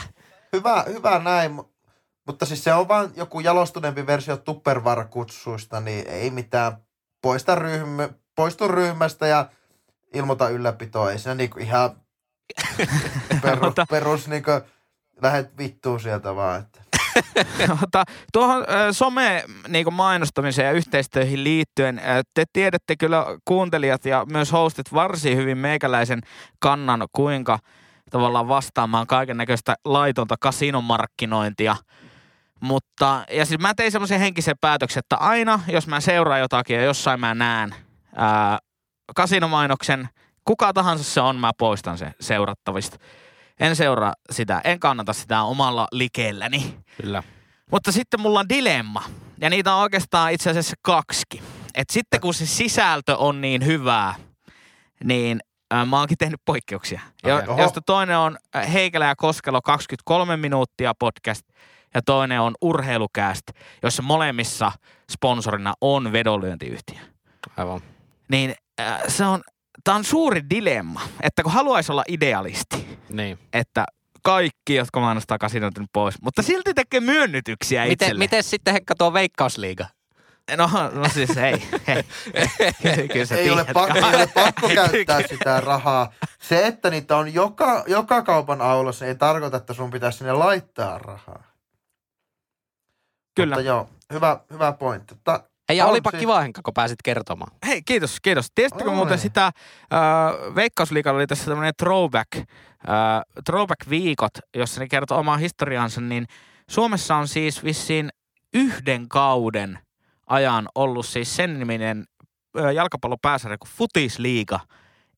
hyvä, 0.54 0.84
hyvä 0.88 1.20
näin, 1.20 1.60
mu- 1.60 1.66
mutta 2.28 2.46
siis 2.46 2.64
se 2.64 2.74
on 2.74 2.88
vaan 2.88 3.12
joku 3.16 3.40
jalostuneempi 3.40 4.08
versio 4.08 4.36
Tupperware-kutsuista, 4.38 5.80
niin 5.82 6.08
ei 6.08 6.30
mitään. 6.30 6.78
Poista 7.22 7.56
ryhmä, 7.56 8.10
poistu 8.36 8.68
ryhmästä 8.68 9.28
ja 9.28 9.50
ilmoita 10.14 10.50
ylläpitoa. 10.50 11.12
Ei 11.12 11.20
se 11.20 11.36
niinku 11.36 11.60
ihan 11.60 12.02
perus, 13.42 13.74
perus 13.90 14.28
niinku, 14.28 14.52
lähet 15.22 15.58
vittuun 15.58 16.00
sieltä 16.00 16.36
vaan. 16.36 16.60
Että. 16.60 16.82
Mutta 17.80 18.04
tuohon 18.34 18.66
ö, 18.70 18.94
some 18.94 19.44
niin 19.68 19.94
mainostamiseen 19.94 20.66
ja 20.66 20.72
yhteistyöihin 20.72 21.44
liittyen, 21.44 22.02
te 22.34 22.44
tiedätte 22.54 22.96
kyllä 22.96 23.26
kuuntelijat 23.46 24.06
ja 24.06 24.26
myös 24.32 24.52
hostit 24.52 24.94
varsin 24.94 25.38
hyvin 25.38 25.58
meikäläisen 25.58 26.22
kannan, 26.60 27.08
kuinka 27.12 27.60
tavallaan 28.12 28.48
vastaamaan 28.48 29.08
kaiken 29.08 29.38
näköistä 29.38 29.76
laitonta 29.86 30.36
kasinomarkkinointia. 30.40 31.76
Mutta, 32.60 33.26
ja 33.32 33.46
siis 33.46 33.60
mä 33.60 33.74
tein 33.74 33.92
semmoisen 33.92 34.20
henkisen 34.20 34.56
päätöksen, 34.62 35.00
että 35.00 35.16
aina, 35.16 35.60
jos 35.68 35.88
mä 35.88 36.00
seuraan 36.00 36.40
jotakin 36.40 36.76
ja 36.76 36.84
jossain 36.84 37.20
mä 37.20 37.36
näen 37.36 37.76
kasinomainoksen, 39.16 40.10
kuka 40.46 40.74
tahansa 40.74 41.04
se 41.04 41.22
on, 41.22 41.36
mä 41.36 41.52
poistan 41.58 41.98
sen 41.98 42.16
seurattavista. 42.20 42.98
En 43.60 43.76
seuraa 43.76 44.14
sitä, 44.32 44.62
en 44.64 44.80
kannata 44.80 45.14
sitä 45.14 45.42
omalla 45.42 45.88
likeelläni. 45.92 46.78
Kyllä. 47.02 47.24
Mutta 47.72 47.92
sitten 47.92 48.22
mulla 48.22 48.40
on 48.40 48.50
dilemma, 48.50 49.04
ja 49.42 49.50
niitä 49.50 49.76
on 49.76 49.82
oikeastaan 49.82 50.32
itse 50.32 50.50
asiassa 50.50 50.76
kaksi. 50.82 51.42
Et 51.76 51.90
sitten 51.90 52.22
kun 52.22 52.34
se 52.34 52.46
sisältö 52.46 53.18
on 53.18 53.42
niin 53.42 53.66
hyvää, 53.66 54.16
niin 55.04 55.40
äh, 55.74 55.88
mä 55.88 56.00
oonkin 56.00 56.18
tehnyt 56.18 56.42
poikkeuksia. 56.46 57.02
Jo, 57.24 57.40
josta 57.58 57.82
toinen 57.86 58.18
on 58.18 58.38
äh, 58.56 58.74
Heikelä 58.74 59.08
ja 59.08 59.16
Koskelo 59.16 59.62
23 59.62 60.38
minuuttia 60.38 60.94
podcast, 61.00 61.42
ja 61.94 62.02
toinen 62.02 62.42
on 62.42 62.56
Urheilukääst, 62.62 63.44
jossa 63.84 64.04
molemmissa 64.04 64.72
sponsorina 65.12 65.74
on 65.82 66.12
vedonlyöntiyhtiö. 66.12 67.00
Aivan. 67.58 67.82
Niin 68.28 68.56
äh, 68.80 69.02
se 69.08 69.26
on, 69.26 69.42
tää 69.84 69.96
on 69.96 70.04
suuri 70.04 70.42
dilemma, 70.50 71.02
että 71.24 71.44
kun 71.44 71.52
haluaisi 71.52 71.92
olla 71.92 72.04
idealisti, 72.08 73.00
Niin. 73.10 73.40
että 73.54 73.86
kaikki, 74.24 74.76
jotka 74.76 75.00
mainostaa 75.00 75.38
kasinoita 75.38 75.82
nyt 75.82 75.90
pois, 75.94 76.22
mutta 76.22 76.42
silti 76.42 76.74
tekee 76.74 77.00
myönnytyksiä 77.00 77.82
Miten, 77.84 77.94
itselle. 77.94 78.20
miten 78.20 78.44
sitten 78.44 78.74
Henkka 78.74 78.96
tuo 78.96 79.14
veikkausliiga? 79.14 79.86
No, 80.58 80.70
no 80.94 81.10
siis 81.10 81.36
hei, 81.36 81.64
hei. 81.88 82.04
Kyllä, 82.82 83.08
kyllä 83.14 83.26
sä 83.26 83.36
Ei 83.36 83.50
ole, 83.50 83.66
pakko, 83.74 83.98
ei 83.98 84.04
ole 84.16 84.28
pakko 84.28 84.68
käyttää 84.70 85.22
sitä 85.30 85.60
rahaa. 85.62 86.14
Se, 86.42 86.68
että 86.68 86.90
niitä 86.90 87.18
on 87.18 87.34
joka, 87.34 87.84
joka 87.88 88.22
kaupan 88.22 88.62
aulassa, 88.62 89.06
ei 89.06 89.16
tarkoita, 89.16 89.58
että 89.58 89.74
sun 89.74 89.92
pitäisi 89.92 90.18
sinne 90.18 90.34
laittaa 90.34 90.98
rahaa. 90.98 91.44
Kyllä. 93.36 93.56
Mutta 93.56 93.68
joo, 93.68 93.90
hyvä, 94.14 94.40
hyvä 94.52 94.72
pointti. 94.72 95.16
Hei, 95.70 95.78
ja 95.78 95.86
olipa 95.86 96.12
se- 96.12 96.18
kiva 96.18 96.40
Henkka, 96.42 96.62
kun 96.64 96.74
pääsit 96.74 97.02
kertomaan. 97.04 97.52
Hei, 97.68 97.82
kiitos, 97.82 98.20
kiitos. 98.22 98.48
Tiesittekö 98.56 98.92
muuten 98.92 99.20
sitä, 99.20 99.46
äh, 99.46 99.52
Veikkausliikalla 100.56 101.18
oli 101.18 101.28
tässä 101.28 101.46
tämmöinen 101.46 101.74
throwback, 101.78 102.36
äh, 102.36 102.44
throwback-viikot, 103.46 104.40
jossa 104.56 104.80
ne 104.82 104.88
kertoo 104.88 105.20
omaa 105.20 105.38
historiansa, 105.38 106.02
niin 106.02 106.26
Suomessa 106.70 107.16
on 107.16 107.28
siis 107.28 107.64
vissiin 107.64 108.10
yhden 108.54 109.10
kauden 109.10 109.80
ajan 110.28 110.70
ollut 110.76 111.06
siis 111.06 111.36
sen 111.36 111.60
niminen 111.60 112.06
äh, 112.60 112.74
jalkapallopääsarja 112.74 113.58
kuin 113.58 113.70
Futisliiga 113.78 114.60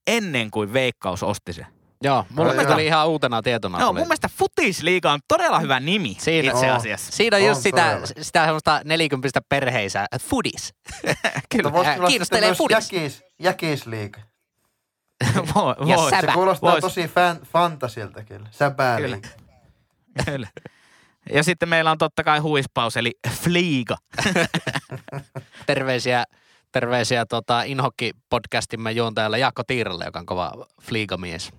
ennen 0.07 0.51
kuin 0.51 0.73
Veikkaus 0.73 1.23
osti 1.23 1.53
se. 1.53 1.65
Joo, 2.03 2.25
no, 2.35 2.53
joo. 2.53 2.73
oli 2.73 2.85
ihan 2.85 3.07
uutena 3.07 3.41
tietona. 3.41 3.79
No, 3.79 3.87
tuli. 3.87 3.99
mun 3.99 4.07
mielestä 4.07 4.29
Futisliiga 4.37 5.11
on 5.11 5.19
todella 5.27 5.59
hyvä 5.59 5.79
nimi 5.79 6.17
Siinä- 6.19 6.51
itse 6.51 6.69
asiassa. 6.69 7.11
Siinä 7.11 7.37
on 7.37 7.43
On 7.43 7.49
just 7.49 7.61
sitä, 7.61 7.81
todella. 7.83 8.05
sitä 8.21 8.43
semmoista 8.43 8.81
nelikymppistä 8.85 9.41
perheisää. 9.49 10.05
Mutta 11.53 11.71
voisi 11.73 11.89
Äh, 11.91 11.97
kiinnostelee 12.07 12.53
foodies. 12.53 12.91
jäkis, 12.93 13.23
jäkisliiga. 13.39 14.19
voi, 15.55 15.75
Ja 15.85 15.97
voi. 15.97 16.09
sä- 16.09 16.15
Se 16.15 16.21
Säbä. 16.21 16.33
kuulostaa 16.33 16.71
Vois. 16.71 16.81
tosi 16.81 17.07
fan, 17.07 17.39
fantasilta 17.53 18.23
kyllä. 18.23 18.47
Säbää 18.51 18.97
Kyllä. 18.97 19.17
Kyllä. 20.25 20.47
Ja 21.33 21.43
sitten 21.43 21.69
meillä 21.69 21.91
on 21.91 21.97
totta 21.97 22.23
kai 22.23 22.39
huispaus, 22.39 22.97
eli 22.97 23.11
Fliiga. 23.29 23.97
Terveisiä, 25.65 26.23
terveisiä 26.71 27.25
tota, 27.25 27.61
Inhokki-podcastimme 27.63 28.91
juontajalle 28.91 29.39
Jaakko 29.39 29.63
Tiiralle, 29.67 30.05
joka 30.05 30.19
on 30.19 30.25
kova 30.25 30.51
fliigamies. 30.81 31.51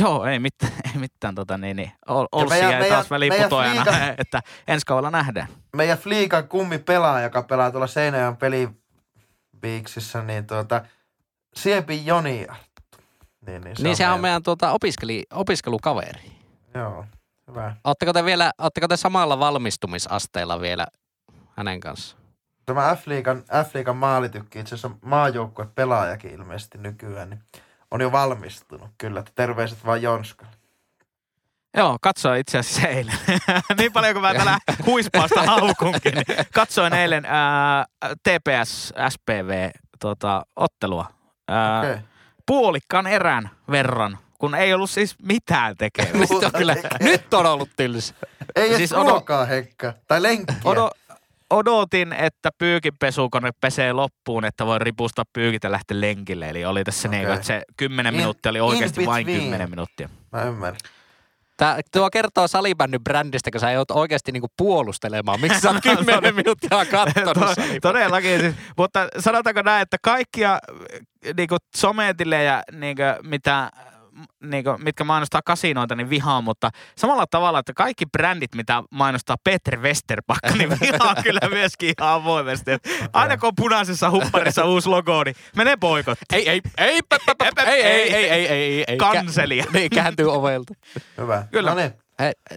Joo, 0.00 0.24
ei 0.26 0.38
mitään, 0.38 0.72
ei 0.94 1.00
mitään 1.00 1.34
tota 1.34 1.58
niin, 1.58 1.76
niin. 1.76 1.92
Ol- 2.08 2.26
Olssi 2.32 2.48
meidän- 2.54 2.70
jäi 2.70 2.80
meidän- 2.80 2.96
taas 2.96 3.10
väliin 3.10 3.32
meidän 3.32 3.48
putojana, 3.50 3.84
liiga- 3.84 4.14
että 4.22 4.40
ensi 4.68 4.86
kaudella 4.86 5.10
nähdään. 5.10 5.48
Meidän 5.76 5.98
Fliikan 5.98 6.48
kummi 6.48 6.78
pelaaja, 6.78 7.24
joka 7.24 7.42
pelaa 7.42 7.70
tuolla 7.70 7.86
Seinäjoen 7.86 8.36
peliviiksissä, 8.36 10.22
niin 10.22 10.46
tuota, 10.46 10.80
Siepi 11.56 12.06
Joni. 12.06 12.46
Niin, 13.46 13.62
niin, 13.62 13.76
se 13.76 13.82
niin 13.82 13.90
on 13.90 13.96
sehän 13.96 14.14
on 14.14 14.20
meidän- 14.20 14.22
meidän 14.22 14.42
tuota, 14.42 14.72
opiskeli, 14.72 15.24
opiskelukaveri. 15.32 16.32
Joo, 16.74 17.04
hyvä. 17.48 17.76
Oletteko 17.84 18.12
te 18.12 18.24
vielä, 18.24 18.52
oletteko 18.58 18.88
te 18.88 18.96
samalla 18.96 19.38
valmistumisasteella 19.38 20.60
vielä 20.60 20.86
hänen 21.56 21.80
kanssaan? 21.80 22.22
Tämä 22.66 22.94
F-liigan, 22.96 23.42
F-liigan 23.64 23.96
maalitykki, 23.96 24.58
itse 24.58 24.74
asiassa 24.74 24.98
maajoukkue 25.02 25.66
pelaajakin 25.74 26.30
ilmeisesti 26.30 26.78
nykyään, 26.78 27.30
niin 27.30 27.40
on 27.90 28.00
jo 28.00 28.12
valmistunut 28.12 28.90
kyllä. 28.98 29.20
Että 29.20 29.32
terveiset 29.34 29.86
vaan 29.86 30.02
Jonskalle. 30.02 30.52
Joo, 31.76 31.98
katsoin 32.02 32.40
itse 32.40 32.58
asiassa 32.58 32.88
eilen. 32.88 33.14
niin 33.78 33.92
paljon 33.92 34.14
kuin 34.14 34.22
mä 34.22 34.34
täällä 34.34 34.58
huispausta 34.86 35.42
haukunkin. 35.42 36.14
Niin 36.14 36.46
katsoin 36.54 36.92
eilen 36.94 37.24
ää, 37.24 37.84
TPS 38.22 38.92
SPV 39.08 39.70
tota, 40.00 40.46
ottelua. 40.56 41.06
Ää, 41.48 41.80
Okei. 41.80 41.96
Puolikkaan 42.46 43.06
erän 43.06 43.50
verran, 43.70 44.18
kun 44.38 44.54
ei 44.54 44.74
ollut 44.74 44.90
siis 44.90 45.16
mitään 45.22 45.76
tekemistä. 45.76 46.18
nyt, 46.18 46.44
on 46.44 46.52
kyllä, 46.58 46.76
nyt 47.00 47.34
on 47.34 47.46
ollut 47.46 47.70
tylsä. 47.76 48.14
Ei 48.56 48.66
edes 48.66 48.76
Siis 48.76 48.92
odo- 48.92 49.10
ruokaa, 49.10 49.44
Henkka. 49.44 49.92
Tai 50.08 50.22
lenkkiä. 50.22 50.56
Odo, 50.64 50.90
odotin, 51.50 52.12
että 52.12 52.50
pyykinpesukone 52.58 53.50
pesee 53.60 53.92
loppuun, 53.92 54.44
että 54.44 54.66
voi 54.66 54.78
ripustaa 54.78 55.24
pyykit 55.32 55.64
ja 55.64 55.72
lähteä 55.72 56.00
lenkille. 56.00 56.48
Eli 56.48 56.64
oli 56.64 56.84
tässä 56.84 57.08
Okei. 57.08 57.20
niin, 57.20 57.32
että 57.32 57.46
se 57.46 57.62
10 57.76 58.14
In- 58.14 58.20
minuuttia 58.20 58.50
oli 58.50 58.60
oikeasti 58.60 59.06
vain 59.06 59.26
between. 59.26 59.44
10 59.44 59.70
minuuttia. 59.70 60.08
Mä 60.32 60.42
ymmärrän. 60.42 60.80
Tää, 61.56 61.80
tuo 61.92 62.10
kertoo 62.10 62.48
salibändyn 62.48 63.04
brändistä, 63.04 63.50
kun 63.50 63.60
sä 63.60 63.70
joudut 63.70 63.90
oikeasti 63.90 64.32
niinku 64.32 64.48
puolustelemaan. 64.56 65.40
Miksi 65.40 65.60
sä 65.60 65.70
oot 65.70 65.82
kymmenen 65.96 66.34
minuuttia 66.34 66.84
kattonut 66.90 67.34
To-? 67.34 67.62
Todellakin. 67.82 68.40
Siis, 68.40 68.54
mutta 68.76 69.08
sanotaanko 69.18 69.62
näin, 69.62 69.82
että 69.82 69.96
kaikkia 70.02 70.58
niinku, 71.36 71.56
sometilejä, 71.76 72.62
niinku, 72.72 73.02
mitä, 73.22 73.70
niinku, 74.42 74.70
mitkä 74.78 75.04
mainostaa 75.04 75.40
kasinoita, 75.44 75.94
niin 75.94 76.10
vihaan, 76.10 76.44
mutta 76.44 76.70
samalla 76.96 77.26
tavalla, 77.30 77.58
että 77.58 77.72
kaikki 77.72 78.06
brändit, 78.06 78.54
mitä 78.54 78.82
mainostaa 78.90 79.36
Petri 79.44 79.82
Westerbakka, 79.82 80.50
niin 80.58 80.70
vihaan 80.70 81.16
kyllä 81.24 81.40
myöskin 81.50 81.94
ihan 82.00 82.14
avoimesti. 82.14 82.70
Aina 83.12 83.36
kun 83.36 83.46
on 83.46 83.52
punaisessa 83.56 84.10
hupparissa 84.10 84.64
uusi 84.64 84.88
logo, 84.88 85.24
niin 85.24 85.36
menee 85.56 85.76
boikotti. 85.76 86.24
Ei, 86.32 86.48
ei, 86.48 86.60
ei, 86.78 87.00
pä, 87.08 87.18
pä, 87.26 87.34
pä, 87.54 87.62
ei, 87.62 87.82
ei, 87.82 88.14
ei, 88.14 88.28
ei, 88.30 88.46
ei, 88.46 88.84
ei. 88.88 88.96
Kanselia. 88.96 89.64
Kä- 89.64 89.72
niin, 89.72 89.90
kääntyy 89.90 90.32
ovelta. 90.32 90.74
Hyvä. 91.18 91.46
Kyllä. 91.50 91.70
No 91.70 91.76
niin. 91.76 91.92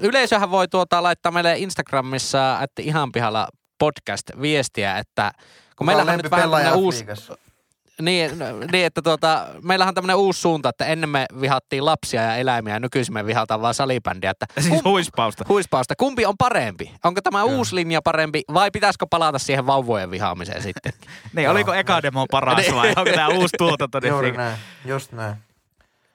Yleisöhän 0.01 0.51
voi 0.51 0.68
tuota 0.68 1.03
laittaa 1.03 1.32
meille 1.32 1.57
Instagramissa, 1.57 2.60
että 2.62 2.82
ihan 2.82 3.12
pihalla 3.12 3.47
podcast 3.80 4.32
viestiä, 4.41 4.97
että 4.97 5.32
kun 5.76 5.86
meillähän 5.86 6.14
on 6.14 6.20
nyt 6.24 6.32
vähän 6.32 6.76
uusi, 6.76 7.05
niin, 8.02 8.32
niin, 8.72 8.86
että 8.86 9.02
tuota, 9.02 9.45
meillähän 9.64 9.89
on 9.91 9.95
tämmöinen 9.95 10.16
uusi 10.16 10.41
suunta, 10.41 10.70
että 10.70 10.86
ennen 10.86 11.10
me 11.10 11.26
vihattiin 11.41 11.86
lapsia 11.86 12.22
ja 12.22 12.36
eläimiä 12.36 12.74
ja 12.74 12.80
nykyisin 12.80 13.14
me 13.14 13.26
vihataan 13.26 13.62
vaan 13.62 13.74
salibändiä. 13.74 14.32
Että 14.32 14.45
Siis 14.60 14.84
huispausta. 14.84 15.45
huispausta. 15.50 15.95
Kumpi 15.95 16.26
on 16.26 16.36
parempi? 16.38 16.91
Onko 17.04 17.22
tämä 17.22 17.43
uusi 17.43 17.76
linja 17.76 18.02
parempi 18.02 18.41
vai 18.54 18.72
pitäisikö 18.72 19.06
palata 19.10 19.39
siihen 19.39 19.66
vauvojen 19.68 20.12
vihaamiseen 20.12 20.64
sitten? 20.64 20.93
Niin, 21.34 21.50
oliko 21.50 21.74
eka 21.74 22.02
demo 22.02 22.26
paras 22.32 22.66
vai 22.76 22.89
onko 22.89 23.12
tämä 23.12 23.28
uusi 23.28 23.58
tuotanto? 23.58 24.00
Juuri 24.08 24.28
siinä? 24.30 24.43
näin. 24.43 24.58
Just 24.86 25.12
näin. 25.12 25.36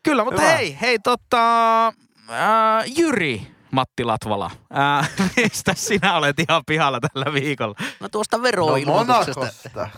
Kyllä, 0.03 0.25
mutta 0.25 0.41
Hyvä. 0.41 0.53
hei, 0.57 0.79
hei 0.81 0.99
tota, 0.99 1.85
ää, 2.29 2.85
Jyri 2.97 3.47
Matti 3.71 4.05
Latvala, 4.05 4.51
ää, 4.71 5.05
mistä 5.37 5.73
sinä 5.77 6.17
olet 6.17 6.37
ihan 6.49 6.63
pihalla 6.67 7.01
tällä 7.01 7.33
viikolla? 7.33 7.75
No 8.01 8.09
tuosta 8.09 8.37
No 8.37 8.43
veroilmoituksesta. 8.43 9.41
Monakosta. 9.41 9.89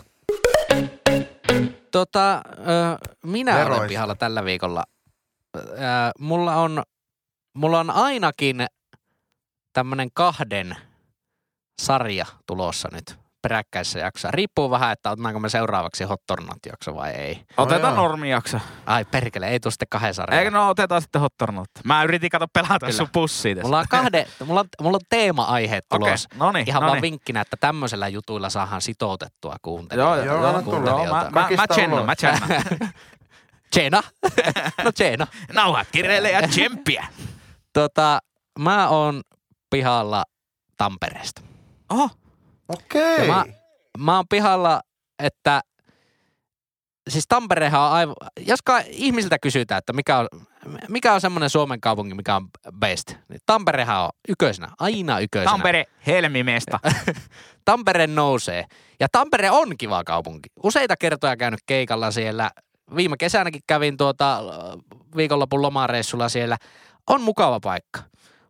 Tota, 1.91 2.41
minä 3.23 3.51
olen 3.51 3.63
Veroista. 3.63 3.87
pihalla 3.87 4.15
tällä 4.15 4.45
viikolla. 4.45 4.83
Mulla 6.19 6.55
on, 6.55 6.83
mulla 7.53 7.79
on 7.79 7.89
ainakin 7.89 8.65
tämmönen 9.73 10.09
kahden 10.13 10.75
sarja 11.81 12.25
tulossa 12.45 12.89
nyt 12.91 13.26
peräkkäisessä 13.47 13.99
jaksossa. 13.99 14.31
Riippuu 14.31 14.71
vähän, 14.71 14.91
että 14.91 15.11
otetaanko 15.11 15.39
me 15.39 15.49
seuraavaksi 15.49 16.03
Hot 16.03 16.21
Tornat 16.27 16.57
jakso 16.65 16.95
vai 16.95 17.11
ei. 17.11 17.43
Otetaan 17.57 17.93
joo. 17.93 18.03
normijakso. 18.03 18.59
Ai 18.85 19.05
perkele, 19.05 19.47
ei 19.47 19.59
tuu 19.59 19.71
sitten 19.71 19.87
kahden 19.89 20.13
sarjan. 20.13 20.39
Eikö 20.39 20.51
no 20.51 20.69
otetaan 20.69 21.01
sitten 21.01 21.21
hottornut. 21.21 21.69
Mä 21.83 22.03
yritin 22.03 22.29
kato 22.29 22.45
pelata 22.53 22.79
Kyllä. 22.79 22.91
sun 22.91 23.07
pussiin 23.13 23.57
tässä. 23.57 23.67
Mulla 23.67 23.79
on, 23.79 23.85
kahde, 23.89 24.27
mulla 24.45 24.59
on, 24.59 24.67
mulla 24.81 24.95
on 24.95 25.01
teema-aiheet 25.09 25.85
Okei, 25.91 26.07
tulossa. 26.07 26.29
no 26.35 26.51
niin, 26.51 26.69
Ihan 26.69 26.81
no 26.81 26.87
vaan 26.87 26.95
niin. 26.95 27.01
vinkkinä, 27.01 27.41
että 27.41 27.57
tämmöisellä 27.59 28.07
jutuilla 28.07 28.49
saadaan 28.49 28.81
sitoutettua 28.81 29.55
kuuntelijoita. 29.61 30.15
joo, 30.25 30.25
Joo, 30.25 30.43
joo, 30.43 30.85
joo, 30.85 31.05
mä, 31.13 31.29
mä, 31.31 31.47
mä 31.57 31.67
tsennan, 31.67 32.05
mä 32.05 32.15
tsennan. 32.15 32.49
Tsena. 33.69 34.03
no 34.83 34.91
tsena. 34.91 35.27
Nauhat 35.53 35.87
kireille 35.91 36.31
ja 36.31 36.47
tsemppiä. 36.47 37.07
Tota, 37.73 38.19
mä 38.59 38.87
oon 38.89 39.21
pihalla 39.69 40.23
Tampereesta. 40.77 41.41
Oho, 41.89 42.09
Okei. 42.69 43.17
Ja 43.27 43.33
mä- 43.33 43.45
Mä 43.97 44.15
oon 44.15 44.25
pihalla, 44.29 44.81
että 45.19 45.61
siis 47.09 47.25
Tamperehan 47.29 47.81
on 47.81 47.91
aivan, 47.91 48.15
jos 48.39 48.59
ihmisiltä 48.87 49.39
kysytään, 49.39 49.79
että 49.79 49.93
mikä 49.93 50.17
on, 50.17 50.27
mikä 50.89 51.13
on 51.13 51.21
semmoinen 51.21 51.49
Suomen 51.49 51.81
kaupunki, 51.81 52.13
mikä 52.15 52.35
on 52.35 52.47
best, 52.79 53.07
niin 53.29 53.39
Tamperehan 53.45 54.01
on 54.03 54.09
ykkösenä, 54.29 54.67
aina 54.79 55.19
ykkösenä. 55.19 55.51
Tampere 55.51 55.85
helmimesta. 56.07 56.79
Tampere 57.65 58.07
nousee. 58.07 58.65
Ja 58.99 59.07
Tampere 59.11 59.51
on 59.51 59.77
kiva 59.77 60.03
kaupunki. 60.03 60.49
Useita 60.63 60.97
kertoja 60.97 61.37
käynyt 61.37 61.59
keikalla 61.65 62.11
siellä. 62.11 62.51
Viime 62.95 63.17
kesänäkin 63.17 63.61
kävin 63.67 63.97
tuota 63.97 64.39
viikonlopun 65.15 65.61
lomareissulla 65.61 66.29
siellä. 66.29 66.57
On 67.09 67.21
mukava 67.21 67.59
paikka. 67.59 67.99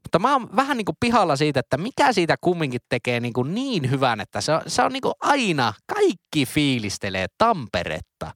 Mutta 0.08 0.20
mä 0.20 0.34
oon 0.34 0.50
vähän 0.56 0.78
niin 0.78 0.86
kuin 0.86 0.96
pihalla 1.00 1.36
siitä, 1.36 1.60
että 1.60 1.78
mikä 1.78 2.14
siitä 2.14 2.36
kumminkin 2.42 2.80
tekee 2.90 3.20
niin, 3.20 3.34
kuin 3.34 3.56
niin 3.56 3.92
hyvän, 3.92 4.22
että 4.22 4.42
se 4.42 4.54
on, 4.54 4.62
se 4.68 4.82
on 4.82 4.94
niin 4.94 5.02
kuin 5.02 5.14
aina, 5.22 5.74
kaikki 5.94 6.46
fiilistelee 6.46 7.26
Tamperetta. 7.38 8.32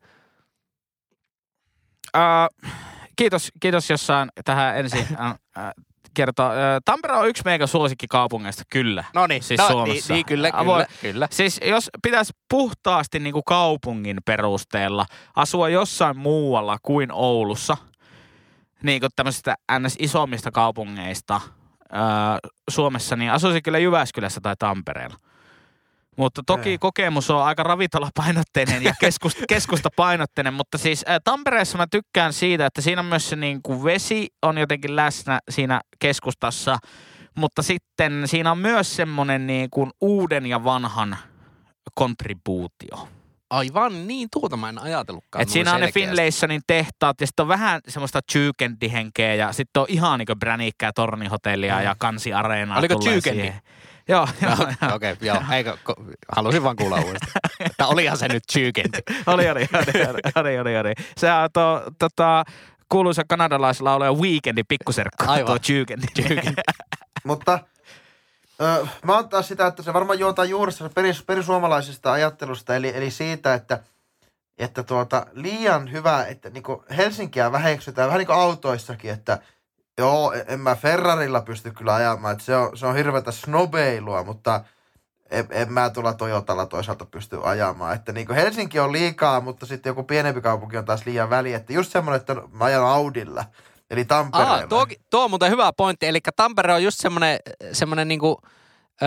Uh, 2.18 2.70
kiitos, 3.16 3.52
kiitos 3.60 3.90
jossain 3.90 4.30
tähän 4.46 4.78
ensin 4.78 5.08
uh, 5.12 5.84
kertoa. 6.14 6.50
Uh, 6.50 6.54
Tampere 6.86 7.14
on 7.14 7.28
yksi 7.28 7.44
meidän 7.46 7.68
suosikkikaupungeista, 7.68 8.64
kyllä. 8.72 9.04
No 9.14 9.28
niin, 9.28 9.44
Siis 9.44 9.60
no, 9.62 9.68
Suomessa. 9.68 10.14
Niin, 10.14 10.18
niin 10.18 10.26
kyllä, 10.26 10.50
Avoin- 10.54 10.86
kyllä, 10.86 10.98
kyllä. 11.02 11.28
Siis 11.32 11.60
jos 11.66 11.90
pitäisi 12.04 12.34
puhtaasti 12.50 13.20
niin 13.20 13.34
kuin 13.34 13.44
kaupungin 13.46 14.18
perusteella 14.26 15.06
asua 15.36 15.70
jossain 15.70 16.18
muualla 16.18 16.78
kuin 16.82 17.12
Oulussa, 17.12 17.78
niin 18.84 19.00
kuin 19.00 19.12
tämmöisistä 19.16 19.56
ns. 19.80 19.96
isommista 20.00 20.52
kaupungeista 20.52 21.42
ää, 21.92 22.40
Suomessa, 22.70 23.16
niin 23.16 23.32
asuisin 23.32 23.64
kyllä 23.64 23.80
Jyväskylässä 23.80 24.42
tai 24.42 24.56
Tampereella. 24.60 25.18
Mutta 26.18 26.42
toki 26.46 26.70
Ei. 26.70 26.78
kokemus 26.78 27.30
on 27.30 27.44
aika 27.44 27.64
ravintolapainotteinen 27.64 28.84
ja 28.84 28.94
keskus, 29.00 29.36
keskustapainotteinen, 29.50 30.54
mutta 30.54 30.78
siis 30.78 31.04
ää, 31.08 31.20
Tampereessa 31.24 31.78
mä 31.78 31.88
tykkään 31.92 32.34
siitä, 32.34 32.66
että 32.66 32.82
siinä 32.82 33.02
on 33.02 33.06
myös 33.06 33.30
se 33.30 33.36
niin 33.36 33.60
kuin 33.64 33.84
vesi 33.84 34.28
on 34.42 34.58
jotenkin 34.58 34.96
läsnä 34.96 35.40
siinä 35.50 35.82
keskustassa, 36.00 36.78
mutta 37.38 37.62
sitten 37.62 38.28
siinä 38.28 38.52
on 38.52 38.58
myös 38.58 38.96
semmoinen 38.96 39.48
niin 39.48 39.70
kuin 39.70 39.92
uuden 40.02 40.46
ja 40.46 40.64
vanhan 40.64 41.18
kontribuutio. 41.96 43.08
Aivan 43.52 44.08
niin, 44.08 44.28
tuota 44.32 44.58
mä 44.58 44.70
en 44.70 44.78
ajatellutkaan. 44.80 45.42
Et 45.42 45.50
siinä 45.50 45.74
on 45.74 45.80
ne 45.82 45.86
selkeästi. 45.88 46.00
Finlaysonin 46.10 46.62
tehtaat 46.68 47.22
ja 47.22 47.28
sitten 47.28 47.44
on 47.44 47.48
vähän 47.48 47.82
semmoista 47.88 48.20
Chyykendihenkeä 48.32 49.36
ja 49.36 49.52
sitten 49.52 49.82
on 49.82 49.86
ihan 49.90 50.20
niinku 50.20 50.36
bränikkää 50.36 50.92
tornihotellia 50.96 51.76
Mm. 51.78 51.84
ja 51.84 51.96
kansiareenaa. 52.00 52.80
Oliko 52.80 53.00
Chyykendi? 53.00 53.42
siihen. 53.42 53.62
Joo, 54.08 54.28
joo, 54.42 54.52
joo. 54.82 54.96
Okei, 54.96 55.12
okay, 55.14 55.28
joo. 55.28 55.38
Eikö, 55.52 55.78
ko- 55.90 56.04
halusin 56.32 56.64
vaan 56.64 56.76
kuulla 56.76 56.96
uudestaan. 56.96 57.32
että 57.60 57.88
olihan 57.88 58.18
se 58.18 58.28
nyt 58.28 58.44
Chyykendi. 58.52 58.98
oli, 59.28 59.50
oli, 59.50 59.68
oli, 59.74 60.06
oli, 60.10 60.20
oli, 60.36 60.60
oli, 60.60 60.78
oli. 60.78 60.94
Se 61.18 61.32
on 61.34 61.50
tuo, 61.54 61.82
tota, 62.00 62.44
kuuluisa 62.90 63.24
kanadalaislaulaja 63.30 64.14
Weekendin 64.14 64.66
pikkuserkku, 64.68 65.24
Aivan. 65.28 65.46
tuo 65.46 65.60
Chyykendi. 65.60 66.08
Mutta 67.24 67.60
mä 69.04 69.16
oon 69.16 69.30
taas 69.30 69.48
sitä, 69.48 69.68
että 69.68 69.84
se 69.84 69.94
varmaan 69.94 70.20
juontaa 70.20 70.46
juurissa 70.46 70.90
peris, 70.90 71.24
perisuomalaisesta 71.24 72.12
ajattelusta, 72.12 72.76
eli, 72.76 72.92
eli 72.96 73.12
siitä, 73.12 73.54
että, 73.54 73.80
että 74.58 74.84
tuota, 74.84 75.26
liian 75.32 75.92
hyvä, 75.92 76.26
että 76.26 76.50
niinku 76.50 76.84
Helsinkiä 76.98 77.52
väheksytään, 77.52 78.08
vähän 78.08 78.20
niin 78.20 78.28
kuin 78.28 78.40
autoissakin, 78.40 79.12
että 79.12 79.40
joo, 79.98 80.34
en 80.48 80.60
mä 80.60 80.76
Ferrarilla 80.76 81.42
pysty 81.42 81.72
kyllä 81.72 81.96
ajamaan, 81.96 82.32
että 82.34 82.46
se 82.46 82.56
on, 82.56 82.78
se 82.78 82.86
on 82.86 82.96
hirveätä 82.96 83.32
snobeilua, 83.32 84.24
mutta 84.24 84.64
en, 85.32 85.48
en 85.50 85.74
mä 85.74 85.90
tuolla 85.90 86.14
Toyotalla 86.14 86.66
toisaalta 86.66 87.06
pysty 87.06 87.40
ajamaan. 87.44 87.96
Että 87.96 88.12
niin 88.12 88.34
Helsinki 88.34 88.80
on 88.80 88.92
liikaa, 88.92 89.42
mutta 89.42 89.66
sitten 89.66 89.90
joku 89.90 90.04
pienempi 90.04 90.42
kaupunki 90.42 90.78
on 90.78 90.86
taas 90.86 91.06
liian 91.06 91.30
väliä. 91.30 91.58
Että 91.58 91.74
just 91.74 91.92
semmoinen, 91.92 92.20
että 92.20 92.36
mä 92.52 92.66
ajan 92.66 92.84
Audilla. 92.84 93.46
Eli 93.92 94.06
Tampereella. 94.06 94.54
Aa, 94.56 94.68
tuo, 94.68 94.88
tuo 95.10 95.24
on 95.24 95.30
muuten 95.30 95.52
hyvä 95.52 95.72
pointti. 95.78 96.06
Eli 96.08 96.20
Tampere 96.36 96.74
on 96.74 96.84
just 96.84 97.00
semmoinen, 97.00 97.40
semmoinen 97.74 98.08
niinku, 98.08 98.38
ö, 99.02 99.06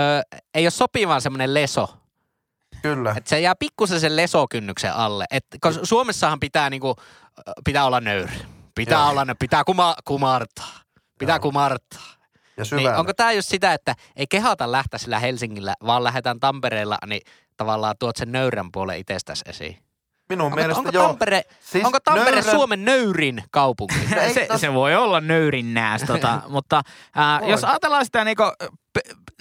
ei 0.55 0.65
ole 0.65 0.71
sopivan 0.71 1.21
semmoinen 1.21 1.55
leso. 1.55 1.89
Kyllä. 2.83 3.15
Että 3.17 3.31
se 3.31 3.41
jää 3.41 3.55
pikkusen 3.59 4.01
sen 4.01 4.17
lesokynnyksen 4.17 4.95
alle. 4.95 5.25
Et, 5.31 5.47
koska 5.61 5.87
Suomessahan 5.87 6.41
pitää, 6.41 6.71
niinku, 6.71 6.97
pitää 7.65 7.85
olla 7.85 8.01
nöyri. 8.01 8.33
Pitää 8.75 9.01
Joo. 9.01 9.11
olla, 9.11 9.27
pitää 9.39 9.65
kuma, 9.65 9.95
kumartaa. 10.05 10.81
Pitää 11.19 11.37
Joo. 11.37 11.41
kumartaa. 11.41 12.05
Ja 12.57 12.65
syvällä. 12.65 12.91
Niin, 12.91 12.99
onko 12.99 13.15
tämä 13.15 13.33
just 13.33 13.49
sitä, 13.49 13.73
että 13.73 13.95
ei 14.17 14.27
kehata 14.27 14.73
lähteä 14.73 14.99
sillä 14.99 15.19
Helsingillä, 15.19 15.75
vaan 15.87 16.05
lähdetään 16.05 16.41
Tampereella, 16.41 16.99
niin 17.07 17.21
tavallaan 17.57 17.95
tuot 17.99 18.17
sen 18.17 18.33
nöyrän 18.33 18.73
puolen 18.73 18.99
itsestäsi 18.99 19.43
esiin? 19.47 19.84
Minun 20.37 20.47
Onko, 20.47 20.57
mielestä 20.57 20.79
onko, 20.79 20.91
joo. 20.93 21.07
Tampere, 21.07 21.43
Siis 21.61 21.85
onko 21.85 21.99
Tampere 22.01 22.41
nöyrän- 22.41 22.51
Suomen 22.51 22.85
nöyrin 22.85 23.43
kaupunki? 23.51 23.95
Se, 24.35 24.49
se 24.57 24.75
voi 24.75 24.95
olla 24.97 25.21
nöyrinnääs, 25.21 26.03
tota, 26.03 26.43
mutta 26.49 26.83
ää, 27.15 27.41
Voi. 27.41 27.51
jos 27.51 27.65
ajatellaan 27.65 28.05
sitä 28.05 28.25
niinku, 28.25 28.43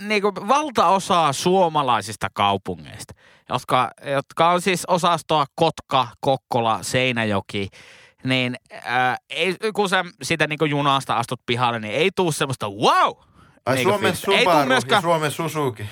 niinku 0.02 0.34
valtaosaa 0.48 1.34
suomalaisista 1.34 2.28
kaupungeista, 2.34 3.14
jotka, 3.50 3.92
jotka 4.06 4.50
on 4.50 4.62
siis 4.62 4.86
osastoa 4.88 5.46
Kotka, 5.56 6.08
Kokkola, 6.20 6.80
Seinäjoki, 6.82 7.68
niin 8.24 8.56
ää, 8.84 9.18
ei, 9.30 9.56
kun 9.76 9.90
sä 9.90 10.06
sitä 10.24 10.48
niinku 10.48 10.66
junasta 10.66 11.18
astut 11.18 11.42
pihalle, 11.46 11.80
niin 11.80 11.94
ei 11.94 12.10
tuu 12.16 12.32
semmoista 12.32 12.70
wow! 12.70 13.14
Ai 13.66 13.76
niinku 13.76 13.92
Suomen 13.92 14.14
fiilistä. 14.14 14.32
Ei 14.32 14.38
tuu 14.38 14.44
Subaru 14.44 14.60
ja 14.60 14.66
myöskään, 14.66 15.02
Suomen 15.02 15.32
Suzuki. 15.32 15.86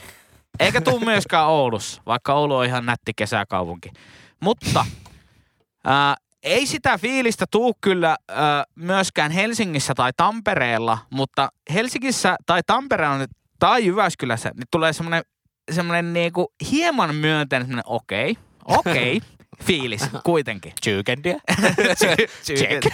eikä 0.59 0.81
tuu 0.81 0.99
myöskään 0.99 1.47
Oulussa, 1.47 2.01
vaikka 2.05 2.33
Oulu 2.33 2.55
on 2.55 2.65
ihan 2.65 2.85
nätti 2.85 3.11
kesäkaupunki. 3.15 3.89
Mutta 4.41 4.85
ää, 5.85 6.15
ei 6.43 6.65
sitä 6.65 6.97
fiilistä 6.97 7.45
tuu 7.51 7.77
kyllä 7.81 8.17
ää, 8.27 8.63
myöskään 8.75 9.31
Helsingissä 9.31 9.93
tai 9.95 10.11
Tampereella, 10.17 10.97
mutta 11.09 11.49
Helsingissä 11.73 12.35
tai 12.45 12.61
Tampereella 12.67 13.25
tai 13.59 13.85
Jyväskylässä 13.85 14.51
niin 14.55 14.67
tulee 14.71 14.93
semmoinen 14.93 15.23
semmoinen 15.71 16.13
niinku 16.13 16.53
hieman 16.71 17.15
myönteinen 17.15 17.67
semmoinen 17.67 17.87
okei, 17.87 18.37
okei, 18.65 19.21
fiilis 19.65 20.01
kuitenkin. 20.23 20.73
Chyykendiä. 20.83 21.39
Check. 22.45 22.85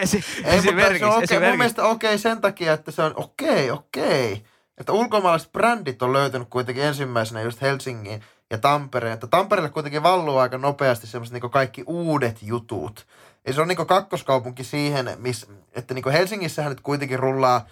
Esi- 0.00 0.24
Ei, 0.36 0.42
mutta 0.42 0.50
se 0.50 0.56
esimerkiksi, 0.56 1.04
on 1.04 1.22
okei. 1.24 1.40
Mun 1.48 1.58
mielestä 1.58 1.84
okei 1.84 2.18
sen 2.18 2.40
takia, 2.40 2.72
että 2.72 2.90
se 2.90 3.02
on 3.02 3.12
okei, 3.16 3.70
okei. 3.70 4.44
Että 4.78 4.92
ulkomaalaiset 4.92 5.52
brändit 5.52 6.02
on 6.02 6.12
löytynyt 6.12 6.48
kuitenkin 6.50 6.84
ensimmäisenä 6.84 7.40
just 7.40 7.60
Helsingiin 7.60 8.22
ja 8.52 8.58
Tampereen. 8.58 9.14
Että 9.14 9.26
Tampereelle 9.26 9.70
kuitenkin 9.70 10.02
valluu 10.02 10.38
aika 10.38 10.58
nopeasti 10.58 11.06
semmoiset 11.06 11.32
niinku 11.32 11.48
kaikki 11.48 11.84
uudet 11.86 12.42
jutut. 12.42 13.06
Ja 13.46 13.52
se 13.52 13.60
on 13.60 13.68
niinku 13.68 13.84
kakkoskaupunki 13.84 14.64
siihen, 14.64 15.10
miss, 15.16 15.46
että 15.72 15.94
niinku 15.94 16.10
Helsingissähän 16.10 16.70
nyt 16.70 16.80
kuitenkin 16.80 17.18
rullaa, 17.18 17.66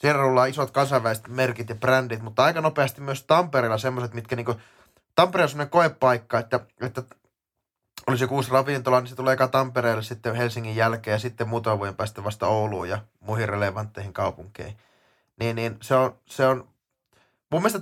siellä 0.00 0.22
rullaa 0.22 0.46
isot 0.46 0.70
kansainväliset 0.70 1.28
merkit 1.28 1.68
ja 1.68 1.74
brändit, 1.74 2.22
mutta 2.22 2.44
aika 2.44 2.60
nopeasti 2.60 3.00
myös 3.00 3.24
Tampereella 3.24 3.78
semmoiset, 3.78 4.14
mitkä 4.14 4.36
niinku, 4.36 4.54
Tampere 5.14 5.42
on 5.42 5.48
semmoinen 5.48 5.70
koepaikka, 5.70 6.38
että, 6.38 6.60
että 6.80 7.02
olisi 8.06 8.24
joku 8.24 8.34
uusi 8.34 8.50
ravintola, 8.50 9.00
niin 9.00 9.08
se 9.08 9.16
tulee 9.16 9.32
eka 9.32 9.48
Tampereelle 9.48 10.02
sitten 10.02 10.34
Helsingin 10.34 10.76
jälkeen 10.76 11.12
ja 11.12 11.18
sitten 11.18 11.48
muutaman 11.48 11.78
vuoden 11.78 11.96
päästä 11.96 12.24
vasta 12.24 12.46
Ouluun 12.46 12.88
ja 12.88 12.98
muihin 13.20 13.48
relevantteihin 13.48 14.12
kaupunkeihin. 14.12 14.76
Niin, 15.40 15.56
niin 15.56 15.76
se 15.82 15.94
on, 15.94 16.18
se 16.26 16.46
on 16.46 16.68
mun 17.50 17.62
mielestä 17.62 17.80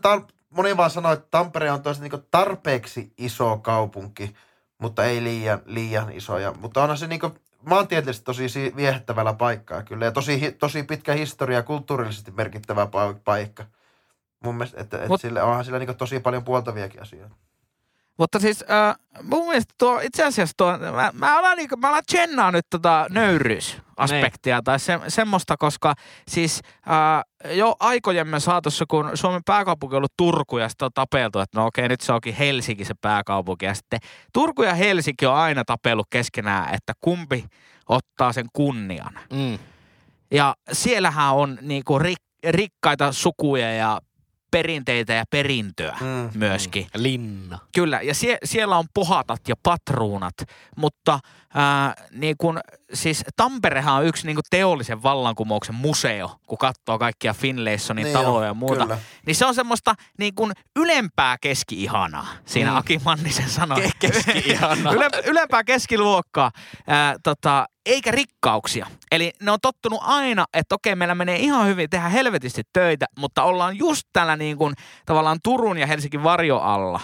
moni 0.51 0.77
vaan 0.77 0.91
sanoo, 0.91 1.13
että 1.13 1.29
Tampere 1.31 1.71
on 1.71 1.83
tosi 1.83 2.01
niin 2.01 2.25
tarpeeksi 2.31 3.13
iso 3.19 3.59
kaupunki, 3.59 4.35
mutta 4.79 5.05
ei 5.05 5.25
liian, 5.25 5.63
liian 5.65 6.13
iso. 6.13 6.39
Ja, 6.39 6.53
mutta 6.53 6.83
onhan 6.83 6.99
se 6.99 7.07
niin 7.07 7.21
maantieteellisesti 7.63 8.25
tosi 8.25 8.49
si- 8.49 8.73
viehättävällä 8.77 9.33
paikkaa 9.33 9.83
kyllä 9.83 10.05
ja 10.05 10.13
tosi, 10.13 10.57
tosi 10.59 10.83
pitkä 10.83 11.15
historia 11.15 11.59
ja 11.59 11.63
kulttuurillisesti 11.63 12.31
merkittävä 12.31 12.85
pa- 12.85 13.21
paikka. 13.25 13.65
Mun 14.45 14.55
mielestä, 14.55 14.81
että, 14.81 14.97
että 14.97 15.09
Mut- 15.09 15.21
sille, 15.21 15.43
onhan 15.43 15.65
sillä 15.65 15.79
niin 15.79 15.97
tosi 15.97 16.21
paljon 16.21 16.45
puoltaviakin 16.45 17.03
asioita. 17.03 17.35
Mutta 18.19 18.39
siis 18.39 18.65
äh, 18.71 18.97
mun 19.23 19.47
mielestä 19.47 19.75
tuo, 19.79 20.01
itse 20.01 20.25
asiassa 20.25 20.55
tuo, 20.57 20.79
mä, 20.79 21.11
mä 21.15 21.39
alan, 21.39 21.57
niinku, 21.57 21.77
mä 21.77 21.89
alan 21.89 22.03
tsennaa 22.07 22.51
nyt 22.51 22.67
tota 22.71 23.07
nöyryysaspektia 23.11 24.61
tai 24.65 24.79
se, 24.79 25.01
semmoista, 25.09 25.57
koska 25.57 25.95
siis 26.29 26.63
äh, 26.89 27.25
jo 27.45 27.77
aikojemme 27.81 28.41
saatossa, 28.41 28.85
kun 28.89 29.11
Suomen 29.15 29.43
pääkaupunki 29.45 29.95
on 29.95 29.99
ollut 29.99 30.13
Turku 30.17 30.59
ja 30.59 30.69
sitten 30.69 30.87
on 30.87 30.91
tapeltu, 30.95 31.39
että 31.39 31.61
no 31.61 31.67
okei, 31.67 31.89
nyt 31.89 32.01
se 32.01 32.13
onkin 32.13 32.35
Helsinki 32.35 32.85
se 32.85 32.95
pääkaupunki 33.01 33.67
ja 33.67 33.75
sitten 33.75 34.01
Turku 34.33 34.63
ja 34.63 34.75
Helsinki 34.75 35.27
on 35.27 35.35
aina 35.35 35.65
tapellut 35.65 36.07
keskenään, 36.11 36.75
että 36.75 36.93
kumpi 37.01 37.45
ottaa 37.89 38.33
sen 38.33 38.47
kunnian. 38.53 39.19
Mm. 39.33 39.59
Ja 40.31 40.55
siellähän 40.73 41.35
on 41.35 41.59
niinku 41.63 41.99
rik, 41.99 42.19
rikkaita 42.49 43.13
sukuja 43.13 43.75
ja 43.75 44.01
perinteitä 44.51 45.13
ja 45.13 45.25
perintöä 45.31 45.97
Mm. 46.01 46.31
myöskin. 46.35 46.87
Linna. 46.97 47.59
Kyllä, 47.75 48.01
ja 48.03 48.15
sie, 48.15 48.39
siellä 48.45 48.77
on 48.79 48.85
pohatat 48.95 49.41
ja 49.49 49.55
patruunat, 49.63 50.35
mutta 50.77 51.21
ää, 51.55 51.95
niin 52.11 52.35
kun, 52.39 52.61
siis 52.95 53.25
Tamperehan 53.37 53.95
on 53.95 54.07
yksi 54.07 54.27
niin 54.27 54.35
kun 54.37 54.43
teollisen 54.51 55.03
vallankumouksen 55.03 55.75
museo, 55.75 56.37
kun 56.47 56.59
katsoo 56.59 56.99
kaikkia 56.99 57.35
Finlaysonin 57.35 58.05
Niin 58.05 58.13
taloja 58.13 58.47
ja 58.47 58.55
muuta. 58.55 58.83
kyllä. 58.83 58.99
Niin 59.27 59.35
se 59.37 59.47
on 59.47 59.55
semmoista 59.55 59.95
niin 60.19 60.35
kun 60.35 60.53
ylempää 60.77 61.37
keski-ihanaa, 61.41 62.27
siinä 62.45 62.71
Mm. 62.71 62.77
Aki 62.77 63.01
Mannisen 63.05 63.49
sanoi. 63.49 63.83
Ke-. 63.99 64.11
Yle, 64.95 65.09
ylempää 65.27 65.65
keskiluokkaa, 65.65 66.51
ää, 66.87 67.17
tota, 67.23 67.67
eikä 67.87 68.11
rikkauksia. 68.11 68.87
Eli 69.13 69.33
ne 69.43 69.51
on 69.51 69.59
tottunut 69.63 70.01
aina, 70.03 70.45
että 70.55 70.75
okei, 70.75 70.95
meillä 70.95 71.15
menee 71.15 71.37
ihan 71.37 71.67
hyvin 71.67 71.91
tehdä 71.91 72.09
helvetisti 72.09 72.63
töitä, 72.73 73.07
mutta 73.19 73.43
ollaan 73.43 73.77
just 73.77 74.03
tällä 74.13 74.37
niin 74.37 74.57
kuin, 74.57 74.75
tavallaan 75.07 75.39
Turun 75.45 75.79
ja 75.79 75.87
Helsingin 75.87 76.23
varjo 76.23 76.59
alla 76.59 77.01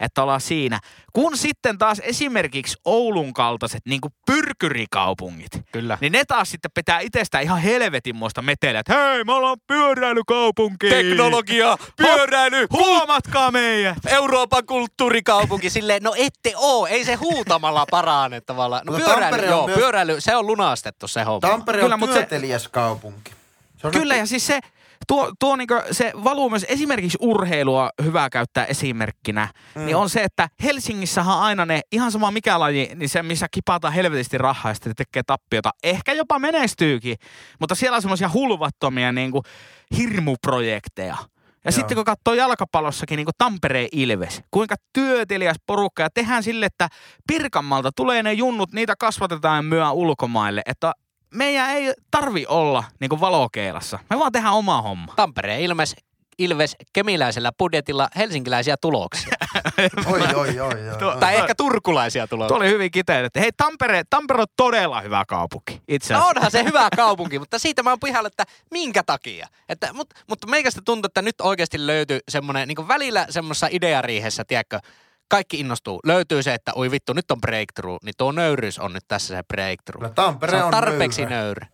että 0.00 0.22
ollaan 0.22 0.40
siinä. 0.40 0.80
Kun 1.12 1.36
sitten 1.36 1.78
taas 1.78 1.98
esimerkiksi 2.04 2.76
Oulun 2.84 3.32
kaltaiset 3.32 3.82
niin 3.86 4.00
kuin 4.00 4.12
pyrkyrikaupungit, 4.26 5.50
Kyllä. 5.72 5.98
niin 6.00 6.12
ne 6.12 6.24
taas 6.24 6.50
sitten 6.50 6.70
pitää 6.74 7.00
itsestään 7.00 7.44
ihan 7.44 7.58
helvetinmoista 7.58 8.42
meteliä, 8.42 8.80
että 8.80 8.94
hei, 8.94 9.24
me 9.24 9.32
ollaan 9.32 9.56
pyöräilykaupunki. 9.66 10.88
Teknologia, 10.88 11.76
pyöräily, 11.96 12.66
Huomatkaa 12.72 13.50
meidät. 13.50 13.96
Euroopan 14.06 14.66
kulttuurikaupunki. 14.66 15.70
Silleen, 15.70 16.02
no 16.02 16.14
ette 16.16 16.52
oo, 16.56 16.86
ei 16.86 17.04
se 17.04 17.14
huutamalla 17.14 17.86
parane 17.90 18.40
tavallaan. 18.40 18.82
No 18.86 18.92
Mutta 18.92 19.04
pyöräily, 19.04 19.30
Tampere 19.30 19.48
on 19.54 19.58
joo, 19.58 19.66
myös- 19.66 19.78
pyöräily, 19.78 20.20
se 20.20 20.36
on 20.36 20.46
lunastettu 20.46 21.08
se 21.08 21.22
homma. 21.22 21.40
Tampere 21.40 21.80
Kyllä, 21.80 21.94
on 21.94 22.00
mutta 22.00 22.14
se- 22.14 22.20
työtelijäs 22.20 22.68
kaupunki. 22.68 23.32
Se 23.76 23.86
on 23.86 23.92
Kyllä, 23.92 24.14
nyt- 24.14 24.20
ja 24.20 24.26
siis 24.26 24.46
se, 24.46 24.60
tuo, 25.08 25.32
tuo 25.38 25.56
niinku, 25.56 25.74
se 25.90 26.12
valuu 26.24 26.50
myös 26.50 26.66
esimerkiksi 26.68 27.18
urheilua 27.20 27.90
hyvää 28.02 28.30
käyttää 28.30 28.64
esimerkkinä, 28.64 29.48
mm. 29.74 29.84
niin 29.84 29.96
on 29.96 30.10
se, 30.10 30.22
että 30.22 30.48
Helsingissähän 30.62 31.38
aina 31.38 31.66
ne, 31.66 31.80
ihan 31.92 32.12
sama 32.12 32.30
mikä 32.30 32.60
laji, 32.60 32.90
niin 32.94 33.08
se 33.08 33.22
missä 33.22 33.46
kipataan 33.50 33.94
helvetisti 33.94 34.38
rahaa 34.38 34.70
ja 34.70 34.74
sitten 34.74 34.94
tekee 34.94 35.22
tappiota, 35.26 35.70
ehkä 35.82 36.12
jopa 36.12 36.38
menestyykin, 36.38 37.16
mutta 37.60 37.74
siellä 37.74 37.96
on 37.96 38.02
semmoisia 38.02 38.30
hulvattomia 38.34 39.12
niinku 39.12 39.42
hirmuprojekteja. 39.96 41.16
Ja 41.64 41.70
Joo. 41.70 41.76
sitten 41.76 41.94
kun 41.94 42.04
katsoo 42.04 42.34
jalkapallossakin 42.34 43.16
niin 43.16 43.24
kuin 43.24 43.34
Tampereen 43.38 43.88
Ilves, 43.92 44.42
kuinka 44.50 44.74
työtelijäs 44.92 45.56
porukka 45.66 46.02
ja 46.02 46.10
tehdään 46.14 46.42
sille, 46.42 46.66
että 46.66 46.88
Pirkanmalta 47.26 47.90
tulee 47.96 48.22
ne 48.22 48.32
junnut, 48.32 48.72
niitä 48.72 48.94
kasvatetaan 48.98 49.56
ja 49.56 49.62
myö 49.62 49.90
ulkomaille, 49.90 50.62
että 50.66 50.92
meidän 51.34 51.70
ei 51.70 51.92
tarvi 52.10 52.46
olla 52.48 52.84
niin 53.00 53.08
kuin 53.08 53.20
valokeilassa. 53.20 53.98
Me 54.10 54.18
vaan 54.18 54.32
tehdään 54.32 54.54
oma 54.54 54.82
homma. 54.82 55.12
Tampereen 55.16 55.60
Ilves, 55.60 55.96
Ilves 56.38 56.76
kemiläisellä 56.92 57.52
budjetilla 57.58 58.08
helsinkiläisiä 58.16 58.76
tuloksia. 58.80 59.32
Oi, 60.12 60.20
oi, 60.34 60.34
oi, 60.34 60.60
oi. 60.60 60.74
Tuo- 60.98 61.12
oi. 61.14 61.20
tai 61.20 61.34
ehkä 61.36 61.54
turkulaisia 61.54 62.26
Tuo 62.26 62.36
tuloksia. 62.36 62.56
oli 62.56 62.68
hyvin 62.68 62.90
kiteytetty. 62.90 63.40
Hei, 63.40 63.50
Tampere, 63.56 64.02
Tampere 64.10 64.40
on 64.40 64.46
todella 64.56 65.00
hyvä 65.00 65.24
kaupunki, 65.28 65.82
itse 65.88 66.14
No 66.14 66.18
asiassa. 66.20 66.36
onhan 66.38 66.50
se 66.50 66.64
hyvä 66.64 66.88
kaupunki, 66.96 67.38
mutta 67.38 67.58
siitä 67.58 67.82
mä 67.82 67.90
oon 67.90 68.00
pihalla, 68.00 68.26
että 68.26 68.44
minkä 68.70 69.02
takia. 69.02 69.46
Että, 69.68 69.92
mut, 69.92 70.14
mutta 70.28 70.46
meikästä 70.46 70.80
tuntuu, 70.84 71.06
että 71.06 71.22
nyt 71.22 71.40
oikeasti 71.40 71.86
löytyy 71.86 72.18
semmoinen, 72.28 72.68
niin 72.68 72.88
välillä 72.88 73.26
semmoisessa 73.30 73.68
ideariihessä, 73.70 74.44
tiedätkö, 74.44 74.80
kaikki 75.28 75.60
innostuu. 75.60 76.00
Löytyy 76.06 76.42
se, 76.42 76.54
että 76.54 76.72
oi 76.74 76.90
vittu, 76.90 77.12
nyt 77.12 77.30
on 77.30 77.40
breakthrough, 77.40 78.04
niin 78.04 78.14
tuo 78.18 78.32
nöyryys 78.32 78.78
on 78.78 78.92
nyt 78.92 79.04
tässä 79.08 79.36
se 79.36 79.42
breakthrough. 79.42 80.02
Kyllä 80.02 80.14
Tampere 80.14 80.50
se 80.50 80.56
on 80.56 80.64
on 80.64 80.70
tarpeeksi 80.70 81.22
nöyrä. 81.22 81.36
nöyrä. 81.36 81.66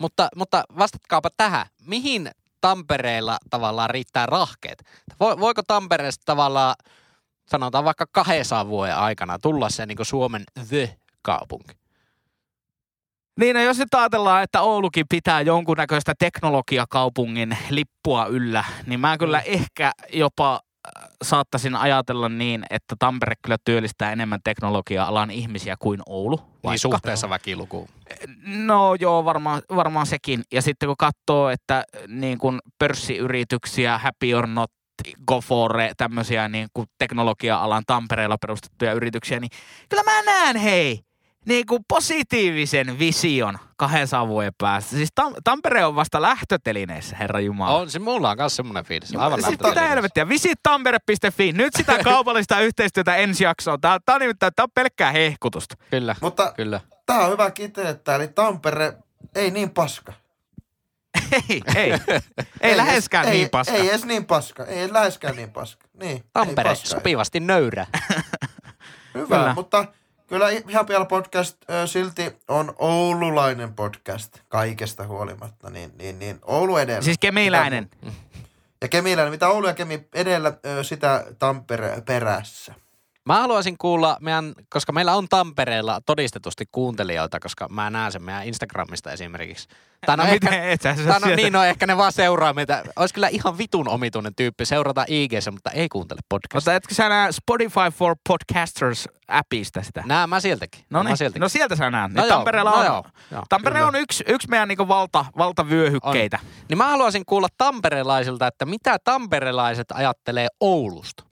Mutta, 0.00 0.28
mutta 0.36 0.64
vastatkaapa 0.78 1.28
tähän. 1.36 1.66
Mihin 1.86 2.30
Tampereella 2.60 3.38
tavallaan 3.50 3.90
riittää 3.90 4.26
rahkeet? 4.26 4.82
Vo, 5.20 5.40
voiko 5.40 5.62
Tampereesta 5.66 6.22
tavallaan, 6.24 6.74
sanotaan 7.48 7.84
vaikka 7.84 8.06
200 8.12 8.66
vuoden 8.68 8.96
aikana, 8.96 9.38
tulla 9.38 9.70
se 9.70 9.86
niin 9.86 9.98
Suomen 10.02 10.44
the-kaupunki? 10.68 11.74
Niin, 13.40 13.56
no 13.56 13.62
jos 13.62 13.78
nyt 13.78 13.94
ajatellaan, 13.94 14.42
että 14.42 14.60
Oulukin 14.60 15.06
pitää 15.08 15.40
jonkunnäköistä 15.40 16.14
teknologiakaupungin 16.18 17.58
lippua 17.70 18.26
yllä, 18.26 18.64
niin 18.86 19.00
mä 19.00 19.18
kyllä 19.18 19.38
Mm. 19.38 19.44
ehkä 19.46 19.92
jopa 20.12 20.60
saattaisin 21.22 21.76
ajatella 21.76 22.28
niin, 22.28 22.64
että 22.70 22.96
Tampere 22.98 23.34
kyllä 23.42 23.56
työllistää 23.64 24.12
enemmän 24.12 24.40
teknologia-alan 24.44 25.30
ihmisiä 25.30 25.76
kuin 25.78 26.00
Oulu. 26.06 26.36
Niin 26.36 26.46
vaikka. 26.62 26.78
suhteessa 26.78 27.30
väkilukuun. 27.30 27.88
No 28.46 28.94
joo, 28.94 29.24
varmaan, 29.24 29.62
varmaan 29.76 30.06
sekin. 30.06 30.42
Ja 30.52 30.62
sitten 30.62 30.86
kun 30.88 30.96
katsoo, 30.96 31.50
että 31.50 31.84
niin 32.08 32.38
kuin 32.38 32.58
pörssiyrityksiä, 32.78 33.98
Happy 33.98 34.34
or 34.34 34.46
Not, 34.46 34.70
Gofore, 35.26 35.92
tämmöisiä 35.96 36.48
niin 36.48 36.68
kuin 36.74 36.86
teknologia-alan 36.98 37.82
Tampereella 37.86 38.38
perustettuja 38.38 38.92
yrityksiä, 38.92 39.40
niin 39.40 39.50
kyllä 39.88 40.02
mä 40.02 40.22
näen 40.22 40.56
hei, 40.56 41.00
niin 41.46 41.66
kuin 41.66 41.84
positiivisen 41.88 42.98
vision 42.98 43.58
200 43.76 44.28
vuoden 44.28 44.52
päästä. 44.58 44.90
Siis 44.90 45.08
Tam- 45.20 45.34
Tampere 45.44 45.84
on 45.84 45.94
vasta 45.96 46.22
lähtötelineissä, 46.22 47.16
herra 47.16 47.40
Jumala. 47.40 47.76
On, 47.78 47.90
se 47.90 47.98
mulla 47.98 48.30
on 48.30 48.36
myös 48.38 48.56
semmoinen 48.56 48.84
fiilis. 48.84 49.16
Aivan 49.16 49.32
Siis 49.32 49.46
lähtötelineissä. 49.46 49.80
mitä 49.80 49.88
helvettiä, 49.94 50.28
visittampere.fi, 50.28 51.52
nyt 51.52 51.74
sitä 51.76 51.98
kaupallista 52.04 52.60
yhteistyötä 52.60 53.16
ensi 53.16 53.44
jaksoon. 53.44 53.80
Tää, 53.80 53.98
tää 54.06 54.14
on 54.14 54.20
nimittäin, 54.20 54.52
tää 54.56 54.64
on 54.64 54.70
pelkkää 54.74 55.12
hehkutusta. 55.12 55.76
Kyllä, 55.90 56.16
Mutta 56.20 56.52
kyllä. 56.56 56.80
tää 57.06 57.18
on 57.20 57.30
hyvä 57.32 57.50
kiteyttää, 57.50 58.14
eli 58.16 58.28
Tampere 58.28 58.92
ei 59.34 59.50
niin 59.50 59.70
paska. 59.70 60.12
Ei, 61.48 61.62
ei, 61.76 61.92
ei 62.60 62.76
läheskään 62.76 63.26
niin 63.26 63.42
ei, 63.42 63.48
paska. 63.48 63.74
Ei 63.74 63.88
edes 63.88 64.04
niin 64.04 64.26
paska. 64.26 64.64
Ei 64.64 64.92
läheskään 64.92 65.36
niin 65.36 65.50
paska. 65.52 65.88
Niin, 66.00 66.24
Tampere, 66.32 66.68
ei 66.70 66.74
paska. 66.74 66.88
sopivasti 66.88 67.40
nöyrä. 67.40 67.86
Hyvä, 69.14 69.36
Kyllä. 69.36 69.54
mutta 69.54 69.84
kyllä 70.32 70.48
ihan 70.48 70.88
vielä 70.88 71.04
podcast 71.04 71.56
ö, 71.70 71.86
silti 71.86 72.36
on 72.48 72.74
oululainen 72.78 73.74
podcast 73.74 74.38
kaikesta 74.48 75.06
huolimatta. 75.06 75.70
Niin, 75.70 75.92
niin, 75.98 76.18
niin 76.18 76.38
Oulu 76.42 76.76
edellä. 76.76 77.02
Siis 77.02 77.18
kemiläinen. 77.18 77.90
Ja 78.80 78.88
Kemiläinen, 78.88 79.32
mitä 79.32 79.48
Oulu 79.48 79.66
ja 79.66 79.74
Kemi 79.74 80.08
edellä, 80.14 80.52
ö, 80.66 80.84
sitä 80.84 81.24
Tampere 81.38 82.02
perässä. 82.06 82.74
Mä 83.26 83.40
haluaisin 83.40 83.78
kuulla 83.78 84.16
meidän, 84.20 84.54
koska 84.70 84.92
meillä 84.92 85.14
on 85.16 85.28
Tampereella 85.28 86.00
todistetusti 86.06 86.64
kuuntelijoita, 86.72 87.40
koska 87.40 87.68
mä 87.68 87.90
näen 87.90 88.12
sen 88.12 88.22
meidän 88.22 88.46
Instagramista 88.46 89.12
esimerkiksi. 89.12 89.68
Tai 90.06 90.16
no, 90.16 90.24
No 90.24 90.30
ehkä, 90.30 90.62
et 90.70 90.82
sä 90.82 90.94
tai 91.06 91.20
no, 91.20 91.36
niin, 91.36 91.52
no 91.52 91.64
ehkä 91.64 91.86
ne 91.86 91.96
vaan 91.96 92.12
seuraa 92.12 92.52
meitä. 92.52 92.82
Olisi 92.96 93.14
kyllä 93.14 93.28
ihan 93.28 93.58
vitun 93.58 93.88
omituinen 93.88 94.34
tyyppi 94.34 94.64
seurata 94.66 95.04
IGssä, 95.08 95.50
mutta 95.50 95.70
ei 95.70 95.88
kuuntele 95.88 96.20
podcastia. 96.28 96.56
Mutta 96.56 96.74
etkö 96.74 96.94
sä 96.94 97.08
näe 97.08 97.32
Spotify 97.32 97.90
for 97.92 98.16
Podcasters 98.28 99.08
appista 99.28 99.82
sitä? 99.82 100.02
Näen 100.06 100.28
mä 100.28 100.40
sieltäkin. 100.40 100.84
No 100.90 101.02
Mä 101.02 101.08
niin, 101.08 101.16
sieltäkin. 101.16 101.40
no 101.40 101.48
sieltä 101.48 101.76
sä 101.76 101.90
näet. 101.90 102.12
No 102.12 102.22
joo, 102.26 102.36
Tampereella 102.36 102.70
no 102.70 102.76
on, 102.76 102.84
joo, 102.86 103.04
joo, 103.30 103.42
Tampere 103.48 103.74
kyllä. 103.74 103.86
on 103.86 103.94
yksi, 103.94 104.24
yksi 104.28 104.48
meidän 104.48 104.68
niinku 104.68 104.88
valta, 104.88 105.24
valtavyöhykkeitä. 105.38 106.38
Niin 106.68 106.78
mä 106.78 106.88
haluaisin 106.88 107.22
kuulla 107.26 107.48
tamperelaisilta, 107.58 108.46
että 108.46 108.64
mitä 108.66 108.96
tamperelaiset 109.04 109.86
ajattelee 109.92 110.48
Oulusta. 110.60 111.24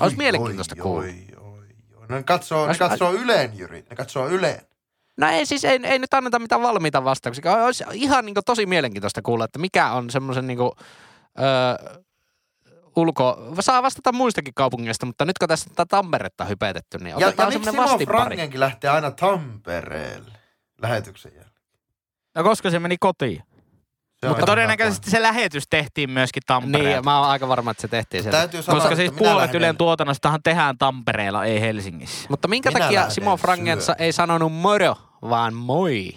Olisi 0.00 0.14
Oi, 0.14 0.18
mielenkiintoista 0.18 0.74
oi, 0.78 0.82
kuulla. 0.82 1.02
Oi, 1.02 1.26
oi, 1.36 1.58
oi. 1.96 2.06
Ne 2.08 2.22
katsoo, 2.22 2.66
ne 2.66 2.74
katsoo 2.74 3.12
Yleen, 3.12 3.58
Jyri. 3.58 3.84
Ne 3.90 3.96
katsoo 3.96 4.28
Yleen. 4.28 4.60
No 5.16 5.28
ei 5.28 5.46
siis, 5.46 5.64
ei, 5.64 5.80
ei 5.82 5.98
nyt 5.98 6.14
anneta 6.14 6.38
mitään 6.38 6.62
valmiita 6.62 7.04
vastauksia. 7.04 7.64
Olisi 7.64 7.84
ihan 7.92 8.26
niin 8.26 8.34
tosi 8.46 8.66
mielenkiintoista 8.66 9.22
kuulla, 9.22 9.44
että 9.44 9.58
mikä 9.58 9.92
on 9.92 10.10
semmoisen 10.10 10.46
niin 10.46 10.58
öö, 11.40 12.02
ulko... 12.96 13.38
Saa 13.60 13.82
vastata 13.82 14.12
muistakin 14.12 14.54
kaupungeista, 14.54 15.06
mutta 15.06 15.24
nyt 15.24 15.38
kun 15.38 15.48
tässä 15.48 15.70
tätä 15.70 15.86
Tamperetta 15.88 16.44
hypetetty, 16.44 16.98
niin 16.98 17.08
Ja, 17.08 17.20
ja 17.20 17.26
otetaan 17.26 17.48
miksi 17.52 17.64
semmoinen 17.64 17.92
vastinpari. 17.92 18.18
Frangenkin 18.18 18.60
lähtee 18.60 18.90
aina 18.90 19.10
Tampereelle 19.10 20.32
lähetyksen 20.82 21.32
jälkeen? 21.34 21.54
No 22.34 22.42
koska 22.42 22.70
se 22.70 22.78
meni 22.78 22.96
kotiin. 23.00 23.42
On 24.24 24.30
Mutta 24.30 24.46
todennäköisesti 24.46 25.10
se 25.10 25.22
lähetys 25.22 25.64
tehtiin 25.70 26.10
myöskin 26.10 26.42
Tampereella. 26.46 26.88
Niin, 26.94 27.04
mä 27.04 27.20
oon 27.20 27.28
aika 27.28 27.48
varma, 27.48 27.70
että 27.70 27.80
se 27.80 27.88
tehtiin 27.88 28.18
hyvä. 28.18 28.30
sieltä. 28.30 28.38
Täytyy 28.38 28.62
sanoa, 28.62 28.80
koska 28.80 28.96
siis 28.96 29.12
puolet 29.12 29.36
lähden- 29.36 29.56
Ylen 29.58 29.76
tuotannostahan 29.76 30.40
tehdään 30.42 30.78
Tampereella, 30.78 31.44
ei 31.44 31.60
Helsingissä. 31.60 32.26
Mutta 32.30 32.48
minkä 32.48 32.70
Minä 32.70 32.80
takia 32.80 33.10
Simo 33.10 33.36
Frangensa 33.36 33.94
ei 33.98 34.12
sanonut 34.12 34.52
moro, 34.52 34.96
vaan 35.22 35.54
moi? 35.54 36.14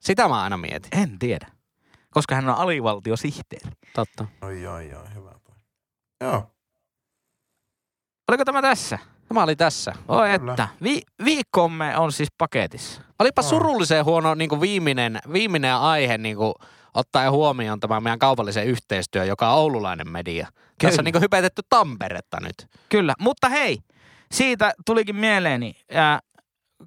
Sitä 0.00 0.28
mä 0.28 0.42
aina 0.42 0.56
mietin. 0.56 1.00
En 1.02 1.18
tiedä. 1.18 1.46
Koska 2.10 2.34
hän 2.34 2.48
on 2.48 2.54
alivaltiosihteeri. 2.56 3.70
Totta. 3.94 4.26
Oi, 4.42 4.66
oi, 4.66 4.94
oi, 4.94 5.04
hyvä. 5.14 5.30
Joo. 6.20 6.50
Oliko 8.28 8.44
tämä 8.44 8.62
tässä? 8.62 8.98
Tämä 9.28 9.42
oli 9.42 9.56
tässä. 9.56 9.92
Oi 10.08 10.38
Kyllä. 10.38 10.52
että. 10.52 10.68
Vi- 10.82 11.02
viikkomme 11.24 11.96
on 11.98 12.12
siis 12.12 12.28
paketissa. 12.38 13.02
Olipa 13.18 13.42
On. 13.42 13.48
surullisen 13.48 14.04
huono 14.04 14.34
niin 14.34 14.48
kuin 14.48 14.60
viimeinen, 14.60 15.18
viimeinen 15.32 15.74
aihe 15.74 16.18
niin 16.18 16.36
kuin, 16.36 16.54
ottaen 16.94 17.32
huomioon 17.32 17.80
tämä 17.80 18.00
meidän 18.00 18.18
kaupallisen 18.18 18.66
yhteistyö, 18.66 19.24
joka 19.24 19.52
on 19.52 19.58
oululainen 19.58 20.08
media. 20.10 20.46
Tässä 20.46 20.62
Kyllä. 20.78 20.94
on 20.98 21.04
niin 21.04 21.22
hypetetty 21.22 21.62
Tamperetta 21.68 22.38
nyt. 22.40 22.66
Kyllä, 22.88 23.14
mutta 23.20 23.48
hei, 23.48 23.78
siitä 24.32 24.72
tulikin 24.86 25.16
mieleeni, 25.16 25.74
ää, 25.92 26.20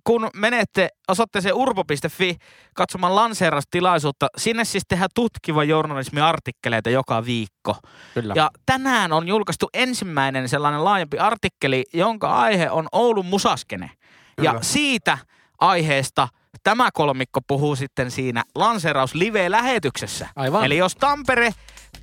kun 0.03 0.29
menette 0.35 0.89
osoitteeseen 1.07 1.55
urpo.fi 1.55 2.37
katsomaan 2.75 3.15
lanseeraustilaisuutta, 3.15 4.27
sinne 4.37 4.65
siis 4.65 4.83
tehdään 4.87 5.09
tutkiva 5.15 5.63
journalismi-artikkeleita 5.63 6.89
joka 6.89 7.25
viikko. 7.25 7.75
Kyllä. 8.13 8.33
Ja 8.37 8.49
tänään 8.65 9.13
on 9.13 9.27
julkaistu 9.27 9.69
ensimmäinen 9.73 10.49
sellainen 10.49 10.83
laajempi 10.83 11.17
artikkeli, 11.17 11.83
jonka 11.93 12.29
aihe 12.29 12.69
on 12.69 12.87
Oulun 12.91 13.25
musaskene. 13.25 13.91
Ja 14.37 14.51
Kyllä. 14.51 14.63
siitä 14.63 15.17
aiheesta 15.59 16.27
tämä 16.63 16.89
kolmikko 16.93 17.39
puhuu 17.47 17.75
sitten 17.75 18.11
siinä 18.11 18.43
lanseeraus 18.55 19.15
live-lähetyksessä. 19.15 20.27
Aivan. 20.35 20.65
Eli 20.65 20.77
jos 20.77 20.95
Tampere 20.95 21.51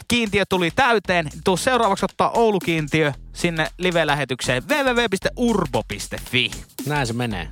kiintiö 0.08 0.44
tuli 0.48 0.70
täyteen, 0.70 1.26
niin 1.26 1.40
tuu 1.44 1.56
seuraavaksi 1.56 2.04
ottaa 2.04 2.30
Oulu-kiintiö 2.30 3.12
sinne 3.32 3.68
live-lähetykseen 3.78 4.62
www.urbo.fi. 4.68 6.50
Näin 6.86 7.06
se 7.06 7.12
menee. 7.12 7.48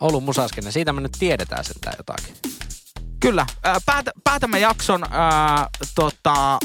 Oulun 0.00 0.22
musaskenne. 0.22 0.70
Siitä 0.70 0.92
me 0.92 1.00
nyt 1.00 1.16
tiedetään 1.18 1.64
sentään 1.64 1.94
jotakin. 1.98 2.34
Kyllä, 3.20 3.46
ää, 3.62 3.78
päätä, 3.86 4.10
päätämme 4.24 4.58
jakson 4.60 5.04
ää, 5.10 5.68
tota, 5.94 6.58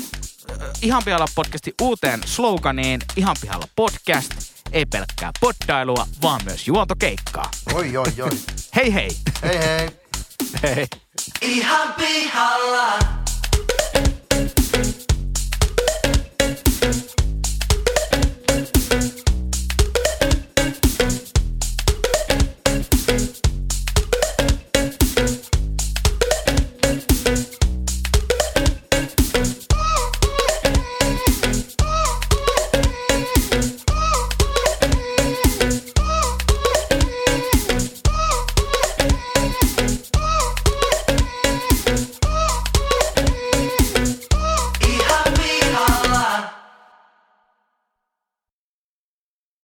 Ihan 0.82 1.04
pihalla 1.06 1.26
podcastin 1.36 1.74
uuteen 1.82 2.20
sloganiin 2.26 3.02
Ihan 3.16 3.36
pihalla 3.42 3.68
podcast. 3.76 4.51
Ei 4.72 4.86
pelkkää 4.86 5.32
poddailua, 5.40 6.08
vaan 6.22 6.42
myös 6.46 6.68
juontokeikkaa. 6.68 7.52
Oi, 7.74 7.98
oi, 7.98 8.14
oi. 8.22 8.30
Hei 8.76 8.94
hei! 8.94 9.10
hei, 9.44 9.60
hei. 9.60 9.90
Hei. 10.64 10.88
Ihan 11.42 11.94
pihalla. 11.94 13.00